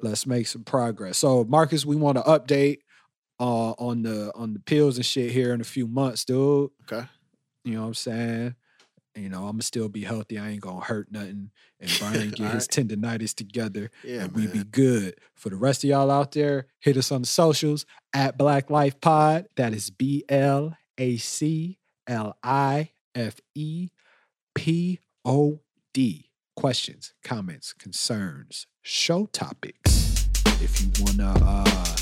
Let's 0.00 0.26
make 0.26 0.46
some 0.46 0.64
progress. 0.64 1.18
So 1.18 1.44
Markus, 1.44 1.84
we 1.84 1.96
want 1.96 2.16
to 2.18 2.22
update 2.24 2.78
uh 3.40 3.72
on 3.72 4.02
the 4.02 4.32
on 4.34 4.54
the 4.54 4.60
pills 4.60 4.96
and 4.96 5.04
shit 5.04 5.32
here 5.32 5.52
in 5.52 5.60
a 5.60 5.64
few 5.64 5.86
months, 5.86 6.24
dude. 6.24 6.70
okay, 6.90 7.06
You 7.64 7.74
know 7.74 7.82
what 7.82 7.86
I'm 7.88 7.94
saying? 7.94 8.54
You 9.16 9.28
know, 9.28 9.42
I'm 9.44 9.52
gonna 9.52 9.62
still 9.62 9.88
be 9.88 10.02
healthy. 10.02 10.38
I 10.38 10.50
ain't 10.50 10.60
gonna 10.60 10.84
hurt 10.84 11.10
nothing. 11.10 11.50
And 11.80 11.90
Bryan 11.98 12.30
get 12.36 12.52
his 12.52 12.66
tendonitis 12.66 13.34
together. 13.34 13.90
yeah, 14.02 14.24
and 14.24 14.32
we 14.32 14.46
be 14.46 14.64
good. 14.64 15.14
For 15.34 15.50
the 15.50 15.56
rest 15.56 15.84
of 15.84 15.90
y'all 15.90 16.10
out 16.10 16.32
there, 16.32 16.66
hit 16.80 16.96
us 16.96 17.12
on 17.12 17.22
the 17.22 17.26
socials 17.28 17.86
at 18.12 18.36
Black 18.36 18.70
Life 18.70 19.00
Pod. 19.00 19.46
That 19.56 19.72
is 19.72 19.90
B 19.90 20.24
L 20.28 20.76
A 20.98 21.16
C 21.18 21.78
L 22.08 22.36
I 22.42 22.90
F 23.14 23.36
E 23.54 23.90
P 24.54 24.98
O 25.24 25.60
D. 25.92 26.30
Questions, 26.56 27.14
comments, 27.22 27.72
concerns, 27.72 28.66
show 28.82 29.26
topics. 29.26 30.28
If 30.60 30.80
you 30.82 30.90
wanna 31.04 31.34
uh 31.40 31.96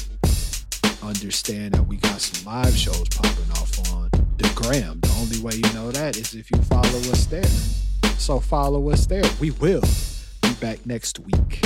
understand 1.02 1.74
that 1.74 1.86
we 1.86 1.96
got 1.96 2.20
some 2.20 2.44
live 2.46 2.76
shows 2.76 3.08
popping 3.08 3.50
off 3.52 3.92
on 3.92 4.10
the 4.42 4.52
gram. 4.54 5.00
The 5.00 5.14
only 5.20 5.40
way 5.40 5.54
you 5.54 5.74
know 5.74 5.90
that 5.92 6.16
is 6.16 6.34
if 6.34 6.50
you 6.50 6.58
follow 6.62 6.98
us 7.12 7.26
there. 7.26 7.44
So 8.18 8.40
follow 8.40 8.90
us 8.90 9.06
there. 9.06 9.22
We 9.40 9.50
will 9.52 9.82
be 10.42 10.52
back 10.60 10.84
next 10.84 11.20
week 11.20 11.62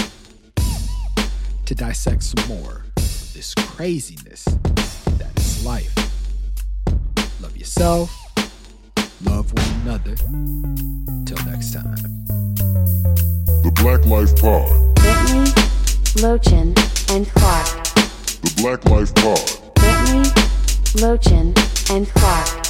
to 1.64 1.74
dissect 1.74 2.22
some 2.22 2.46
more 2.48 2.84
of 2.96 3.32
this 3.34 3.54
craziness 3.54 4.44
that 4.44 5.32
is 5.36 5.64
life. 5.64 5.94
Love 7.40 7.56
yourself, 7.56 8.14
love 9.24 9.52
one 9.52 9.80
another. 9.82 10.14
Till 11.24 11.44
next 11.46 11.72
time. 11.72 12.24
The 13.62 13.72
Black 13.74 14.04
Life 14.06 14.36
Pod. 14.36 14.70
Whitney, 15.00 15.50
Lochin, 16.22 16.74
and 17.10 17.26
Clark. 17.28 17.84
The 18.42 18.54
Black 18.58 18.84
Life 18.84 19.14
Pod. 19.14 19.38
Whitney, 19.80 20.30
Lochin, 21.00 21.54
and 21.90 22.08
Clark. 22.08 22.65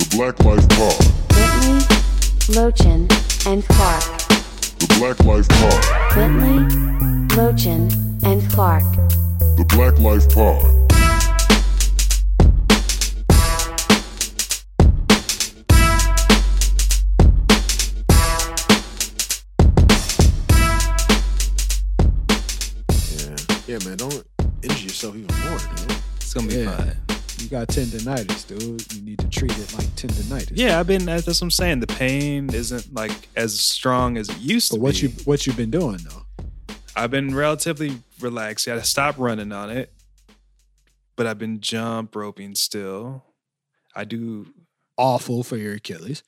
The 0.00 0.16
Black 0.16 0.40
Life 0.44 0.66
Pod. 0.70 0.98
Whitney, 1.36 1.78
Lochin, 2.56 3.06
and 3.46 3.64
Clark. 3.68 4.02
The 4.78 4.86
Black 4.98 5.20
Life 5.24 5.48
Pod. 5.48 6.16
Whitney, 6.16 6.58
Lochin, 7.36 7.90
and 8.24 8.50
Clark. 8.50 8.82
The 9.56 9.64
Black 9.68 9.98
Life 9.98 10.28
Pod. 10.34 10.76
yeah, 22.88 23.36
yeah, 23.66 23.78
man. 23.84 23.96
Don't 23.96 24.24
injure 24.62 24.84
yourself 24.84 25.14
even 25.16 25.34
more, 25.48 25.58
dude. 25.58 25.96
It's 26.16 26.34
gonna 26.34 26.46
be 26.48 26.54
Yeah. 26.56 26.76
fine. 26.76 27.09
You 27.40 27.48
got 27.48 27.68
tendonitis, 27.68 28.46
dude. 28.46 28.92
You 28.92 29.02
need 29.02 29.18
to 29.18 29.28
treat 29.28 29.52
it 29.52 29.72
like 29.74 29.86
tendonitis. 29.96 30.52
Yeah, 30.54 30.78
I've 30.78 30.86
been. 30.86 31.06
That's 31.06 31.26
what 31.26 31.42
I'm 31.42 31.50
saying. 31.50 31.80
The 31.80 31.86
pain 31.86 32.52
isn't 32.52 32.92
like 32.94 33.12
as 33.34 33.58
strong 33.58 34.16
as 34.18 34.28
it 34.28 34.38
used 34.38 34.70
But 34.72 34.76
to 34.76 34.82
what 34.82 34.94
be. 34.94 35.00
you 35.00 35.08
what 35.24 35.46
you 35.46 35.52
been 35.54 35.70
doing 35.70 35.98
though? 36.08 36.44
I've 36.94 37.10
been 37.10 37.34
relatively 37.34 38.02
relaxed. 38.20 38.68
I 38.68 38.78
stopped 38.82 39.18
running 39.18 39.52
on 39.52 39.70
it, 39.70 39.92
but 41.16 41.26
I've 41.26 41.38
been 41.38 41.60
jump 41.60 42.14
roping 42.14 42.54
still. 42.54 43.24
I 43.94 44.04
do. 44.04 44.46
Awful 44.96 45.42
for 45.42 45.56
your 45.56 45.74
Achilles. 45.74 46.22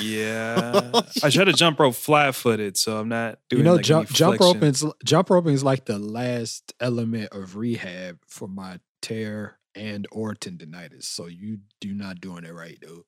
Yeah, 0.00 0.90
I 1.22 1.30
try 1.30 1.44
to 1.44 1.52
jump 1.52 1.78
rope 1.80 1.94
flat 1.94 2.34
footed, 2.34 2.76
so 2.76 2.98
I'm 2.98 3.08
not 3.08 3.38
doing. 3.48 3.60
you 3.60 3.64
know, 3.64 3.74
like 3.76 3.84
jump 3.84 4.08
jump 4.10 4.40
roping 4.40 4.62
is 4.70 4.84
jump 5.04 5.30
roping 5.30 5.54
is 5.54 5.64
like 5.64 5.86
the 5.86 5.98
last 5.98 6.72
element 6.80 7.30
of 7.32 7.56
rehab 7.56 8.18
for 8.28 8.46
my 8.48 8.78
tear 9.02 9.58
and 9.74 10.06
or 10.12 10.34
tendonitis. 10.34 11.04
So 11.04 11.26
you 11.26 11.58
do 11.80 11.92
not 11.94 12.20
doing 12.20 12.44
it 12.44 12.52
right, 12.54 12.78
dude. 12.80 13.02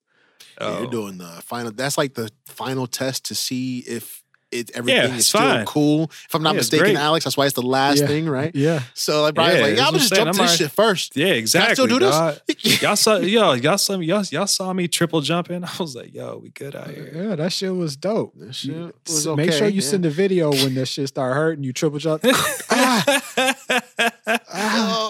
Yeah, 0.61 0.67
Oh. 0.67 0.79
You're 0.83 0.91
doing 0.91 1.19
the 1.19 1.27
final. 1.45 1.71
That's 1.73 1.99
like 1.99 2.15
the 2.15 2.31
final 2.47 2.87
test 2.87 3.25
to 3.27 3.35
see 3.35 3.81
if 3.81 4.23
it 4.53 4.71
everything 4.75 5.11
it's 5.11 5.17
is 5.19 5.27
still 5.27 5.41
fine. 5.41 5.67
cool. 5.67 6.05
If 6.05 6.35
I'm 6.35 6.43
not 6.43 6.55
Yeah, 6.55 6.59
mistaken, 6.59 6.85
great. 6.87 6.97
Alex, 6.97 7.25
that's 7.25 7.37
why 7.37 7.47
it's 7.47 7.55
the 7.57 7.63
last 7.63 7.99
Yeah. 8.01 8.07
thing, 8.07 8.29
right? 8.29 8.55
Yeah. 8.55 8.81
So 8.95 9.23
like 9.23 9.35
Bryan's 9.35 9.59
Yeah, 9.59 9.67
like, 9.67 9.77
yeah, 9.77 9.87
I'm 9.89 9.93
just 9.95 10.05
I'm 10.13 10.17
saying. 10.17 10.19
jump 10.27 10.29
I'm 10.29 10.33
this 10.33 10.39
alright. 10.41 10.59
shit 10.59 10.71
first. 10.71 11.17
Yeah, 11.17 11.27
exactly. 11.27 11.75
still 11.75 11.87
do 11.89 11.99
this? 11.99 12.81
y'all 12.81 12.95
saw, 12.97 13.17
yo, 13.17 13.53
y'all 13.55 13.77
saw 13.77 13.97
me, 13.99 14.07
y'all, 14.07 14.23
y'all 14.31 14.47
saw 14.47 14.73
me 14.73 14.87
triple 14.87 15.21
jumping. 15.21 15.65
I 15.65 15.71
was 15.81 15.97
like, 15.97 16.15
yo, 16.15 16.39
we 16.43 16.51
good 16.51 16.77
out 16.77 16.89
here. 16.91 17.11
Yeah, 17.13 17.35
that 17.35 17.53
shit 17.53 17.75
was 17.75 17.97
dope. 17.97 18.35
That 18.39 18.47
You- 18.47 18.53
shit 18.53 18.95
was 19.09 19.27
s- 19.27 19.37
Make 19.37 19.53
sure 19.53 19.67
you 19.67 19.81
yeah. 19.83 19.89
send 19.89 20.07
a 20.07 20.11
video 20.11 20.53
when 20.53 20.75
that 20.77 20.87
shit 20.87 21.09
start 21.09 21.35
hurting. 21.35 21.65
You 21.65 21.73
triple 21.73 21.99
jump. 21.99 22.23
Oh, 22.25 22.63
ah. 22.71 23.23
th- 23.35 23.55
ah. 24.49 25.06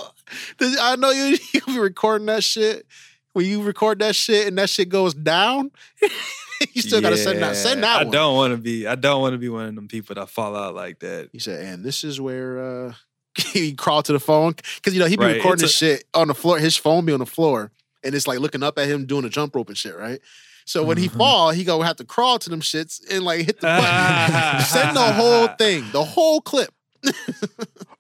I 0.61 0.97
know 0.97 1.11
you 1.11 1.37
you 1.53 1.61
be 1.67 1.79
recording 1.79 2.27
that 2.27 2.45
shit. 2.45 2.87
When 3.33 3.45
you 3.45 3.63
record 3.63 3.99
that 3.99 4.17
shit 4.17 4.47
and 4.47 4.57
that 4.59 4.71
shit 4.71 4.89
goes 4.89 5.13
down, 5.13 5.71
you 6.73 6.81
still 6.83 7.03
gotta 7.03 7.19
send 7.19 7.43
that 7.43 7.57
send 7.57 7.83
that 7.83 8.01
I 8.01 8.05
one. 8.05 8.13
don't 8.13 8.35
want 8.35 8.53
to 8.53 8.57
be. 8.57 8.87
I 8.87 8.95
don't 8.95 9.21
want 9.21 9.35
to 9.35 9.39
be 9.39 9.49
one 9.51 9.67
of 9.67 9.75
them 9.75 9.89
people 9.89 10.15
that 10.15 10.31
fall 10.31 10.57
out 10.57 10.75
like 10.75 11.01
that. 11.01 11.29
He 11.33 11.39
said, 11.39 11.63
and 11.67 11.85
this 11.85 12.03
is 12.03 12.21
where 12.21 12.59
uh 12.89 12.93
he 13.53 13.75
crawled 13.75 14.07
to 14.07 14.13
the 14.15 14.21
phone 14.21 14.55
because 14.77 14.95
you 14.95 15.01
know 15.01 15.07
he 15.07 15.17
be 15.17 15.25
Right, 15.25 15.37
recording 15.37 15.63
this 15.63 15.77
shit 15.77 16.05
on 16.15 16.29
the 16.29 16.35
floor. 16.35 16.59
His 16.59 16.77
phone 16.77 17.05
be 17.05 17.13
on 17.13 17.19
the 17.19 17.27
floor, 17.27 17.73
and 18.03 18.15
it's 18.15 18.27
like 18.27 18.39
looking 18.39 18.63
up 18.63 18.79
at 18.79 18.89
him 18.89 19.05
doing 19.05 19.25
a 19.27 19.29
jump 19.29 19.55
rope 19.55 19.69
and 19.69 19.77
shit, 19.77 19.97
right? 19.97 20.21
So 20.65 20.83
when 20.83 20.97
he 20.97 21.09
Mhm. 21.09 21.19
fall, 21.19 21.51
he 21.51 21.63
gonna 21.63 21.85
have 21.85 21.97
to 21.97 22.05
crawl 22.05 22.39
to 22.39 22.49
them 22.51 22.61
shits 22.63 23.01
and 23.11 23.23
like 23.25 23.45
hit 23.45 23.61
the 23.61 23.67
button. 23.67 24.63
Send 24.65 24.97
the 24.97 25.13
whole 25.13 25.49
thing, 25.59 25.91
the 25.93 26.05
whole 26.05 26.41
clip. 26.41 26.71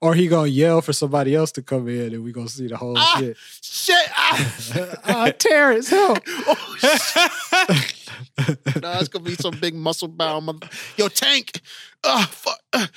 Or 0.00 0.14
he 0.14 0.28
gonna 0.28 0.48
yell 0.48 0.80
for 0.80 0.92
somebody 0.92 1.34
else 1.34 1.52
to 1.52 1.62
come 1.62 1.88
in 1.88 2.14
and 2.14 2.24
we 2.24 2.32
gonna 2.32 2.48
see 2.48 2.66
the 2.68 2.76
whole 2.76 2.96
Ah. 2.98 3.16
shit. 3.18 3.36
Shit! 3.62 4.08
Ah. 4.14 4.96
uh, 5.04 5.30
Terrence, 5.38 5.88
help. 5.88 6.18
oh, 6.28 6.76
shit. 6.78 8.82
no, 8.82 8.92
it's 8.98 9.08
gonna 9.08 9.24
be 9.24 9.34
some 9.34 9.58
big 9.60 9.74
muscle 9.74 10.08
bound. 10.08 10.46
Mother- 10.46 10.68
Yo, 10.96 11.08
tank. 11.08 11.60
Oh 12.04 12.26
fuck. 12.30 12.60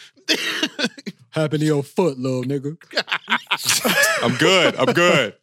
Happened 1.32 1.60
to 1.62 1.66
your 1.66 1.84
foot, 1.84 2.18
little 2.18 2.44
nigga. 2.44 2.76
I'm 4.24 4.36
good. 4.38 4.76
I'm 4.76 4.94
good. 4.94 5.36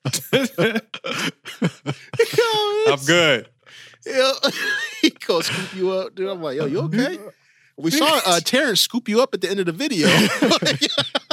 I'm 2.88 2.98
good. 3.06 3.48
Yeah, 4.06 4.32
he 5.00 5.10
gonna 5.10 5.42
scoop 5.42 5.74
you 5.76 5.90
up, 5.92 6.14
dude. 6.14 6.28
I'm 6.28 6.42
like, 6.42 6.56
yo, 6.58 6.66
you 6.66 6.80
okay? 6.82 7.18
We 7.78 7.90
saw 7.90 8.20
uh, 8.24 8.40
Terrence 8.40 8.80
scoop 8.80 9.08
you 9.08 9.20
up 9.20 9.34
at 9.34 9.42
the 9.42 9.50
end 9.50 9.60
of 9.60 9.66
the 9.66 9.72
video. 9.72 10.08